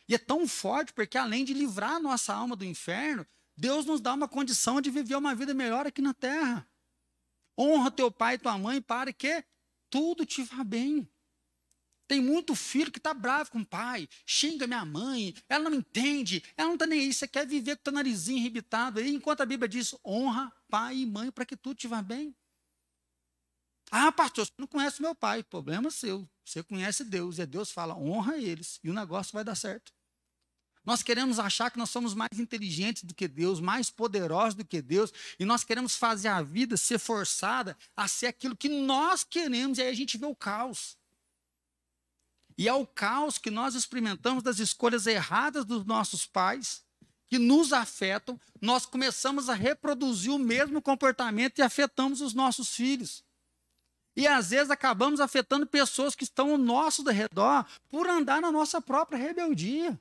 E 0.08 0.16
é 0.16 0.18
tão 0.18 0.48
forte 0.48 0.94
porque, 0.94 1.18
além 1.18 1.44
de 1.44 1.54
livrar 1.54 1.94
a 1.96 2.00
nossa 2.00 2.34
alma 2.34 2.56
do 2.56 2.64
inferno, 2.64 3.26
Deus 3.56 3.86
nos 3.86 4.00
dá 4.00 4.14
uma 4.14 4.28
condição 4.28 4.80
de 4.80 4.90
viver 4.90 5.16
uma 5.16 5.36
vida 5.36 5.54
melhor 5.54 5.88
aqui 5.88 6.02
na 6.02 6.14
terra. 6.14 6.70
Honra 7.58 7.90
teu 7.90 8.12
pai 8.12 8.36
e 8.36 8.38
tua 8.38 8.58
mãe 8.58 8.82
para 8.82 9.12
que 9.12 9.44
tudo 9.90 10.26
te 10.26 10.44
vá 10.44 10.64
bem. 10.64 11.10
Tem 12.08 12.22
muito 12.22 12.56
filho 12.56 12.92
que 12.92 13.00
está 13.00 13.14
bravo 13.14 13.52
com 13.52 13.60
o 13.60 13.66
pai, 13.66 14.08
xinga 14.26 14.66
minha 14.66 14.86
mãe, 14.86 15.36
ela 15.50 15.70
não 15.70 15.78
entende, 15.78 16.42
ela 16.56 16.68
não 16.68 16.76
está 16.76 16.88
nem 16.88 17.02
aí, 17.02 17.14
você 17.14 17.28
quer 17.28 17.46
viver 17.46 17.76
com 17.76 17.82
o 17.82 17.84
teu 17.84 17.94
narizinho 17.94 18.46
irritado 18.46 19.00
aí, 19.00 19.14
enquanto 19.14 19.42
a 19.42 19.46
Bíblia 19.46 19.68
diz, 19.68 19.94
honra 20.06 20.52
pai 20.70 20.98
e 20.98 21.06
mãe 21.06 21.30
para 21.32 21.46
que 21.46 21.58
tudo 21.58 21.76
te 21.76 21.88
vá 21.88 22.02
bem. 22.02 22.34
Ah, 23.92 24.12
pastor, 24.12 24.46
você 24.46 24.54
não 24.58 24.68
conhece 24.68 25.02
meu 25.02 25.16
pai, 25.16 25.44
problema 25.44 25.90
seu. 25.90 26.28
Você 26.44 26.64
conhece 26.64 27.04
Deus, 27.04 27.40
e 27.40 27.46
Deus 27.46 27.72
fala, 27.72 27.98
honra 27.98 28.38
eles, 28.38 28.80
e 28.84 28.90
o 28.90 28.94
negócio 28.94 29.34
vai 29.34 29.44
dar 29.44 29.56
certo. 29.56 29.94
Nós 30.86 31.04
queremos 31.04 31.40
achar 31.40 31.70
que 31.70 31.78
nós 31.78 31.90
somos 31.90 32.14
mais 32.14 32.40
inteligentes 32.40 33.04
do 33.04 33.14
que 33.14 33.28
Deus, 33.28 33.60
mais 33.60 33.90
poderosos 33.90 34.56
do 34.56 34.64
que 34.64 34.82
Deus, 34.82 35.12
e 35.38 35.44
nós 35.44 35.66
queremos 35.66 35.98
fazer 35.98 36.30
a 36.30 36.42
vida 36.42 36.78
ser 36.78 36.98
forçada 36.98 37.78
a 37.96 38.08
ser 38.08 38.28
aquilo 38.28 38.56
que 38.56 38.70
nós 38.70 39.26
queremos, 39.26 39.78
e 39.78 39.82
aí 39.82 39.90
a 39.90 39.94
gente 39.94 40.18
vê 40.18 40.26
o 40.26 40.36
caos. 40.36 40.98
E 42.58 42.68
é 42.68 42.74
o 42.74 42.88
caos 42.88 43.38
que 43.38 43.52
nós 43.52 43.76
experimentamos 43.76 44.42
das 44.42 44.60
escolhas 44.60 45.06
erradas 45.06 45.64
dos 45.64 45.86
nossos 45.86 46.26
pais, 46.26 46.84
que 47.28 47.38
nos 47.38 47.72
afetam, 47.72 48.40
nós 48.62 48.86
começamos 48.86 49.50
a 49.50 49.54
reproduzir 49.54 50.32
o 50.32 50.40
mesmo 50.40 50.82
comportamento 50.82 51.60
e 51.60 51.62
afetamos 51.62 52.22
os 52.22 52.34
nossos 52.34 52.74
filhos. 52.74 53.24
E 54.16 54.26
às 54.26 54.50
vezes 54.50 54.72
acabamos 54.72 55.20
afetando 55.20 55.68
pessoas 55.68 56.16
que 56.16 56.24
estão 56.24 56.52
ao 56.52 56.58
nosso 56.58 57.04
redor 57.04 57.66
por 57.88 58.08
andar 58.08 58.42
na 58.42 58.52
nossa 58.52 58.82
própria 58.82 59.18
rebeldia. 59.18 60.00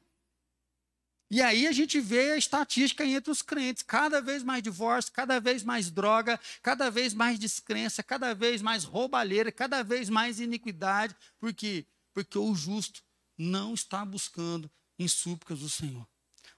E 1.29 1.43
aí 1.43 1.67
a 1.67 1.73
gente 1.73 2.01
vê 2.01 2.31
a 2.31 2.37
estatística 2.37 3.05
entre 3.05 3.31
os 3.31 3.43
crentes: 3.43 3.83
cada 3.83 4.23
vez 4.23 4.43
mais 4.43 4.63
divórcio, 4.63 5.13
cada 5.13 5.41
vez 5.41 5.63
mais 5.63 5.91
droga, 5.91 6.41
cada 6.63 6.91
vez 6.91 7.13
mais 7.13 7.39
descrença, 7.39 8.03
cada 8.03 8.35
vez 8.35 8.63
mais 8.63 8.85
roubalheira, 8.85 9.53
cada 9.53 9.83
vez 9.83 10.09
mais 10.09 10.41
iniquidade. 10.41 11.15
Por 11.39 11.53
quê? 11.53 11.85
Porque 12.17 12.39
o 12.39 12.55
justo 12.55 13.03
não 13.37 13.75
está 13.75 14.03
buscando 14.03 14.71
em 14.99 15.07
súplicas 15.07 15.59
do 15.59 15.69
Senhor. 15.69 16.09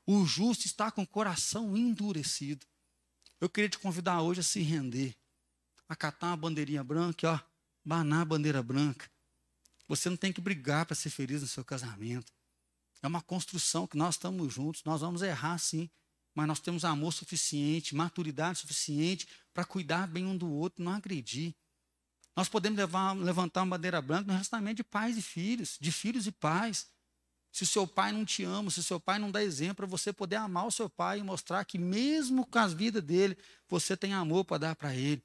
O 0.06 0.24
justo 0.24 0.66
está 0.66 0.88
com 0.88 1.02
o 1.02 1.06
coração 1.06 1.76
endurecido. 1.76 2.64
Eu 3.40 3.50
queria 3.50 3.68
te 3.68 3.76
convidar 3.76 4.22
hoje 4.22 4.38
a 4.38 4.44
se 4.44 4.60
render, 4.60 5.16
a 5.88 5.96
catar 5.96 6.28
uma 6.28 6.36
bandeirinha 6.36 6.84
branca, 6.84 7.32
ó, 7.32 7.40
banar 7.84 8.20
a 8.20 8.24
bandeira 8.24 8.62
branca. 8.62 9.10
Você 9.88 10.08
não 10.08 10.16
tem 10.16 10.32
que 10.32 10.40
brigar 10.40 10.86
para 10.86 10.94
ser 10.94 11.10
feliz 11.10 11.42
no 11.42 11.48
seu 11.48 11.64
casamento. 11.64 12.32
É 13.02 13.08
uma 13.08 13.20
construção 13.20 13.84
que 13.84 13.96
nós 13.96 14.14
estamos 14.14 14.54
juntos, 14.54 14.84
nós 14.84 15.00
vamos 15.00 15.22
errar 15.22 15.58
sim, 15.58 15.90
mas 16.36 16.46
nós 16.46 16.60
temos 16.60 16.84
amor 16.84 17.12
suficiente, 17.12 17.96
maturidade 17.96 18.60
suficiente 18.60 19.26
para 19.52 19.64
cuidar 19.64 20.06
bem 20.06 20.24
um 20.24 20.38
do 20.38 20.48
outro, 20.48 20.84
não 20.84 20.92
agredir. 20.92 21.52
Nós 22.38 22.48
podemos 22.48 22.78
levar, 22.78 23.16
levantar 23.16 23.62
uma 23.62 23.76
bandeira 23.76 24.00
branca 24.00 24.28
no 24.28 24.32
relacionamento 24.32 24.76
de 24.76 24.84
pais 24.84 25.18
e 25.18 25.22
filhos, 25.22 25.76
de 25.80 25.90
filhos 25.90 26.24
e 26.24 26.30
pais. 26.30 26.86
Se 27.50 27.64
o 27.64 27.66
seu 27.66 27.84
pai 27.84 28.12
não 28.12 28.24
te 28.24 28.44
ama, 28.44 28.70
se 28.70 28.78
o 28.78 28.82
seu 28.84 29.00
pai 29.00 29.18
não 29.18 29.28
dá 29.28 29.42
exemplo, 29.42 29.74
para 29.74 29.86
você 29.86 30.12
poder 30.12 30.36
amar 30.36 30.64
o 30.64 30.70
seu 30.70 30.88
pai 30.88 31.18
e 31.18 31.22
mostrar 31.24 31.64
que, 31.64 31.76
mesmo 31.76 32.46
com 32.46 32.60
as 32.60 32.72
vidas 32.72 33.02
dele, 33.02 33.36
você 33.68 33.96
tem 33.96 34.12
amor 34.12 34.44
para 34.44 34.58
dar 34.58 34.76
para 34.76 34.94
ele. 34.94 35.20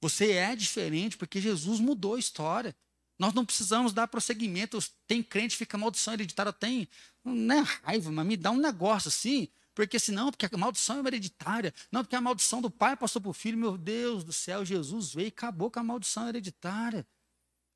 Você 0.00 0.30
é 0.30 0.54
diferente 0.54 1.16
porque 1.16 1.40
Jesus 1.40 1.80
mudou 1.80 2.14
a 2.14 2.20
história. 2.20 2.76
Nós 3.18 3.34
não 3.34 3.44
precisamos 3.44 3.92
dar 3.92 4.06
prosseguimento. 4.06 4.78
Tem 5.08 5.24
crente 5.24 5.54
que 5.54 5.64
fica 5.64 5.76
maldição 5.76 6.14
hereditária, 6.14 6.52
tem 6.52 6.86
não 7.24 7.56
é 7.56 7.64
raiva, 7.82 8.12
mas 8.12 8.24
me 8.24 8.36
dá 8.36 8.52
um 8.52 8.56
negócio 8.56 9.08
assim, 9.08 9.48
porque 9.74 9.98
senão, 9.98 10.30
porque 10.30 10.46
a 10.46 10.58
maldição 10.58 10.96
é 10.98 11.06
hereditária. 11.06 11.72
Não, 11.90 12.02
porque 12.02 12.16
a 12.16 12.20
maldição 12.20 12.60
do 12.60 12.70
pai 12.70 12.96
passou 12.96 13.20
para 13.20 13.30
o 13.30 13.34
filho. 13.34 13.56
Meu 13.56 13.78
Deus 13.78 14.24
do 14.24 14.32
céu, 14.32 14.64
Jesus 14.64 15.14
veio 15.14 15.26
e 15.26 15.28
acabou 15.28 15.70
com 15.70 15.80
a 15.80 15.82
maldição 15.82 16.28
hereditária. 16.28 17.06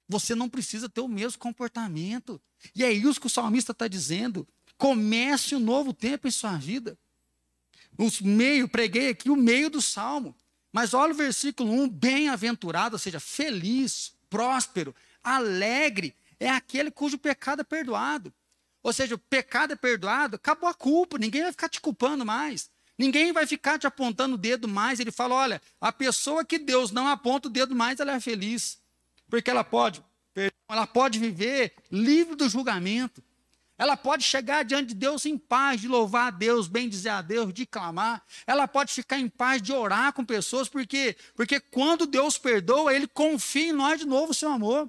Você 0.09 0.35
não 0.35 0.49
precisa 0.49 0.89
ter 0.89 1.01
o 1.01 1.09
mesmo 1.09 1.39
comportamento. 1.39 2.41
E 2.75 2.85
é 2.85 2.93
isso 2.93 3.21
que 3.21 3.27
o 3.27 3.31
salmista 3.31 3.73
está 3.73 3.89
dizendo. 3.89 4.47
Comece 4.77 5.55
um 5.55 5.61
novo 5.61 5.93
tempo 5.93 6.29
em 6.29 6.31
sua 6.31 6.57
vida. 6.57 6.99
Os 7.97 8.21
meio, 8.21 8.69
preguei 8.69 9.11
aqui 9.11 9.31
o 9.31 9.37
meio 9.37 9.71
do 9.71 9.81
salmo. 9.81 10.35
Mas 10.73 10.93
olha 10.93 11.13
o 11.13 11.17
versículo 11.17 11.71
1, 11.71 11.89
bem-aventurado, 11.89 12.97
ou 12.97 12.99
seja, 12.99 13.21
feliz, 13.21 14.13
próspero, 14.29 14.95
Alegre 15.25 16.15
é 16.39 16.51
aquele 16.51 16.91
cujo 16.91 17.17
pecado 17.17 17.61
é 17.61 17.65
perdoado. 17.65 18.33
Ou 18.85 18.93
seja, 18.93 19.15
o 19.15 19.19
pecado 19.19 19.73
é 19.73 19.77
perdoado, 19.77 20.37
acabou 20.37 20.69
a 20.69 20.75
culpa, 20.75 21.17
ninguém 21.17 21.43
vai 21.43 21.51
ficar 21.51 21.71
te 21.71 21.81
culpando 21.81 22.25
mais. 22.25 22.71
Ninguém 22.99 23.33
vai 23.33 23.47
ficar 23.47 23.79
te 23.79 23.87
apontando 23.87 24.35
o 24.35 24.39
dedo 24.39 24.69
mais. 24.69 25.01
Ele 25.01 25.11
fala: 25.11 25.35
olha, 25.35 25.63
a 25.81 25.91
pessoa 25.91 26.45
que 26.45 26.59
Deus 26.59 26.93
não 26.93 27.09
aponta 27.09 27.49
o 27.49 27.51
dedo 27.51 27.75
mais, 27.75 27.99
ela 27.99 28.13
é 28.13 28.21
feliz. 28.21 28.79
Porque 29.29 29.51
ela 29.51 29.65
pode, 29.65 30.05
ela 30.69 30.87
pode 30.87 31.19
viver 31.19 31.75
livre 31.91 32.37
do 32.37 32.47
julgamento. 32.47 33.25
Ela 33.77 33.97
pode 33.97 34.23
chegar 34.23 34.65
diante 34.65 34.89
de 34.89 34.95
Deus 34.95 35.27
em 35.27 35.37
paz, 35.37 35.81
de 35.81 35.89
louvar 35.89 36.29
a 36.29 36.31
Deus, 36.31 36.69
bem 36.69 36.89
dizer 36.89 37.09
a 37.09 37.23
Deus, 37.23 37.53
de 37.53 37.67
clamar. 37.67 38.23
Ela 38.47 38.69
pode 38.69 38.93
ficar 38.93 39.19
em 39.19 39.29
paz 39.29 39.61
de 39.61 39.73
orar 39.73 40.13
com 40.13 40.25
pessoas, 40.25 40.69
porque 40.69 41.17
porque 41.35 41.59
quando 41.59 42.07
Deus 42.07 42.39
perdoa, 42.39 42.95
ele 42.95 43.09
confia 43.09 43.71
em 43.71 43.73
nós 43.73 43.99
de 43.99 44.07
novo 44.07 44.31
o 44.31 44.35
seu 44.35 44.51
amor. 44.51 44.89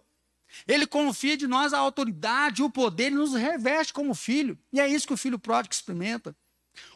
Ele 0.67 0.87
confia 0.87 1.35
de 1.35 1.47
nós 1.47 1.73
a 1.73 1.79
autoridade, 1.79 2.63
o 2.63 2.69
poder, 2.69 3.05
ele 3.05 3.15
nos 3.15 3.33
reveste 3.33 3.93
como 3.93 4.13
filho. 4.13 4.57
E 4.71 4.79
é 4.79 4.87
isso 4.87 5.07
que 5.07 5.13
o 5.13 5.17
filho 5.17 5.39
pródigo 5.39 5.73
experimenta. 5.73 6.35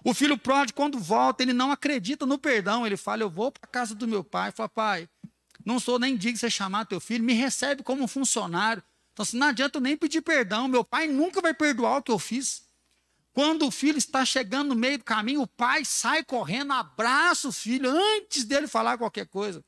O 0.04 0.14
filho 0.14 0.38
pródigo, 0.38 0.76
quando 0.76 1.00
volta, 1.00 1.44
ele 1.44 1.54
não 1.54 1.72
acredita 1.72 2.26
no 2.26 2.38
perdão. 2.38 2.86
Ele 2.86 2.98
fala: 2.98 3.24
Eu 3.24 3.30
vou 3.30 3.52
para 3.52 3.64
a 3.64 3.68
casa 3.68 3.96
do 3.96 4.08
meu 4.08 4.24
pai. 4.24 4.52
Fala, 4.52 4.70
pai, 4.70 5.10
não 5.66 5.80
sou 5.80 6.00
nem 6.00 6.16
digno 6.16 6.34
de 6.34 6.40
você 6.40 6.50
chamar 6.50 6.86
teu 6.86 7.00
filho, 7.00 7.24
me 7.24 7.34
recebe 7.34 7.84
como 7.84 8.08
funcionário. 8.08 8.84
Então, 9.14 9.24
assim, 9.24 9.38
não 9.38 9.48
adianta 9.48 9.80
nem 9.80 9.98
pedir 9.98 10.22
perdão. 10.22 10.68
Meu 10.68 10.84
pai 10.84 11.08
nunca 11.08 11.42
vai 11.42 11.54
perdoar 11.54 11.98
o 11.98 12.04
que 12.04 12.12
eu 12.12 12.20
fiz. 12.20 12.64
Quando 13.34 13.68
o 13.68 13.72
filho 13.72 13.98
está 13.98 14.26
chegando 14.26 14.70
no 14.70 14.76
meio 14.76 14.98
do 14.98 15.04
caminho, 15.04 15.42
o 15.42 15.48
pai 15.48 15.86
sai 15.86 16.24
correndo, 16.24 16.74
abraça 16.74 17.48
o 17.48 17.52
filho 17.52 17.90
antes 17.90 18.44
dele 18.44 18.68
falar 18.68 18.98
qualquer 18.98 19.28
coisa. 19.28 19.64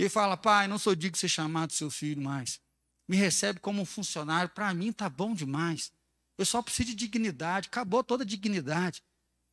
E 0.00 0.04
ele 0.04 0.08
fala: 0.08 0.34
Pai, 0.34 0.66
não 0.66 0.78
sou 0.78 0.94
digno 0.94 1.12
de 1.12 1.18
ser 1.18 1.28
chamado 1.28 1.74
seu 1.74 1.90
filho 1.90 2.22
mais. 2.22 2.58
Me 3.06 3.18
recebe 3.18 3.60
como 3.60 3.82
um 3.82 3.84
funcionário. 3.84 4.48
Para 4.48 4.72
mim 4.72 4.88
está 4.88 5.10
bom 5.10 5.34
demais. 5.34 5.92
Eu 6.38 6.46
só 6.46 6.62
preciso 6.62 6.88
de 6.88 6.94
dignidade. 6.94 7.68
Acabou 7.68 8.02
toda 8.02 8.24
a 8.24 8.26
dignidade. 8.26 9.02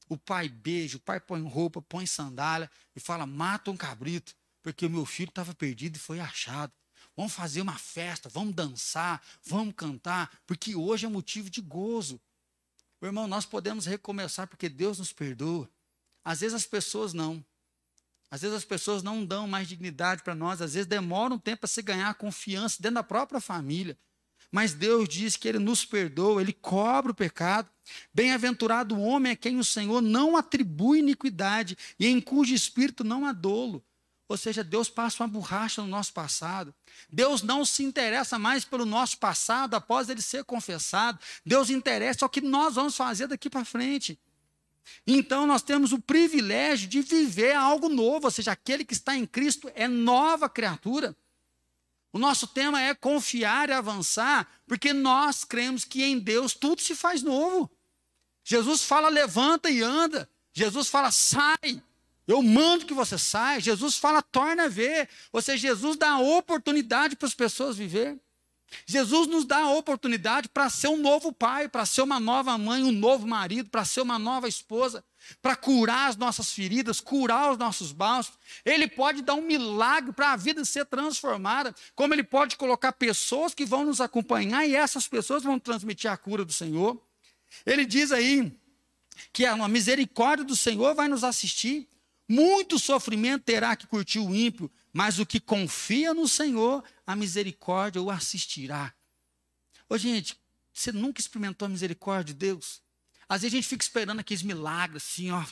O 0.07 0.17
pai 0.17 0.47
beija, 0.47 0.95
o 0.95 1.01
pai 1.01 1.19
põe 1.19 1.45
roupa, 1.45 1.81
põe 1.81 2.05
sandália 2.05 2.71
e 2.95 2.99
fala: 3.01 3.25
mata 3.25 3.69
um 3.69 3.75
cabrito, 3.75 4.33
porque 4.63 4.85
o 4.85 4.89
meu 4.89 5.05
filho 5.05 5.27
estava 5.27 5.53
perdido 5.53 5.97
e 5.97 5.99
foi 5.99 6.21
achado. 6.21 6.71
Vamos 7.13 7.33
fazer 7.33 7.59
uma 7.59 7.77
festa, 7.77 8.29
vamos 8.29 8.55
dançar, 8.55 9.21
vamos 9.43 9.73
cantar, 9.75 10.31
porque 10.47 10.77
hoje 10.77 11.05
é 11.05 11.09
motivo 11.09 11.49
de 11.49 11.59
gozo. 11.59 12.21
Meu 13.01 13.09
irmão, 13.09 13.27
nós 13.27 13.45
podemos 13.45 13.85
recomeçar 13.85 14.47
porque 14.47 14.69
Deus 14.69 14.97
nos 14.97 15.11
perdoa. 15.11 15.69
Às 16.23 16.39
vezes 16.39 16.55
as 16.55 16.65
pessoas 16.65 17.11
não. 17.11 17.43
Às 18.29 18.41
vezes 18.41 18.57
as 18.57 18.65
pessoas 18.65 19.01
não 19.01 19.25
dão 19.25 19.47
mais 19.47 19.67
dignidade 19.67 20.21
para 20.21 20.35
nós, 20.35 20.61
às 20.61 20.73
vezes 20.73 20.87
demora 20.87 21.33
um 21.33 21.39
tempo 21.39 21.61
para 21.61 21.69
se 21.69 21.81
ganhar 21.81 22.13
confiança 22.15 22.77
dentro 22.81 22.95
da 22.95 23.03
própria 23.03 23.39
família. 23.39 23.97
Mas 24.51 24.73
Deus 24.73 25.07
diz 25.09 25.35
que 25.35 25.47
Ele 25.47 25.59
nos 25.59 25.85
perdoa, 25.85 26.41
Ele 26.41 26.53
cobra 26.53 27.11
o 27.11 27.15
pecado. 27.15 27.69
Bem-aventurado 28.13 28.95
o 28.95 29.01
homem 29.01 29.31
a 29.31 29.35
quem 29.35 29.57
o 29.57 29.63
Senhor 29.63 30.01
não 30.01 30.37
atribui 30.37 30.99
iniquidade 30.99 31.77
e 31.99 32.07
em 32.07 32.19
cujo 32.21 32.53
espírito 32.53 33.03
não 33.03 33.25
há 33.25 33.33
dolo. 33.33 33.83
Ou 34.29 34.35
seja, 34.35 34.63
Deus 34.63 34.89
passa 34.89 35.23
uma 35.23 35.29
borracha 35.29 35.81
no 35.81 35.87
nosso 35.87 36.11
passado. 36.11 36.75
Deus 37.09 37.41
não 37.41 37.63
se 37.63 37.83
interessa 37.83 38.37
mais 38.37 38.65
pelo 38.65 38.85
nosso 38.85 39.17
passado 39.17 39.73
após 39.73 40.09
ele 40.09 40.21
ser 40.21 40.43
confessado. 40.43 41.17
Deus 41.45 41.69
interessa 41.69 42.25
o 42.25 42.29
que 42.29 42.41
nós 42.41 42.75
vamos 42.75 42.95
fazer 42.95 43.27
daqui 43.27 43.49
para 43.49 43.63
frente. 43.63 44.19
Então 45.05 45.47
nós 45.47 45.61
temos 45.61 45.91
o 45.91 45.99
privilégio 45.99 46.87
de 46.87 47.01
viver 47.01 47.55
algo 47.55 47.89
novo, 47.89 48.25
ou 48.25 48.31
seja, 48.31 48.51
aquele 48.51 48.83
que 48.85 48.93
está 48.93 49.15
em 49.15 49.25
Cristo 49.25 49.71
é 49.75 49.87
nova 49.87 50.49
criatura. 50.49 51.15
O 52.11 52.19
nosso 52.19 52.47
tema 52.47 52.81
é 52.81 52.95
confiar 52.95 53.69
e 53.69 53.73
avançar, 53.73 54.47
porque 54.65 54.93
nós 54.93 55.43
cremos 55.43 55.83
que 55.83 56.03
em 56.03 56.17
Deus 56.17 56.53
tudo 56.53 56.81
se 56.81 56.95
faz 56.95 57.21
novo. 57.21 57.69
Jesus 58.43 58.83
fala 58.83 59.09
levanta 59.09 59.69
e 59.69 59.81
anda. 59.81 60.29
Jesus 60.53 60.87
fala 60.87 61.11
sai. 61.11 61.83
Eu 62.25 62.41
mando 62.41 62.85
que 62.85 62.93
você 62.93 63.17
saia. 63.17 63.59
Jesus 63.59 63.97
fala 63.97 64.21
torna 64.21 64.63
a 64.63 64.67
ver. 64.69 65.09
Ou 65.31 65.41
seja, 65.41 65.67
Jesus 65.67 65.97
dá 65.97 66.17
oportunidade 66.17 67.15
para 67.15 67.27
as 67.27 67.33
pessoas 67.33 67.77
viver. 67.77 68.19
Jesus 68.85 69.27
nos 69.27 69.45
dá 69.45 69.59
a 69.59 69.73
oportunidade 69.73 70.49
para 70.49 70.69
ser 70.69 70.87
um 70.87 70.97
novo 70.97 71.31
pai, 71.31 71.69
para 71.69 71.85
ser 71.85 72.01
uma 72.01 72.19
nova 72.19 72.57
mãe, 72.57 72.83
um 72.83 72.91
novo 72.91 73.25
marido, 73.25 73.69
para 73.69 73.85
ser 73.85 74.01
uma 74.01 74.19
nova 74.19 74.47
esposa, 74.47 75.03
para 75.41 75.55
curar 75.55 76.09
as 76.09 76.17
nossas 76.17 76.51
feridas, 76.51 76.99
curar 76.99 77.51
os 77.51 77.57
nossos 77.57 77.91
bálsamos. 77.91 78.39
Ele 78.65 78.87
pode 78.87 79.21
dar 79.21 79.35
um 79.35 79.41
milagre 79.41 80.11
para 80.11 80.33
a 80.33 80.35
vida 80.35 80.65
ser 80.65 80.85
transformada, 80.85 81.73
como 81.95 82.13
ele 82.13 82.23
pode 82.23 82.57
colocar 82.57 82.91
pessoas 82.91 83.53
que 83.53 83.65
vão 83.65 83.85
nos 83.85 84.01
acompanhar 84.01 84.67
e 84.67 84.75
essas 84.75 85.07
pessoas 85.07 85.43
vão 85.43 85.57
transmitir 85.57 86.11
a 86.11 86.17
cura 86.17 86.43
do 86.43 86.53
Senhor. 86.53 87.01
Ele 87.65 87.85
diz 87.85 88.11
aí 88.11 88.53
que 89.31 89.45
a 89.45 89.67
misericórdia 89.67 90.45
do 90.45 90.55
Senhor 90.55 90.93
vai 90.93 91.07
nos 91.07 91.23
assistir. 91.23 91.87
Muito 92.29 92.77
sofrimento 92.77 93.43
terá 93.43 93.73
que 93.73 93.87
curtir 93.87 94.19
o 94.19 94.35
ímpio, 94.35 94.69
mas 94.97 95.19
o 95.19 95.27
que 95.27 95.39
confia 95.39 96.11
no 96.11 96.27
Senhor, 96.27 96.83
a 97.05 97.15
misericórdia 97.15 98.01
o 98.01 98.09
assistirá. 98.09 98.91
Ô, 99.87 99.95
gente, 99.95 100.35
você 100.73 100.91
nunca 100.91 101.21
experimentou 101.21 101.67
a 101.67 101.69
misericórdia 101.69 102.33
de 102.33 102.39
Deus? 102.39 102.81
Às 103.29 103.43
vezes 103.43 103.53
a 103.53 103.57
gente 103.57 103.67
fica 103.67 103.83
esperando 103.83 104.21
aqueles 104.21 104.41
milagres, 104.41 105.03
assim, 105.03 105.29
ó. 105.29 105.45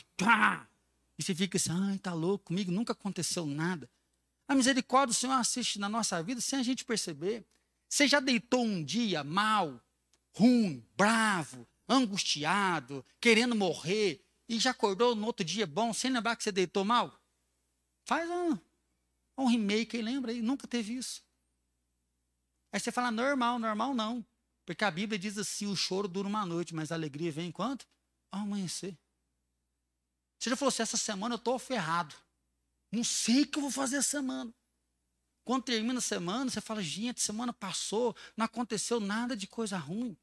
E 1.16 1.22
você 1.22 1.32
fica 1.32 1.58
assim, 1.58 1.70
ai, 1.70 1.96
tá 1.96 2.12
louco, 2.12 2.46
comigo 2.46 2.72
nunca 2.72 2.92
aconteceu 2.92 3.46
nada. 3.46 3.88
A 4.48 4.54
misericórdia 4.56 5.14
do 5.14 5.14
Senhor 5.14 5.34
assiste 5.34 5.78
na 5.78 5.88
nossa 5.88 6.20
vida 6.24 6.40
sem 6.40 6.58
a 6.58 6.64
gente 6.64 6.84
perceber. 6.84 7.46
Você 7.88 8.08
já 8.08 8.18
deitou 8.18 8.64
um 8.64 8.82
dia 8.82 9.22
mal, 9.22 9.80
ruim, 10.32 10.84
bravo, 10.96 11.68
angustiado, 11.88 13.06
querendo 13.20 13.54
morrer, 13.54 14.20
e 14.48 14.58
já 14.58 14.72
acordou 14.72 15.14
no 15.14 15.24
outro 15.24 15.44
dia 15.44 15.68
bom, 15.68 15.94
sem 15.94 16.10
lembrar 16.10 16.34
que 16.34 16.42
você 16.42 16.50
deitou 16.50 16.84
mal? 16.84 17.16
Faz 18.04 18.28
um, 18.28 18.58
um 19.42 19.46
remake 19.46 19.96
aí, 19.96 20.02
lembra 20.02 20.32
aí? 20.32 20.40
Nunca 20.40 20.66
teve 20.66 20.94
isso. 20.94 21.22
Aí 22.72 22.80
você 22.80 22.90
fala, 22.90 23.10
normal, 23.10 23.58
normal 23.58 23.94
não. 23.94 24.26
Porque 24.66 24.84
a 24.84 24.90
Bíblia 24.90 25.18
diz 25.18 25.38
assim: 25.38 25.66
o 25.66 25.76
choro 25.76 26.08
dura 26.08 26.26
uma 26.26 26.44
noite, 26.44 26.74
mas 26.74 26.90
a 26.90 26.96
alegria 26.96 27.30
vem 27.30 27.48
enquanto? 27.48 27.86
Ao 28.32 28.40
amanhecer. 28.40 28.98
Você 30.38 30.50
já 30.50 30.56
falou 30.56 30.68
assim: 30.68 30.82
essa 30.82 30.96
semana 30.96 31.36
eu 31.36 31.38
estou 31.38 31.58
ferrado. 31.58 32.14
Não 32.90 33.04
sei 33.04 33.42
o 33.42 33.46
que 33.46 33.58
eu 33.58 33.62
vou 33.62 33.70
fazer 33.70 33.96
essa 33.96 34.10
semana. 34.10 34.52
Quando 35.44 35.62
termina 35.62 35.98
a 36.00 36.02
semana, 36.02 36.50
você 36.50 36.60
fala: 36.60 36.82
gente, 36.82 37.22
semana 37.22 37.52
passou, 37.52 38.14
não 38.36 38.44
aconteceu 38.44 38.98
nada 38.98 39.36
de 39.36 39.46
coisa 39.46 39.78
ruim. 39.78 40.16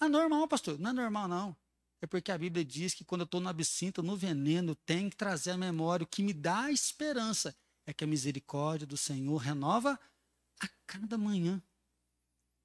Ah, 0.00 0.08
normal, 0.08 0.48
pastor. 0.48 0.76
Não 0.80 0.90
é 0.90 0.92
normal, 0.92 1.28
não. 1.28 1.56
É 2.00 2.06
porque 2.08 2.32
a 2.32 2.36
Bíblia 2.36 2.64
diz 2.64 2.92
que 2.92 3.04
quando 3.04 3.20
eu 3.20 3.26
estou 3.26 3.40
no 3.40 3.48
absinto, 3.48 4.02
no 4.02 4.16
veneno, 4.16 4.74
tem 4.74 5.08
que 5.08 5.14
trazer 5.14 5.52
a 5.52 5.56
memória. 5.56 6.02
O 6.02 6.08
que 6.08 6.24
me 6.24 6.32
dá 6.32 6.72
esperança 6.72 7.56
é 7.86 7.92
que 7.92 8.04
a 8.04 8.06
misericórdia 8.06 8.86
do 8.86 8.96
Senhor 8.96 9.36
renova 9.36 9.98
a 10.60 10.68
cada 10.86 11.18
manhã. 11.18 11.62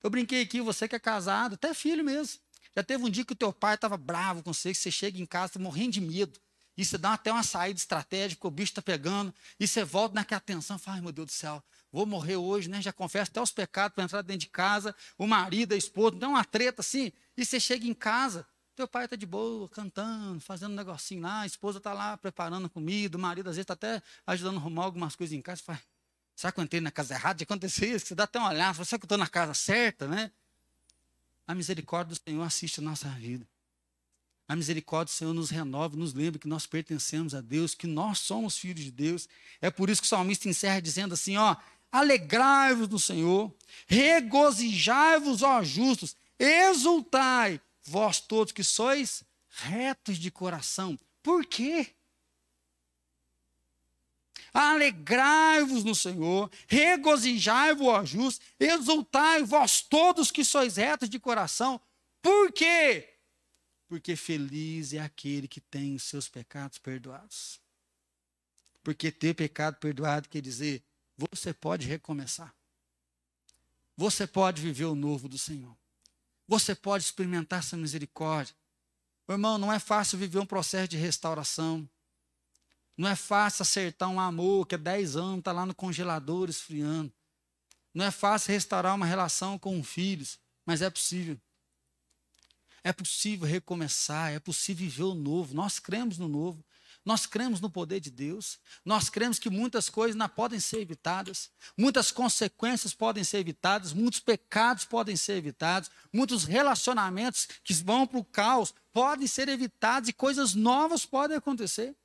Eu 0.03 0.09
brinquei 0.09 0.41
aqui, 0.41 0.61
você 0.61 0.87
que 0.87 0.95
é 0.95 0.99
casado, 0.99 1.55
até 1.55 1.73
filho 1.73 2.03
mesmo. 2.03 2.39
Já 2.75 2.83
teve 2.83 3.03
um 3.03 3.09
dia 3.09 3.25
que 3.25 3.33
o 3.33 3.35
teu 3.35 3.51
pai 3.51 3.75
estava 3.75 3.97
bravo 3.97 4.43
com 4.43 4.53
você, 4.53 4.71
que 4.71 4.77
você 4.77 4.91
chega 4.91 5.19
em 5.19 5.25
casa 5.25 5.53
tá 5.53 5.59
morrendo 5.59 5.93
de 5.93 6.01
medo. 6.01 6.39
E 6.77 6.85
você 6.85 6.95
dá 6.95 7.13
até 7.13 7.31
uma 7.31 7.41
saída 7.41 7.79
estratégica, 7.79 8.47
o 8.47 8.51
bicho 8.51 8.71
está 8.71 8.83
pegando. 8.83 9.33
E 9.59 9.67
você 9.67 9.83
volta 9.83 10.13
naquela 10.13 10.39
tensão, 10.39 10.77
fala, 10.77 11.01
meu 11.01 11.11
Deus 11.11 11.25
do 11.25 11.31
céu, 11.31 11.63
vou 11.91 12.05
morrer 12.05 12.35
hoje, 12.35 12.69
né? 12.69 12.79
Já 12.79 12.93
confesso 12.93 13.31
até 13.31 13.41
os 13.41 13.51
pecados 13.51 13.95
para 13.95 14.03
entrar 14.03 14.21
dentro 14.21 14.41
de 14.41 14.49
casa. 14.49 14.95
O 15.17 15.25
marido, 15.25 15.73
a 15.73 15.77
esposa, 15.77 16.17
dá 16.17 16.27
uma 16.27 16.45
treta 16.45 16.81
assim. 16.81 17.11
E 17.35 17.43
você 17.43 17.59
chega 17.59 17.87
em 17.87 17.95
casa, 17.95 18.47
teu 18.77 18.87
pai 18.87 19.05
está 19.05 19.15
de 19.15 19.25
boa, 19.25 19.67
cantando, 19.67 20.39
fazendo 20.39 20.71
um 20.71 20.75
negocinho 20.75 21.23
lá, 21.23 21.41
a 21.41 21.45
esposa 21.47 21.79
está 21.79 21.93
lá 21.93 22.15
preparando 22.15 22.69
comida, 22.69 23.17
o 23.17 23.19
marido 23.19 23.49
às 23.49 23.55
vezes 23.55 23.63
está 23.63 23.73
até 23.73 24.01
ajudando 24.27 24.57
a 24.57 24.59
arrumar 24.59 24.83
algumas 24.83 25.15
coisas 25.15 25.35
em 25.35 25.41
casa. 25.41 25.63
Fala, 25.63 25.81
será 26.35 26.51
que 26.51 26.59
eu 26.59 26.63
entrei 26.63 26.79
na 26.79 26.91
casa 26.91 27.15
errada? 27.15 27.41
Aconteceu 27.41 27.95
isso? 27.95 28.05
Você 28.05 28.15
dá 28.15 28.25
até 28.25 28.37
uma 28.37 28.49
olhada, 28.49 28.85
será 28.85 28.99
que 28.99 29.05
eu 29.05 29.07
estou 29.07 29.17
na 29.17 29.27
casa 29.27 29.55
certa, 29.55 30.07
né? 30.07 30.31
A 31.47 31.55
misericórdia 31.55 32.15
do 32.15 32.21
Senhor 32.23 32.43
assiste 32.43 32.79
a 32.79 32.83
nossa 32.83 33.09
vida. 33.09 33.47
A 34.47 34.55
misericórdia 34.55 35.11
do 35.11 35.17
Senhor 35.17 35.33
nos 35.33 35.49
renova, 35.49 35.97
nos 35.97 36.13
lembra 36.13 36.39
que 36.39 36.47
nós 36.47 36.67
pertencemos 36.67 37.33
a 37.33 37.41
Deus, 37.41 37.73
que 37.73 37.87
nós 37.87 38.19
somos 38.19 38.59
filhos 38.59 38.85
de 38.85 38.91
Deus. 38.91 39.27
É 39.59 39.71
por 39.71 39.89
isso 39.89 40.01
que 40.01 40.05
o 40.05 40.09
salmista 40.09 40.47
encerra 40.47 40.79
dizendo 40.79 41.15
assim: 41.15 41.35
ó, 41.35 41.55
alegrai-vos 41.91 42.87
no 42.87 42.99
Senhor, 42.99 43.51
regozijai-vos, 43.87 45.41
ó 45.41 45.63
justos, 45.63 46.15
exultai, 46.37 47.59
vós 47.87 48.19
todos 48.19 48.51
que 48.51 48.63
sois 48.63 49.23
retos 49.47 50.17
de 50.17 50.29
coração. 50.29 50.99
Por 51.23 51.45
quê? 51.45 51.95
Alegrai-vos 54.53 55.83
no 55.83 55.95
Senhor, 55.95 56.51
regozijai-vos, 56.67 57.87
ó 57.87 58.03
justos, 58.03 58.45
exultai, 58.59 59.43
vós 59.43 59.81
todos 59.81 60.31
que 60.31 60.43
sois 60.43 60.77
retos 60.77 61.09
de 61.09 61.19
coração. 61.19 61.79
Por 62.21 62.51
quê? 62.51 63.13
Porque 63.87 64.15
feliz 64.15 64.93
é 64.93 64.99
aquele 64.99 65.47
que 65.47 65.61
tem 65.61 65.95
os 65.95 66.03
seus 66.03 66.27
pecados 66.27 66.77
perdoados. 66.77 67.61
Porque 68.83 69.11
ter 69.11 69.33
pecado 69.33 69.77
perdoado 69.77 70.27
quer 70.27 70.41
dizer, 70.41 70.83
você 71.17 71.53
pode 71.53 71.87
recomeçar. 71.87 72.53
Você 73.95 74.27
pode 74.27 74.61
viver 74.61 74.85
o 74.85 74.95
novo 74.95 75.27
do 75.27 75.37
Senhor. 75.37 75.75
Você 76.47 76.73
pode 76.73 77.03
experimentar 77.03 77.59
essa 77.59 77.75
misericórdia. 77.75 78.55
irmão, 79.29 79.57
não 79.57 79.71
é 79.71 79.79
fácil 79.79 80.17
viver 80.17 80.39
um 80.39 80.45
processo 80.45 80.87
de 80.87 80.97
restauração. 80.97 81.87
Não 82.95 83.07
é 83.07 83.15
fácil 83.15 83.63
acertar 83.63 84.09
um 84.09 84.19
amor 84.19 84.65
que 84.65 84.75
há 84.75 84.77
10 84.77 85.17
anos 85.17 85.39
está 85.39 85.51
lá 85.51 85.65
no 85.65 85.75
congelador 85.75 86.49
esfriando. 86.49 87.13
Não 87.93 88.05
é 88.05 88.11
fácil 88.11 88.53
restaurar 88.53 88.95
uma 88.95 89.05
relação 89.05 89.59
com 89.59 89.83
filhos, 89.83 90.39
mas 90.65 90.81
é 90.81 90.89
possível. 90.89 91.39
É 92.83 92.93
possível 92.93 93.45
recomeçar, 93.45 94.31
é 94.31 94.39
possível 94.39 94.87
viver 94.87 95.03
o 95.03 95.13
novo. 95.13 95.53
Nós 95.53 95.77
cremos 95.77 96.17
no 96.17 96.27
novo. 96.27 96.63
Nós 97.07 97.25
cremos 97.25 97.61
no 97.61 97.69
poder 97.69 98.01
de 98.01 98.11
Deus. 98.11 98.59
Nós 98.83 99.09
cremos 99.09 99.39
que 99.39 99.49
muitas 99.49 99.89
coisas 99.89 100.13
não 100.13 100.27
podem 100.27 100.59
ser 100.59 100.81
evitadas, 100.81 101.49
muitas 101.77 102.11
consequências 102.11 102.93
podem 102.93 103.23
ser 103.23 103.37
evitadas, 103.37 103.93
muitos 103.93 104.19
pecados 104.19 104.83
podem 104.83 105.15
ser 105.15 105.37
evitados, 105.37 105.89
muitos 106.11 106.43
relacionamentos 106.43 107.47
que 107.63 107.73
vão 107.75 108.05
para 108.05 108.19
o 108.19 108.25
caos 108.25 108.73
podem 108.91 109.25
ser 109.25 109.47
evitados 109.47 110.09
e 110.09 110.11
coisas 110.11 110.53
novas 110.53 111.05
podem 111.05 111.37
acontecer. 111.37 111.95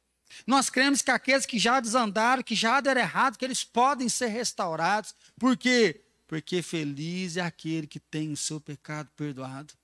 Nós 0.47 0.71
cremos 0.71 1.03
que 1.03 1.11
aqueles 1.11 1.47
que 1.47 1.59
já 1.59 1.81
desandaram, 1.81 2.41
que 2.41 2.55
já 2.55 2.81
deram 2.81 3.01
errado, 3.01 3.37
que 3.37 3.45
eles 3.45 3.65
podem 3.65 4.09
ser 4.09 4.29
restaurados. 4.29 5.17
Por 5.37 5.57
quê? 5.57 6.01
Porque 6.29 6.63
feliz 6.63 7.37
é 7.37 7.41
aquele 7.41 7.89
que 7.89 7.99
tem 7.99 8.31
o 8.31 8.37
seu 8.37 8.61
pecado 8.61 9.11
perdoado. 9.17 9.75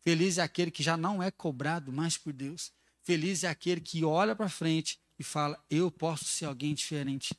Feliz 0.00 0.38
é 0.38 0.42
aquele 0.42 0.70
que 0.70 0.82
já 0.82 0.96
não 0.96 1.22
é 1.22 1.30
cobrado 1.30 1.92
mais 1.92 2.16
por 2.16 2.32
Deus. 2.32 2.72
Feliz 3.02 3.44
é 3.44 3.48
aquele 3.48 3.80
que 3.80 4.04
olha 4.04 4.34
para 4.34 4.48
frente 4.48 4.98
e 5.18 5.24
fala: 5.24 5.62
Eu 5.68 5.90
posso 5.90 6.24
ser 6.24 6.44
alguém 6.44 6.74
diferente. 6.74 7.34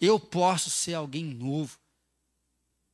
Eu 0.00 0.18
posso 0.18 0.70
ser 0.70 0.94
alguém 0.94 1.24
novo. 1.24 1.78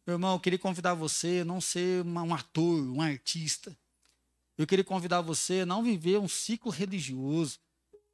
Meu 0.07 0.15
irmão, 0.15 0.35
eu 0.35 0.41
queria 0.41 0.59
convidar 0.59 0.95
você 0.95 1.41
a 1.43 1.45
não 1.45 1.61
ser 1.61 2.05
um 2.05 2.35
ator, 2.35 2.83
um 2.83 3.01
artista. 3.01 3.77
Eu 4.57 4.67
queria 4.67 4.85
convidar 4.85 5.21
você 5.21 5.61
a 5.61 5.67
não 5.67 5.83
viver 5.83 6.19
um 6.19 6.27
ciclo 6.27 6.71
religioso, 6.71 7.59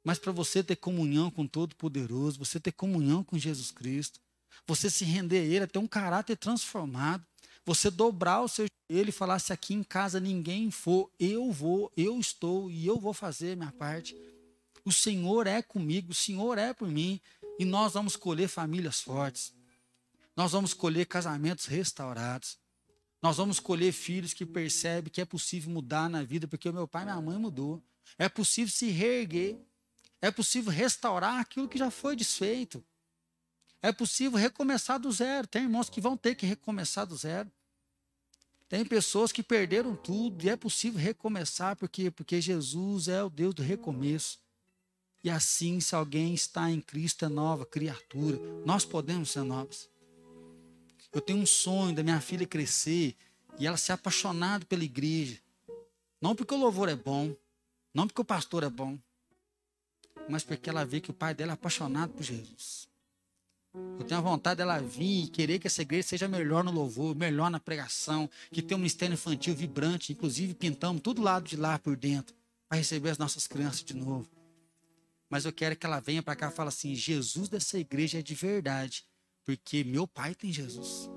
mas 0.03 0.19
para 0.19 0.31
você 0.31 0.63
ter 0.63 0.75
comunhão 0.75 1.31
com 1.31 1.47
Todo-Poderoso, 1.47 2.37
você 2.37 2.59
ter 2.59 2.71
comunhão 2.71 3.23
com 3.23 3.37
Jesus 3.37 3.71
Cristo, 3.71 4.19
você 4.67 4.89
se 4.89 5.03
render 5.03 5.39
a 5.39 5.43
Ele, 5.43 5.67
ter 5.67 5.79
um 5.79 5.87
caráter 5.87 6.37
transformado, 6.37 7.25
você 7.65 7.89
dobrar 7.89 8.41
o 8.41 8.47
seu 8.47 8.67
joelho 8.89 9.09
e 9.09 9.11
falar: 9.11 9.39
se 9.39 9.51
aqui 9.51 9.73
em 9.73 9.83
casa 9.83 10.19
ninguém 10.19 10.69
for, 10.69 11.09
eu 11.19 11.51
vou, 11.51 11.91
eu 11.97 12.19
estou 12.19 12.69
e 12.69 12.85
eu 12.85 12.99
vou 12.99 13.13
fazer 13.13 13.57
minha 13.57 13.71
parte. 13.71 14.15
O 14.83 14.91
Senhor 14.91 15.47
é 15.47 15.61
comigo, 15.61 16.11
o 16.11 16.15
Senhor 16.15 16.57
é 16.57 16.73
por 16.73 16.87
mim, 16.87 17.19
e 17.57 17.65
nós 17.65 17.93
vamos 17.93 18.15
colher 18.15 18.47
famílias 18.47 19.01
fortes. 19.01 19.53
Nós 20.35 20.51
vamos 20.51 20.73
colher 20.73 21.05
casamentos 21.05 21.65
restaurados. 21.65 22.57
Nós 23.21 23.37
vamos 23.37 23.59
colher 23.59 23.91
filhos 23.91 24.33
que 24.33 24.45
percebem 24.45 25.11
que 25.11 25.21
é 25.21 25.25
possível 25.25 25.71
mudar 25.71 26.09
na 26.09 26.21
vida, 26.21 26.47
porque 26.47 26.69
o 26.69 26.73
meu 26.73 26.87
pai 26.87 27.01
e 27.01 27.05
minha 27.05 27.21
mãe 27.21 27.37
mudou. 27.39 27.81
É 28.19 28.29
possível 28.29 28.71
se 28.71 28.91
reerguer. 28.91 29.57
É 30.21 30.29
possível 30.29 30.71
restaurar 30.71 31.39
aquilo 31.39 31.67
que 31.67 31.77
já 31.77 31.89
foi 31.89 32.15
desfeito. 32.15 32.83
É 33.85 33.91
possível 33.91 34.39
recomeçar 34.39 34.99
do 34.99 35.11
zero. 35.11 35.45
Tem 35.45 35.61
irmãos 35.61 35.91
que 35.91 36.01
vão 36.01 36.17
ter 36.17 36.33
que 36.33 36.43
recomeçar 36.43 37.05
do 37.05 37.15
zero. 37.15 37.51
Tem 38.67 38.83
pessoas 38.83 39.31
que 39.31 39.43
perderam 39.43 39.95
tudo 39.95 40.43
e 40.43 40.49
é 40.49 40.55
possível 40.55 40.99
recomeçar 40.99 41.75
porque 41.75 42.09
porque 42.09 42.41
Jesus 42.41 43.07
é 43.07 43.23
o 43.23 43.29
Deus 43.29 43.53
do 43.53 43.61
recomeço. 43.61 44.39
E 45.23 45.29
assim, 45.29 45.79
se 45.79 45.93
alguém 45.93 46.33
está 46.33 46.71
em 46.71 46.81
Cristo 46.81 47.25
é 47.25 47.29
nova 47.29 47.63
criatura, 47.63 48.39
nós 48.65 48.83
podemos 48.83 49.29
ser 49.29 49.43
novos. 49.43 49.87
Eu 51.13 51.21
tenho 51.21 51.37
um 51.37 51.45
sonho 51.45 51.93
da 51.93 52.01
minha 52.01 52.19
filha 52.19 52.47
crescer 52.47 53.15
e 53.59 53.67
ela 53.67 53.77
ser 53.77 53.91
apaixonada 53.91 54.65
pela 54.65 54.83
igreja. 54.83 55.39
Não 56.19 56.35
porque 56.35 56.55
o 56.55 56.57
louvor 56.57 56.89
é 56.89 56.95
bom, 56.95 57.35
não 57.93 58.07
porque 58.07 58.21
o 58.21 58.25
pastor 58.25 58.63
é 58.63 58.69
bom, 58.69 58.97
mas 60.27 60.43
porque 60.43 60.71
ela 60.71 60.83
vê 60.83 60.99
que 60.99 61.11
o 61.11 61.13
pai 61.13 61.35
dela 61.35 61.51
é 61.51 61.53
apaixonado 61.53 62.13
por 62.13 62.23
Jesus. 62.23 62.94
Eu 63.97 64.05
tenho 64.05 64.19
a 64.19 64.23
vontade 64.23 64.57
dela 64.57 64.79
vir 64.79 65.25
e 65.25 65.27
querer 65.27 65.59
que 65.59 65.67
essa 65.67 65.81
igreja 65.81 66.09
seja 66.09 66.27
melhor 66.27 66.63
no 66.63 66.71
louvor, 66.71 67.15
melhor 67.15 67.49
na 67.49 67.59
pregação, 67.59 68.29
que 68.51 68.61
tenha 68.61 68.75
um 68.75 68.79
ministério 68.79 69.13
infantil 69.13 69.55
vibrante, 69.55 70.11
inclusive 70.11 70.53
pintamos 70.53 71.01
todo 71.01 71.21
lado 71.21 71.47
de 71.47 71.55
lá 71.55 71.79
por 71.79 71.95
dentro, 71.95 72.35
para 72.67 72.77
receber 72.77 73.09
as 73.09 73.17
nossas 73.17 73.47
crianças 73.47 73.83
de 73.83 73.93
novo. 73.93 74.27
Mas 75.29 75.45
eu 75.45 75.53
quero 75.53 75.75
que 75.75 75.85
ela 75.85 75.99
venha 75.99 76.21
para 76.21 76.35
cá 76.35 76.49
e 76.49 76.51
fale 76.51 76.69
assim: 76.69 76.93
Jesus 76.93 77.49
dessa 77.49 77.79
igreja 77.79 78.19
é 78.19 78.21
de 78.21 78.35
verdade, 78.35 79.05
porque 79.45 79.83
meu 79.83 80.05
pai 80.05 80.35
tem 80.35 80.51
Jesus. 80.51 81.09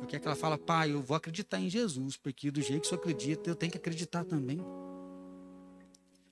Eu 0.00 0.06
quero 0.06 0.22
que 0.22 0.28
ela 0.28 0.36
fale, 0.36 0.58
pai, 0.58 0.92
eu 0.92 1.02
vou 1.02 1.16
acreditar 1.16 1.60
em 1.60 1.68
Jesus, 1.68 2.16
porque 2.16 2.50
do 2.50 2.60
jeito 2.60 2.82
que 2.82 2.86
o 2.86 2.88
senhor 2.90 3.00
acredita, 3.00 3.50
eu 3.50 3.56
tenho 3.56 3.72
que 3.72 3.78
acreditar 3.78 4.24
também. 4.24 4.60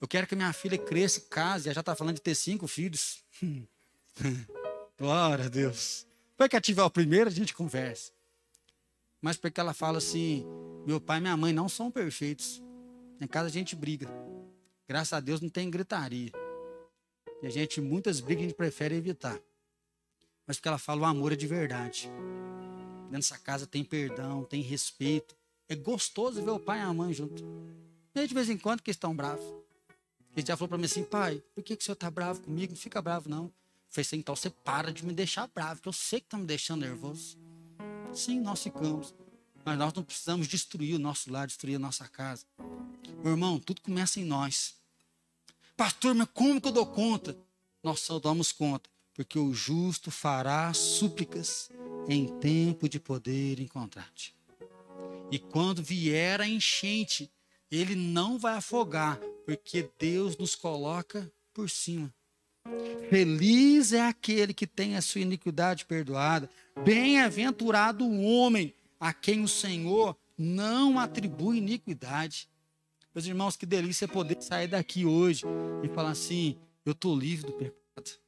Eu 0.00 0.06
quero 0.06 0.26
que 0.26 0.36
minha 0.36 0.52
filha 0.52 0.78
cresça, 0.78 1.20
case, 1.20 1.68
ela 1.68 1.74
já 1.74 1.80
está 1.80 1.96
falando 1.96 2.16
de 2.16 2.22
ter 2.22 2.34
cinco 2.34 2.68
filhos. 2.68 3.24
Glória 4.98 5.44
a 5.44 5.48
Deus. 5.48 6.06
Depois 6.30 6.48
que 6.48 6.56
ativar 6.56 6.86
o 6.86 6.90
primeiro, 6.90 7.28
a 7.28 7.32
gente 7.32 7.54
conversa. 7.54 8.12
Mas 9.20 9.36
porque 9.36 9.60
ela 9.60 9.74
fala 9.74 9.98
assim: 9.98 10.46
meu 10.86 11.00
pai 11.00 11.18
e 11.18 11.20
minha 11.20 11.36
mãe 11.36 11.52
não 11.52 11.68
são 11.68 11.90
perfeitos. 11.90 12.62
Em 13.20 13.26
casa 13.26 13.48
a 13.48 13.52
gente 13.52 13.76
briga. 13.76 14.08
Graças 14.88 15.12
a 15.12 15.20
Deus 15.20 15.40
não 15.40 15.48
tem 15.50 15.70
gritaria. 15.70 16.32
E 17.42 17.46
a 17.46 17.50
gente, 17.50 17.80
muitas 17.80 18.20
brigas 18.20 18.44
a 18.44 18.46
gente 18.48 18.56
prefere 18.56 18.94
evitar. 18.94 19.38
Mas 20.46 20.56
porque 20.56 20.68
ela 20.68 20.78
fala: 20.78 21.02
o 21.02 21.04
amor 21.04 21.32
é 21.32 21.36
de 21.36 21.46
verdade. 21.46 22.10
Dentro 23.04 23.18
dessa 23.18 23.38
casa 23.38 23.66
tem 23.66 23.84
perdão, 23.84 24.44
tem 24.44 24.62
respeito. 24.62 25.36
É 25.68 25.74
gostoso 25.74 26.42
ver 26.42 26.50
o 26.50 26.58
pai 26.60 26.78
e 26.78 26.82
a 26.82 26.94
mãe 26.94 27.12
junto. 27.12 27.44
E 28.14 28.26
de 28.26 28.32
vez 28.32 28.48
em 28.48 28.56
quando 28.56 28.82
que 28.82 28.90
estão 28.90 29.14
bravos. 29.14 29.44
Ele 30.34 30.46
já 30.46 30.56
falou 30.56 30.68
para 30.70 30.78
mim 30.78 30.86
assim: 30.86 31.04
pai, 31.04 31.42
por 31.54 31.62
que, 31.62 31.76
que 31.76 31.82
o 31.82 31.84
senhor 31.84 31.94
está 31.94 32.10
bravo 32.10 32.40
comigo? 32.40 32.72
Não 32.72 32.80
fica 32.80 33.02
bravo, 33.02 33.28
não. 33.28 33.52
Falei 33.96 34.04
assim, 34.06 34.16
então 34.16 34.36
você 34.36 34.50
para 34.50 34.92
de 34.92 35.06
me 35.06 35.14
deixar 35.14 35.46
bravo, 35.46 35.80
que 35.80 35.88
eu 35.88 35.92
sei 35.92 36.20
que 36.20 36.26
está 36.26 36.36
me 36.36 36.44
deixando 36.44 36.82
nervoso. 36.82 37.38
Sim, 38.12 38.40
nós 38.40 38.62
ficamos. 38.62 39.14
Mas 39.64 39.78
nós 39.78 39.94
não 39.94 40.02
precisamos 40.02 40.46
destruir 40.46 40.94
o 40.94 40.98
nosso 40.98 41.32
lar, 41.32 41.46
destruir 41.46 41.76
a 41.76 41.78
nossa 41.78 42.06
casa. 42.06 42.44
Meu 43.22 43.32
irmão, 43.32 43.58
tudo 43.58 43.80
começa 43.80 44.20
em 44.20 44.24
nós. 44.26 44.74
Pastor, 45.78 46.14
mas 46.14 46.28
como 46.34 46.60
que 46.60 46.68
eu 46.68 46.72
dou 46.72 46.84
conta? 46.84 47.38
Nós 47.82 48.00
só 48.00 48.20
damos 48.20 48.52
conta, 48.52 48.90
porque 49.14 49.38
o 49.38 49.54
justo 49.54 50.10
fará 50.10 50.74
súplicas 50.74 51.70
em 52.06 52.38
tempo 52.38 52.90
de 52.90 53.00
poder 53.00 53.60
encontrar-te. 53.60 54.34
E 55.30 55.38
quando 55.38 55.82
vier 55.82 56.42
a 56.42 56.46
enchente, 56.46 57.32
ele 57.70 57.94
não 57.94 58.38
vai 58.38 58.56
afogar, 58.56 59.18
porque 59.46 59.88
Deus 59.98 60.36
nos 60.36 60.54
coloca 60.54 61.32
por 61.54 61.70
cima. 61.70 62.14
Feliz 63.08 63.92
é 63.92 64.00
aquele 64.00 64.52
que 64.52 64.66
tem 64.66 64.96
a 64.96 65.02
sua 65.02 65.20
iniquidade 65.20 65.84
perdoada. 65.84 66.50
Bem-aventurado 66.84 68.04
o 68.04 68.22
homem 68.22 68.74
a 68.98 69.12
quem 69.12 69.42
o 69.42 69.48
Senhor 69.48 70.16
não 70.36 70.98
atribui 70.98 71.58
iniquidade. 71.58 72.48
Meus 73.14 73.26
irmãos, 73.26 73.56
que 73.56 73.64
delícia 73.64 74.06
poder 74.06 74.42
sair 74.42 74.68
daqui 74.68 75.06
hoje 75.06 75.44
e 75.82 75.88
falar 75.88 76.10
assim: 76.10 76.56
eu 76.84 76.92
estou 76.92 77.18
livre 77.18 77.46
do 77.46 77.52
pecado, 77.52 78.18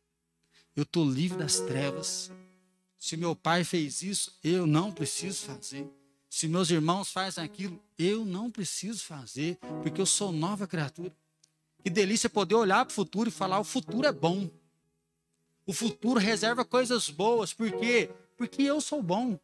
eu 0.75 0.83
estou 0.83 1.09
livre 1.09 1.37
das 1.37 1.61
trevas. 1.61 2.31
Se 2.99 3.17
meu 3.17 3.37
pai 3.37 3.65
fez 3.65 4.03
isso, 4.03 4.37
eu 4.43 4.67
não 4.67 4.91
preciso 4.91 5.47
fazer. 5.47 5.87
Se 6.31 6.49
meus 6.49 6.71
irmãos 6.71 7.11
fazem 7.11 7.43
aquilo, 7.43 7.81
eu 7.99 8.25
não 8.25 8.51
preciso 8.51 9.05
fazer, 9.05 9.59
porque 9.83 10.01
eu 10.01 10.07
sou 10.07 10.33
nova 10.33 10.67
criatura. 10.67 11.13
Que 11.83 11.91
delícia 11.91 12.29
poder 12.29 12.55
olhar 12.55 12.85
para 12.85 12.93
o 12.93 12.95
futuro 12.95 13.29
e 13.29 13.33
falar: 13.33 13.59
o 13.61 13.65
futuro 13.65 14.07
é 14.07 14.13
bom. 14.13 14.51
O 15.67 15.73
futuro 15.73 16.19
reserva 16.19 16.65
coisas 16.65 17.11
boas. 17.11 17.53
Por 17.53 17.71
quê? 17.73 18.11
Porque 18.37 18.63
eu 18.63 18.81
sou 18.81 19.03
bom. 19.03 19.39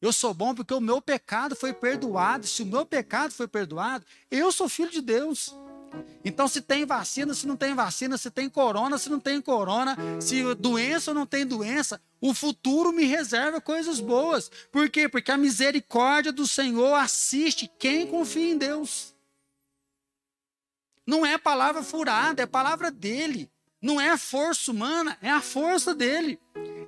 Eu 0.00 0.12
sou 0.12 0.34
bom 0.34 0.54
porque 0.54 0.74
o 0.74 0.80
meu 0.80 1.00
pecado 1.00 1.56
foi 1.56 1.72
perdoado. 1.72 2.46
Se 2.46 2.62
o 2.62 2.66
meu 2.66 2.84
pecado 2.84 3.32
foi 3.32 3.48
perdoado, 3.48 4.04
eu 4.30 4.52
sou 4.52 4.68
filho 4.68 4.90
de 4.90 5.00
Deus. 5.00 5.54
Então, 6.24 6.48
se 6.48 6.60
tem 6.60 6.84
vacina, 6.84 7.32
se 7.32 7.46
não 7.46 7.56
tem 7.56 7.74
vacina, 7.74 8.18
se 8.18 8.30
tem 8.30 8.48
corona, 8.50 8.98
se 8.98 9.08
não 9.08 9.20
tem 9.20 9.40
corona, 9.40 9.96
se 10.20 10.54
doença 10.56 11.10
ou 11.10 11.14
não 11.14 11.24
tem 11.24 11.46
doença, 11.46 12.00
o 12.20 12.34
futuro 12.34 12.92
me 12.92 13.04
reserva 13.04 13.60
coisas 13.60 14.00
boas. 14.00 14.50
Por 14.70 14.90
quê? 14.90 15.08
Porque 15.08 15.30
a 15.30 15.38
misericórdia 15.38 16.32
do 16.32 16.46
Senhor 16.46 16.94
assiste 16.94 17.70
quem 17.78 18.06
confia 18.06 18.52
em 18.52 18.58
Deus. 18.58 19.13
Não 21.06 21.24
é 21.24 21.36
palavra 21.36 21.82
furada, 21.82 22.42
é 22.42 22.46
palavra 22.46 22.90
dele. 22.90 23.50
Não 23.80 24.00
é 24.00 24.16
força 24.16 24.70
humana, 24.70 25.18
é 25.20 25.28
a 25.28 25.42
força 25.42 25.94
dele. 25.94 26.38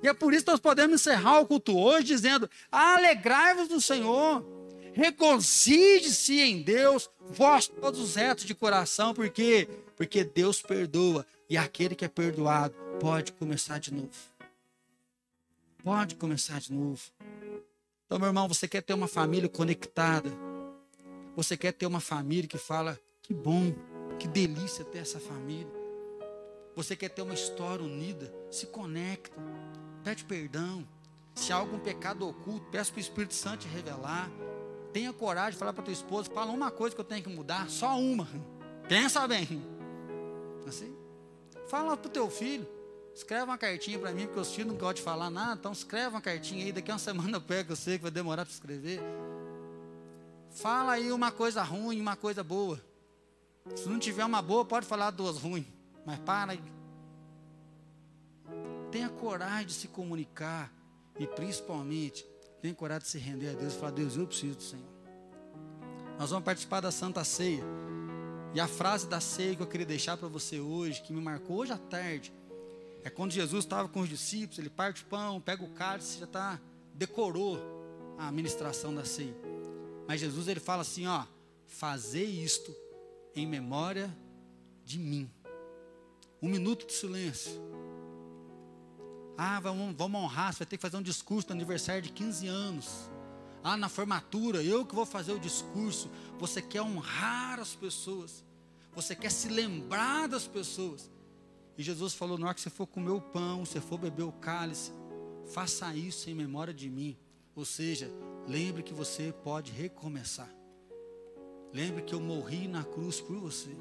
E 0.01 0.07
é 0.07 0.13
por 0.13 0.33
isso 0.33 0.45
que 0.45 0.51
nós 0.51 0.59
podemos 0.59 1.01
encerrar 1.01 1.39
o 1.39 1.45
culto 1.45 1.77
hoje 1.77 2.07
dizendo: 2.07 2.49
alegrai-vos 2.71 3.67
do 3.67 3.79
Senhor, 3.79 4.43
regozije-se 4.93 6.41
em 6.41 6.61
Deus, 6.61 7.09
vós 7.29 7.67
todos 7.67 7.99
os 7.99 8.15
retos 8.15 8.45
de 8.45 8.55
coração, 8.55 9.13
por 9.13 9.29
quê? 9.29 9.67
Porque 9.95 10.23
Deus 10.23 10.61
perdoa 10.61 11.25
e 11.49 11.55
aquele 11.55 11.95
que 11.95 12.05
é 12.05 12.07
perdoado 12.07 12.73
pode 12.99 13.31
começar 13.33 13.79
de 13.79 13.93
novo. 13.93 14.09
Pode 15.83 16.15
começar 16.15 16.59
de 16.59 16.73
novo. 16.73 17.01
Então, 18.05 18.17
meu 18.17 18.29
irmão, 18.29 18.47
você 18.47 18.67
quer 18.67 18.81
ter 18.81 18.93
uma 18.93 19.07
família 19.07 19.47
conectada? 19.47 20.31
Você 21.35 21.55
quer 21.55 21.73
ter 21.73 21.85
uma 21.85 21.99
família 21.99 22.47
que 22.47 22.57
fala: 22.57 22.99
que 23.21 23.33
bom, 23.33 23.73
que 24.17 24.27
delícia 24.27 24.83
ter 24.83 24.99
essa 24.99 25.19
família. 25.19 25.71
Você 26.75 26.95
quer 26.95 27.09
ter 27.09 27.21
uma 27.21 27.33
história 27.33 27.83
unida? 27.83 28.33
Se 28.51 28.67
conecta, 28.67 29.35
pede 30.03 30.23
perdão. 30.25 30.87
Se 31.33 31.51
há 31.53 31.55
algum 31.55 31.79
pecado 31.79 32.27
oculto, 32.27 32.65
peça 32.71 32.91
para 32.91 32.97
o 32.97 33.01
Espírito 33.01 33.33
Santo 33.33 33.61
te 33.61 33.67
revelar. 33.67 34.29
Tenha 34.91 35.13
coragem 35.13 35.51
de 35.51 35.57
falar 35.57 35.73
para 35.73 35.83
tua 35.83 35.93
esposa, 35.93 36.29
fala 36.31 36.51
uma 36.51 36.71
coisa 36.71 36.95
que 36.95 37.01
eu 37.01 37.05
tenho 37.05 37.23
que 37.23 37.29
mudar, 37.29 37.69
só 37.69 37.99
uma. 37.99 38.27
Pensa 38.87 39.27
bem. 39.27 39.61
Assim? 40.67 40.95
Fala 41.67 41.95
para 41.95 42.07
o 42.07 42.11
teu 42.11 42.29
filho. 42.29 42.67
Escreve 43.13 43.43
uma 43.43 43.57
cartinha 43.57 43.97
para 43.97 44.11
mim, 44.11 44.25
porque 44.25 44.39
os 44.39 44.53
filhos 44.53 44.71
não 44.71 44.77
gostam 44.77 44.93
de 44.93 45.01
falar 45.01 45.31
nada, 45.31 45.55
então 45.59 45.71
escreve 45.71 46.09
uma 46.09 46.21
cartinha 46.21 46.65
aí, 46.65 46.71
daqui 46.71 46.91
a 46.91 46.93
uma 46.93 46.99
semana 46.99 47.37
eu 47.37 47.41
pego, 47.41 47.71
eu 47.71 47.75
sei 47.75 47.97
que 47.97 48.03
vai 48.03 48.11
demorar 48.11 48.45
para 48.45 48.53
escrever. 48.53 49.01
Fala 50.51 50.93
aí 50.93 51.11
uma 51.11 51.31
coisa 51.31 51.63
ruim, 51.63 51.99
uma 51.99 52.15
coisa 52.15 52.43
boa. 52.43 52.79
Se 53.75 53.87
não 53.87 53.99
tiver 53.99 54.25
uma 54.25 54.41
boa, 54.41 54.65
pode 54.65 54.85
falar 54.85 55.11
duas 55.11 55.37
ruins. 55.37 55.65
Mas 56.05 56.19
para. 56.19 56.57
Tenha 58.91 59.09
coragem 59.09 59.67
de 59.67 59.73
se 59.73 59.87
comunicar. 59.87 60.71
E 61.19 61.25
principalmente, 61.25 62.25
tenha 62.61 62.73
coragem 62.73 63.03
de 63.03 63.09
se 63.09 63.17
render 63.17 63.49
a 63.49 63.53
Deus 63.53 63.73
e 63.73 63.77
falar: 63.77 63.91
Deus, 63.91 64.15
eu 64.15 64.27
preciso 64.27 64.55
do 64.55 64.63
Senhor. 64.63 64.85
Nós 66.17 66.29
vamos 66.29 66.45
participar 66.45 66.81
da 66.81 66.91
Santa 66.91 67.23
Ceia. 67.23 67.63
E 68.53 68.59
a 68.59 68.67
frase 68.67 69.07
da 69.07 69.19
ceia 69.19 69.55
que 69.55 69.61
eu 69.61 69.67
queria 69.67 69.85
deixar 69.85 70.17
para 70.17 70.27
você 70.27 70.59
hoje, 70.59 71.01
que 71.01 71.13
me 71.13 71.21
marcou 71.21 71.57
hoje 71.57 71.73
à 71.73 71.77
tarde, 71.77 72.33
é 73.03 73.09
quando 73.09 73.31
Jesus 73.31 73.65
estava 73.65 73.87
com 73.87 74.01
os 74.01 74.09
discípulos, 74.09 74.57
ele 74.57 74.69
parte 74.69 75.03
o 75.03 75.05
pão, 75.05 75.39
pega 75.39 75.63
o 75.63 75.69
cálice, 75.69 76.19
já 76.19 76.25
está, 76.25 76.59
decorou 76.93 77.59
a 78.17 78.29
administração 78.29 78.95
da 78.95 79.05
ceia. 79.05 79.35
Mas 80.07 80.19
Jesus 80.19 80.47
ele 80.47 80.59
fala 80.59 80.81
assim: 80.81 81.05
ó, 81.05 81.23
fazer 81.67 82.23
isto 82.23 82.73
em 83.37 83.45
memória 83.45 84.15
de 84.83 84.97
mim. 84.97 85.29
Um 86.41 86.49
minuto 86.49 86.85
de 86.87 86.93
silêncio. 86.93 87.51
Ah, 89.37 89.59
vamos, 89.59 89.95
vamos 89.95 90.19
honrar, 90.19 90.51
você 90.51 90.59
vai 90.59 90.67
ter 90.67 90.77
que 90.77 90.81
fazer 90.81 90.97
um 90.97 91.01
discurso 91.01 91.49
no 91.49 91.55
aniversário 91.55 92.01
de 92.01 92.11
15 92.11 92.47
anos. 92.47 93.11
Ah, 93.63 93.77
na 93.77 93.89
formatura, 93.89 94.63
eu 94.63 94.85
que 94.85 94.95
vou 94.95 95.05
fazer 95.05 95.33
o 95.33 95.39
discurso. 95.39 96.09
Você 96.39 96.61
quer 96.61 96.81
honrar 96.81 97.59
as 97.59 97.75
pessoas. 97.75 98.43
Você 98.93 99.15
quer 99.15 99.31
se 99.31 99.47
lembrar 99.49 100.27
das 100.27 100.47
pessoas. 100.47 101.11
E 101.77 101.83
Jesus 101.83 102.13
falou: 102.15 102.37
na 102.37 102.47
hora 102.47 102.55
que 102.55 102.61
você 102.61 102.69
for 102.69 102.87
comer 102.87 103.11
o 103.11 103.21
pão, 103.21 103.63
você 103.63 103.79
for 103.79 103.99
beber 103.99 104.23
o 104.23 104.31
cálice, 104.31 104.91
faça 105.53 105.93
isso 105.93 106.29
em 106.29 106.33
memória 106.33 106.73
de 106.73 106.89
mim. 106.89 107.15
Ou 107.55 107.65
seja, 107.65 108.09
lembre 108.47 108.81
que 108.81 108.93
você 108.93 109.31
pode 109.43 109.71
recomeçar. 109.71 110.56
Lembre 111.73 112.03
que 112.03 112.13
eu 112.13 112.19
morri 112.19 112.67
na 112.67 112.83
cruz 112.83 113.19
por 113.19 113.37
você. 113.37 113.75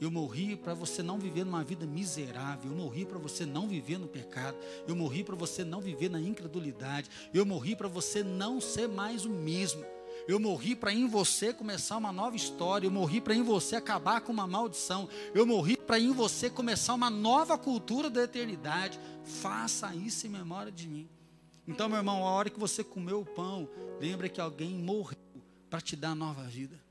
Eu 0.00 0.10
morri 0.10 0.56
para 0.56 0.74
você 0.74 1.02
não 1.02 1.18
viver 1.18 1.44
numa 1.44 1.62
vida 1.62 1.86
miserável. 1.86 2.70
Eu 2.70 2.76
morri 2.76 3.04
para 3.04 3.18
você 3.18 3.46
não 3.46 3.68
viver 3.68 3.98
no 3.98 4.08
pecado. 4.08 4.56
Eu 4.86 4.96
morri 4.96 5.22
para 5.22 5.36
você 5.36 5.64
não 5.64 5.80
viver 5.80 6.10
na 6.10 6.20
incredulidade. 6.20 7.08
Eu 7.32 7.46
morri 7.46 7.76
para 7.76 7.88
você 7.88 8.22
não 8.22 8.60
ser 8.60 8.88
mais 8.88 9.24
o 9.24 9.30
mesmo. 9.30 9.84
Eu 10.26 10.40
morri 10.40 10.74
para 10.74 10.92
em 10.92 11.06
você 11.06 11.52
começar 11.52 11.96
uma 11.96 12.12
nova 12.12 12.36
história. 12.36 12.86
Eu 12.86 12.90
morri 12.90 13.20
para 13.20 13.34
em 13.34 13.42
você 13.42 13.76
acabar 13.76 14.20
com 14.20 14.32
uma 14.32 14.46
maldição. 14.46 15.08
Eu 15.34 15.46
morri 15.46 15.76
para 15.76 15.98
em 15.98 16.12
você 16.12 16.50
começar 16.50 16.94
uma 16.94 17.10
nova 17.10 17.56
cultura 17.56 18.10
da 18.10 18.24
eternidade. 18.24 18.98
Faça 19.22 19.94
isso 19.94 20.26
em 20.26 20.30
memória 20.30 20.72
de 20.72 20.88
mim. 20.88 21.08
Então, 21.66 21.88
meu 21.88 21.98
irmão, 21.98 22.26
a 22.26 22.30
hora 22.30 22.50
que 22.50 22.60
você 22.60 22.84
comeu 22.84 23.20
o 23.20 23.26
pão, 23.26 23.68
lembra 24.00 24.28
que 24.28 24.40
alguém 24.40 24.70
morreu 24.70 25.16
para 25.70 25.80
te 25.80 25.96
dar 25.96 26.14
nova 26.14 26.42
vida. 26.42 26.83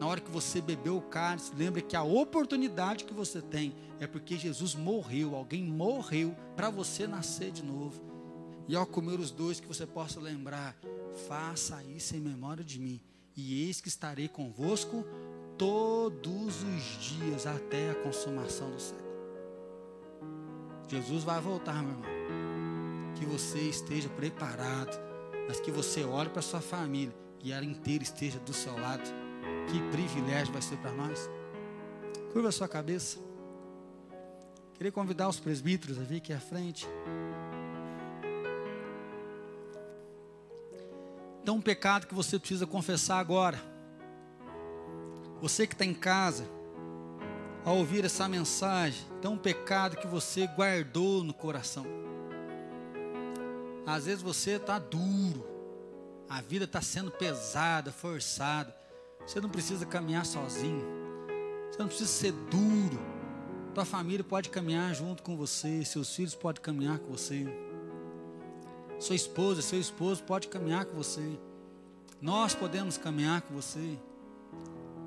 Na 0.00 0.06
hora 0.06 0.20
que 0.20 0.30
você 0.30 0.60
bebeu 0.60 0.96
o 0.96 1.02
cálice, 1.02 1.52
lembre 1.56 1.82
que 1.82 1.96
a 1.96 2.02
oportunidade 2.02 3.04
que 3.04 3.14
você 3.14 3.42
tem 3.42 3.74
é 4.00 4.06
porque 4.06 4.36
Jesus 4.36 4.74
morreu, 4.74 5.34
alguém 5.34 5.62
morreu 5.62 6.36
para 6.56 6.70
você 6.70 7.06
nascer 7.06 7.50
de 7.50 7.62
novo. 7.62 8.00
E 8.68 8.76
ao 8.76 8.86
comer 8.86 9.18
os 9.18 9.30
dois, 9.30 9.60
que 9.60 9.66
você 9.66 9.86
possa 9.86 10.20
lembrar, 10.20 10.76
faça 11.26 11.82
isso 11.84 12.14
em 12.14 12.20
memória 12.20 12.62
de 12.62 12.78
mim. 12.78 13.00
E 13.36 13.64
eis 13.64 13.80
que 13.80 13.88
estarei 13.88 14.28
convosco 14.28 15.04
todos 15.56 16.62
os 16.62 16.82
dias 17.00 17.46
até 17.46 17.90
a 17.90 17.94
consumação 17.94 18.70
do 18.70 18.80
século. 18.80 19.08
Jesus 20.88 21.24
vai 21.24 21.40
voltar, 21.40 21.82
meu 21.82 21.92
irmão. 21.92 23.14
Que 23.16 23.26
você 23.26 23.58
esteja 23.58 24.08
preparado, 24.08 24.98
mas 25.48 25.60
que 25.60 25.70
você 25.70 26.04
olhe 26.04 26.30
para 26.30 26.42
sua 26.42 26.60
família 26.60 27.14
e 27.42 27.52
ela 27.52 27.64
inteira 27.64 28.02
esteja 28.02 28.38
do 28.38 28.52
seu 28.52 28.78
lado. 28.78 29.27
Que 29.70 29.80
privilégio 29.90 30.52
vai 30.52 30.62
ser 30.62 30.76
para 30.78 30.92
nós. 30.92 31.28
Curva 32.32 32.48
a 32.48 32.52
sua 32.52 32.68
cabeça. 32.68 33.18
Queria 34.74 34.92
convidar 34.92 35.28
os 35.28 35.40
presbíteros 35.40 35.98
a 35.98 36.02
vir 36.02 36.18
aqui 36.18 36.32
à 36.32 36.38
frente. 36.38 36.86
Então, 41.42 41.56
um 41.56 41.60
pecado 41.60 42.06
que 42.06 42.14
você 42.14 42.38
precisa 42.38 42.66
confessar 42.66 43.18
agora. 43.18 43.58
Você 45.40 45.66
que 45.66 45.74
está 45.74 45.84
em 45.84 45.94
casa, 45.94 46.44
ao 47.64 47.76
ouvir 47.76 48.04
essa 48.04 48.28
mensagem, 48.28 49.04
tem 49.20 49.30
um 49.30 49.36
pecado 49.36 49.96
que 49.96 50.06
você 50.06 50.46
guardou 50.46 51.24
no 51.24 51.34
coração. 51.34 51.86
Às 53.86 54.04
vezes 54.04 54.22
você 54.22 54.52
está 54.52 54.78
duro, 54.78 55.46
a 56.28 56.40
vida 56.40 56.66
está 56.66 56.80
sendo 56.82 57.10
pesada, 57.10 57.90
forçada. 57.90 58.76
Você 59.28 59.42
não 59.42 59.50
precisa 59.50 59.84
caminhar 59.84 60.24
sozinho. 60.24 60.82
Você 61.70 61.78
não 61.78 61.86
precisa 61.86 62.08
ser 62.08 62.32
duro. 62.32 62.98
Tua 63.74 63.84
família 63.84 64.24
pode 64.24 64.48
caminhar 64.48 64.94
junto 64.94 65.22
com 65.22 65.36
você. 65.36 65.84
Seus 65.84 66.16
filhos 66.16 66.34
podem 66.34 66.62
caminhar 66.62 66.98
com 66.98 67.12
você. 67.12 67.46
Sua 68.98 69.14
esposa, 69.14 69.60
seu 69.60 69.78
esposo 69.78 70.24
pode 70.24 70.48
caminhar 70.48 70.86
com 70.86 70.96
você. 70.96 71.38
Nós 72.22 72.54
podemos 72.54 72.96
caminhar 72.96 73.42
com 73.42 73.52
você. 73.52 73.98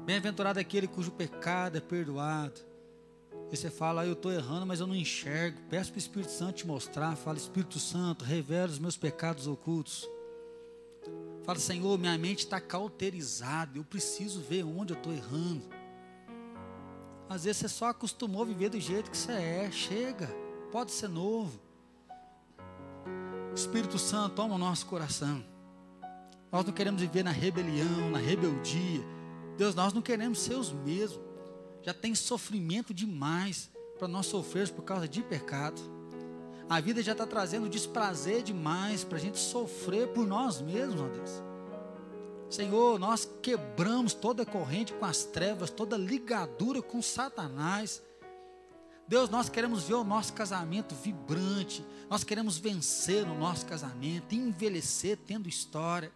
Bem-aventurado 0.05 0.59
é 0.59 0.61
aquele 0.61 0.87
cujo 0.87 1.09
pecado 1.09 1.79
é 1.79 1.81
perdoado. 1.81 2.61
E 3.51 3.57
você 3.57 3.71
fala, 3.71 4.03
ah, 4.03 4.05
eu 4.05 4.13
estou 4.13 4.31
errando, 4.31 4.67
mas 4.67 4.79
eu 4.79 4.85
não 4.85 4.95
enxergo. 4.95 5.59
Peço 5.67 5.89
para 5.91 5.97
o 5.97 5.99
Espírito 5.99 6.31
Santo 6.31 6.57
te 6.57 6.67
mostrar. 6.67 7.15
Fala, 7.15 7.39
Espírito 7.39 7.79
Santo, 7.79 8.23
revela 8.23 8.71
os 8.71 8.77
meus 8.77 8.95
pecados 8.95 9.47
ocultos. 9.47 10.07
Fala, 11.43 11.57
Senhor, 11.57 11.97
minha 11.97 12.17
mente 12.17 12.39
está 12.39 12.61
cauterizada, 12.61 13.77
eu 13.77 13.83
preciso 13.83 14.41
ver 14.41 14.63
onde 14.63 14.93
eu 14.93 14.97
estou 14.97 15.11
errando. 15.11 15.63
Às 17.27 17.45
vezes 17.45 17.61
você 17.61 17.69
só 17.69 17.87
acostumou 17.87 18.43
a 18.43 18.45
viver 18.45 18.69
do 18.69 18.79
jeito 18.79 19.09
que 19.09 19.17
você 19.17 19.31
é, 19.31 19.71
chega, 19.71 20.27
pode 20.71 20.91
ser 20.91 21.07
novo. 21.07 21.59
Espírito 23.55 23.97
Santo, 23.97 24.35
toma 24.35 24.55
o 24.55 24.57
nosso 24.57 24.85
coração. 24.85 25.43
Nós 26.51 26.65
não 26.65 26.73
queremos 26.73 27.01
viver 27.01 27.23
na 27.23 27.31
rebelião, 27.31 28.11
na 28.11 28.17
rebeldia. 28.17 29.01
Deus, 29.57 29.73
nós 29.73 29.93
não 29.93 30.01
queremos 30.01 30.39
ser 30.39 30.55
os 30.55 30.71
mesmos. 30.71 31.21
Já 31.81 31.93
tem 31.93 32.13
sofrimento 32.13 32.93
demais 32.93 33.71
para 33.97 34.07
nós 34.07 34.25
sofrermos 34.25 34.71
por 34.71 34.83
causa 34.83 35.07
de 35.07 35.21
pecado. 35.23 35.81
A 36.71 36.79
vida 36.79 37.03
já 37.03 37.11
está 37.11 37.27
trazendo 37.27 37.67
desprazer 37.67 38.43
demais 38.43 39.03
para 39.03 39.17
a 39.17 39.19
gente 39.19 39.37
sofrer 39.37 40.07
por 40.07 40.25
nós 40.25 40.61
mesmos, 40.61 41.01
ó 41.01 41.07
Deus. 41.09 41.43
Senhor, 42.49 42.97
nós 42.97 43.29
quebramos 43.41 44.13
toda 44.13 44.45
corrente 44.45 44.93
com 44.93 45.03
as 45.03 45.25
trevas, 45.25 45.69
toda 45.69 45.97
ligadura 45.97 46.81
com 46.81 47.01
Satanás. 47.01 48.01
Deus, 49.05 49.29
nós 49.29 49.49
queremos 49.49 49.83
ver 49.83 49.95
o 49.95 50.05
nosso 50.05 50.31
casamento 50.31 50.95
vibrante, 50.95 51.85
nós 52.09 52.23
queremos 52.23 52.57
vencer 52.57 53.27
o 53.27 53.37
nosso 53.37 53.65
casamento, 53.65 54.33
envelhecer 54.33 55.17
tendo 55.27 55.49
história. 55.49 56.09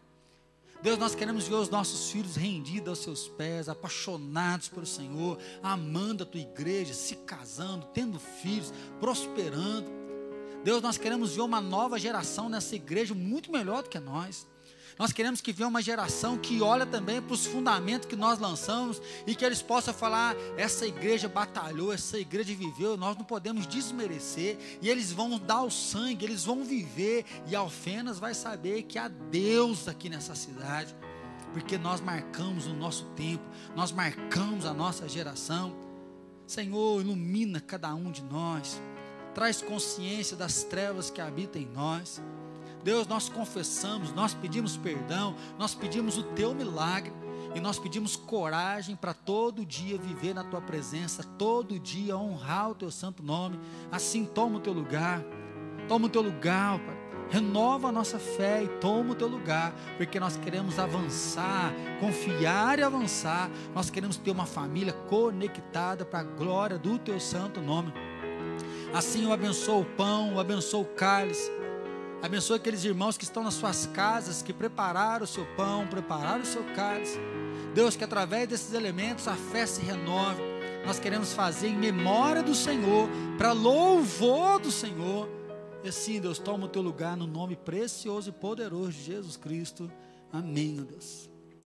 Deus, 0.82 0.98
nós 0.98 1.14
queremos 1.14 1.50
ver 1.50 1.56
os 1.56 1.68
nossos 1.68 2.12
filhos 2.12 2.38
rendidos 2.38 2.88
aos 2.88 3.00
seus 3.00 3.28
pés, 3.28 3.68
apaixonados 3.68 4.70
pelo 4.70 4.86
Senhor, 4.86 5.38
amando 5.62 6.24
a 6.24 6.26
tua 6.26 6.40
igreja, 6.40 6.94
se 6.94 7.18
casando, 7.18 7.88
tendo 7.94 8.18
filhos, 8.22 8.72
prosperando. 9.02 10.05
Deus, 10.66 10.82
nós 10.82 10.98
queremos 10.98 11.36
ver 11.36 11.44
uma 11.44 11.62
nova 11.62 12.00
geração 12.00 12.50
nessa 12.50 12.76
igreja 12.76 13.14
muito 13.14 13.52
melhor 13.52 13.84
do 13.84 13.90
que 13.90 14.00
nós. 14.00 14.48
Nós 14.98 15.14
queremos 15.14 15.40
que 15.40 15.54
venha 15.54 15.70
uma 15.70 15.80
geração 15.80 16.40
que 16.40 16.60
olha 16.60 16.88
também 16.88 17.22
para 17.22 17.36
os 17.36 17.46
fundamentos 17.46 18.08
que 18.08 18.16
nós 18.16 18.40
lançamos 18.40 19.00
e 19.28 19.36
que 19.36 19.46
eles 19.46 19.62
possam 19.62 19.94
falar: 19.94 20.36
essa 20.58 20.88
igreja 20.88 21.30
batalhou, 21.30 21.94
essa 21.94 22.18
igreja 22.18 22.56
viveu, 22.56 22.98
nós 22.98 23.16
não 23.16 23.24
podemos 23.24 23.68
desmerecer. 23.68 24.58
E 24.82 24.90
eles 24.90 25.12
vão 25.12 25.38
dar 25.38 25.62
o 25.62 25.70
sangue, 25.70 26.26
eles 26.26 26.44
vão 26.44 26.64
viver. 26.64 27.26
E 27.46 27.56
Alfenas 27.56 28.18
vai 28.18 28.34
saber 28.34 28.84
que 28.84 28.98
há 28.98 29.08
Deus 29.08 29.88
aqui 29.88 30.10
nessa 30.10 30.34
cidade, 30.34 30.96
porque 31.54 31.78
nós 31.78 32.02
marcamos 32.02 32.66
o 32.66 32.74
nosso 32.74 33.06
tempo, 33.16 33.44
nós 33.76 33.92
marcamos 33.92 34.66
a 34.66 34.74
nossa 34.74 35.08
geração. 35.08 35.76
Senhor, 36.48 37.02
ilumina 37.02 37.62
cada 37.62 37.94
um 37.94 38.10
de 38.10 38.24
nós 38.24 38.82
traz 39.36 39.62
consciência 39.62 40.36
das 40.38 40.64
trevas 40.64 41.12
que 41.12 41.20
habitam 41.20 41.62
em 41.62 41.68
nós. 41.68 42.22
Deus, 42.84 43.06
nós 43.06 43.28
confessamos, 43.28 44.14
nós 44.14 44.34
pedimos 44.34 44.78
perdão, 44.78 45.36
nós 45.60 45.76
pedimos 45.76 46.18
o 46.18 46.24
teu 46.24 46.56
milagre 46.56 47.12
e 47.54 47.60
nós 47.60 47.78
pedimos 47.78 48.16
coragem 48.16 48.96
para 48.96 49.14
todo 49.14 49.66
dia 49.66 49.98
viver 49.98 50.34
na 50.34 50.44
tua 50.44 50.62
presença, 50.62 51.24
todo 51.38 51.80
dia 51.80 52.18
honrar 52.18 52.72
o 52.72 52.76
teu 52.76 52.90
santo 52.90 53.22
nome. 53.22 53.60
Assim, 53.92 54.26
toma 54.26 54.58
o 54.58 54.62
teu 54.62 54.72
lugar, 54.72 55.22
toma 55.88 56.06
o 56.06 56.10
teu 56.10 56.22
lugar, 56.22 56.80
Pai. 56.80 57.06
Renova 57.28 57.90
a 57.90 57.92
nossa 57.92 58.20
fé 58.20 58.64
e 58.64 58.68
toma 58.80 59.14
o 59.14 59.16
teu 59.16 59.28
lugar, 59.28 59.74
porque 59.98 60.20
nós 60.20 60.38
queremos 60.38 60.78
avançar, 60.78 61.74
confiar 62.00 62.78
e 62.78 62.84
avançar. 62.84 63.50
Nós 63.74 63.90
queremos 63.90 64.16
ter 64.16 64.30
uma 64.30 64.46
família 64.46 64.94
conectada 64.94 66.06
para 66.06 66.20
a 66.20 66.24
glória 66.24 66.78
do 66.78 67.00
teu 67.00 67.20
santo 67.20 67.60
nome. 67.62 67.92
Assim 68.94 69.26
eu 69.26 69.34
abençoo 69.34 69.82
o 69.82 69.86
pão, 69.86 70.32
eu 70.32 70.40
abençoo 70.40 70.82
o 70.82 70.86
cálice. 70.86 71.52
Abençoe 72.22 72.58
aqueles 72.58 72.84
irmãos 72.84 73.18
que 73.18 73.24
estão 73.24 73.44
nas 73.44 73.54
suas 73.54 73.86
casas, 73.88 74.42
que 74.42 74.54
prepararam 74.54 75.26
o 75.26 75.28
seu 75.28 75.46
pão, 75.56 75.86
prepararam 75.86 76.42
o 76.42 76.46
seu 76.46 76.64
cálice. 76.76 77.20
Deus, 77.74 77.96
que 77.96 78.04
através 78.04 78.48
desses 78.48 78.74
elementos 78.74 79.28
a 79.28 79.36
fé 79.36 79.66
se 79.66 79.82
renove. 79.82 80.42
Nós 80.86 81.00
queremos 81.00 81.34
fazer 81.34 81.68
em 81.68 81.76
memória 81.76 82.42
do 82.42 82.56
Senhor, 82.56 83.10
para 83.38 83.52
louvor 83.52 84.60
do 84.60 84.72
Senhor. 84.72 85.30
E 85.84 85.90
assim, 85.90 86.20
Deus, 86.20 86.40
toma 86.40 86.66
o 86.66 86.70
teu 86.70 86.82
lugar 86.82 87.16
no 87.16 87.28
nome 87.28 87.56
precioso 87.56 88.30
e 88.30 88.32
poderoso 88.32 88.92
de 88.92 89.04
Jesus 89.04 89.38
Cristo. 89.38 89.92
Amém, 90.32 90.76
Deus. 90.76 91.35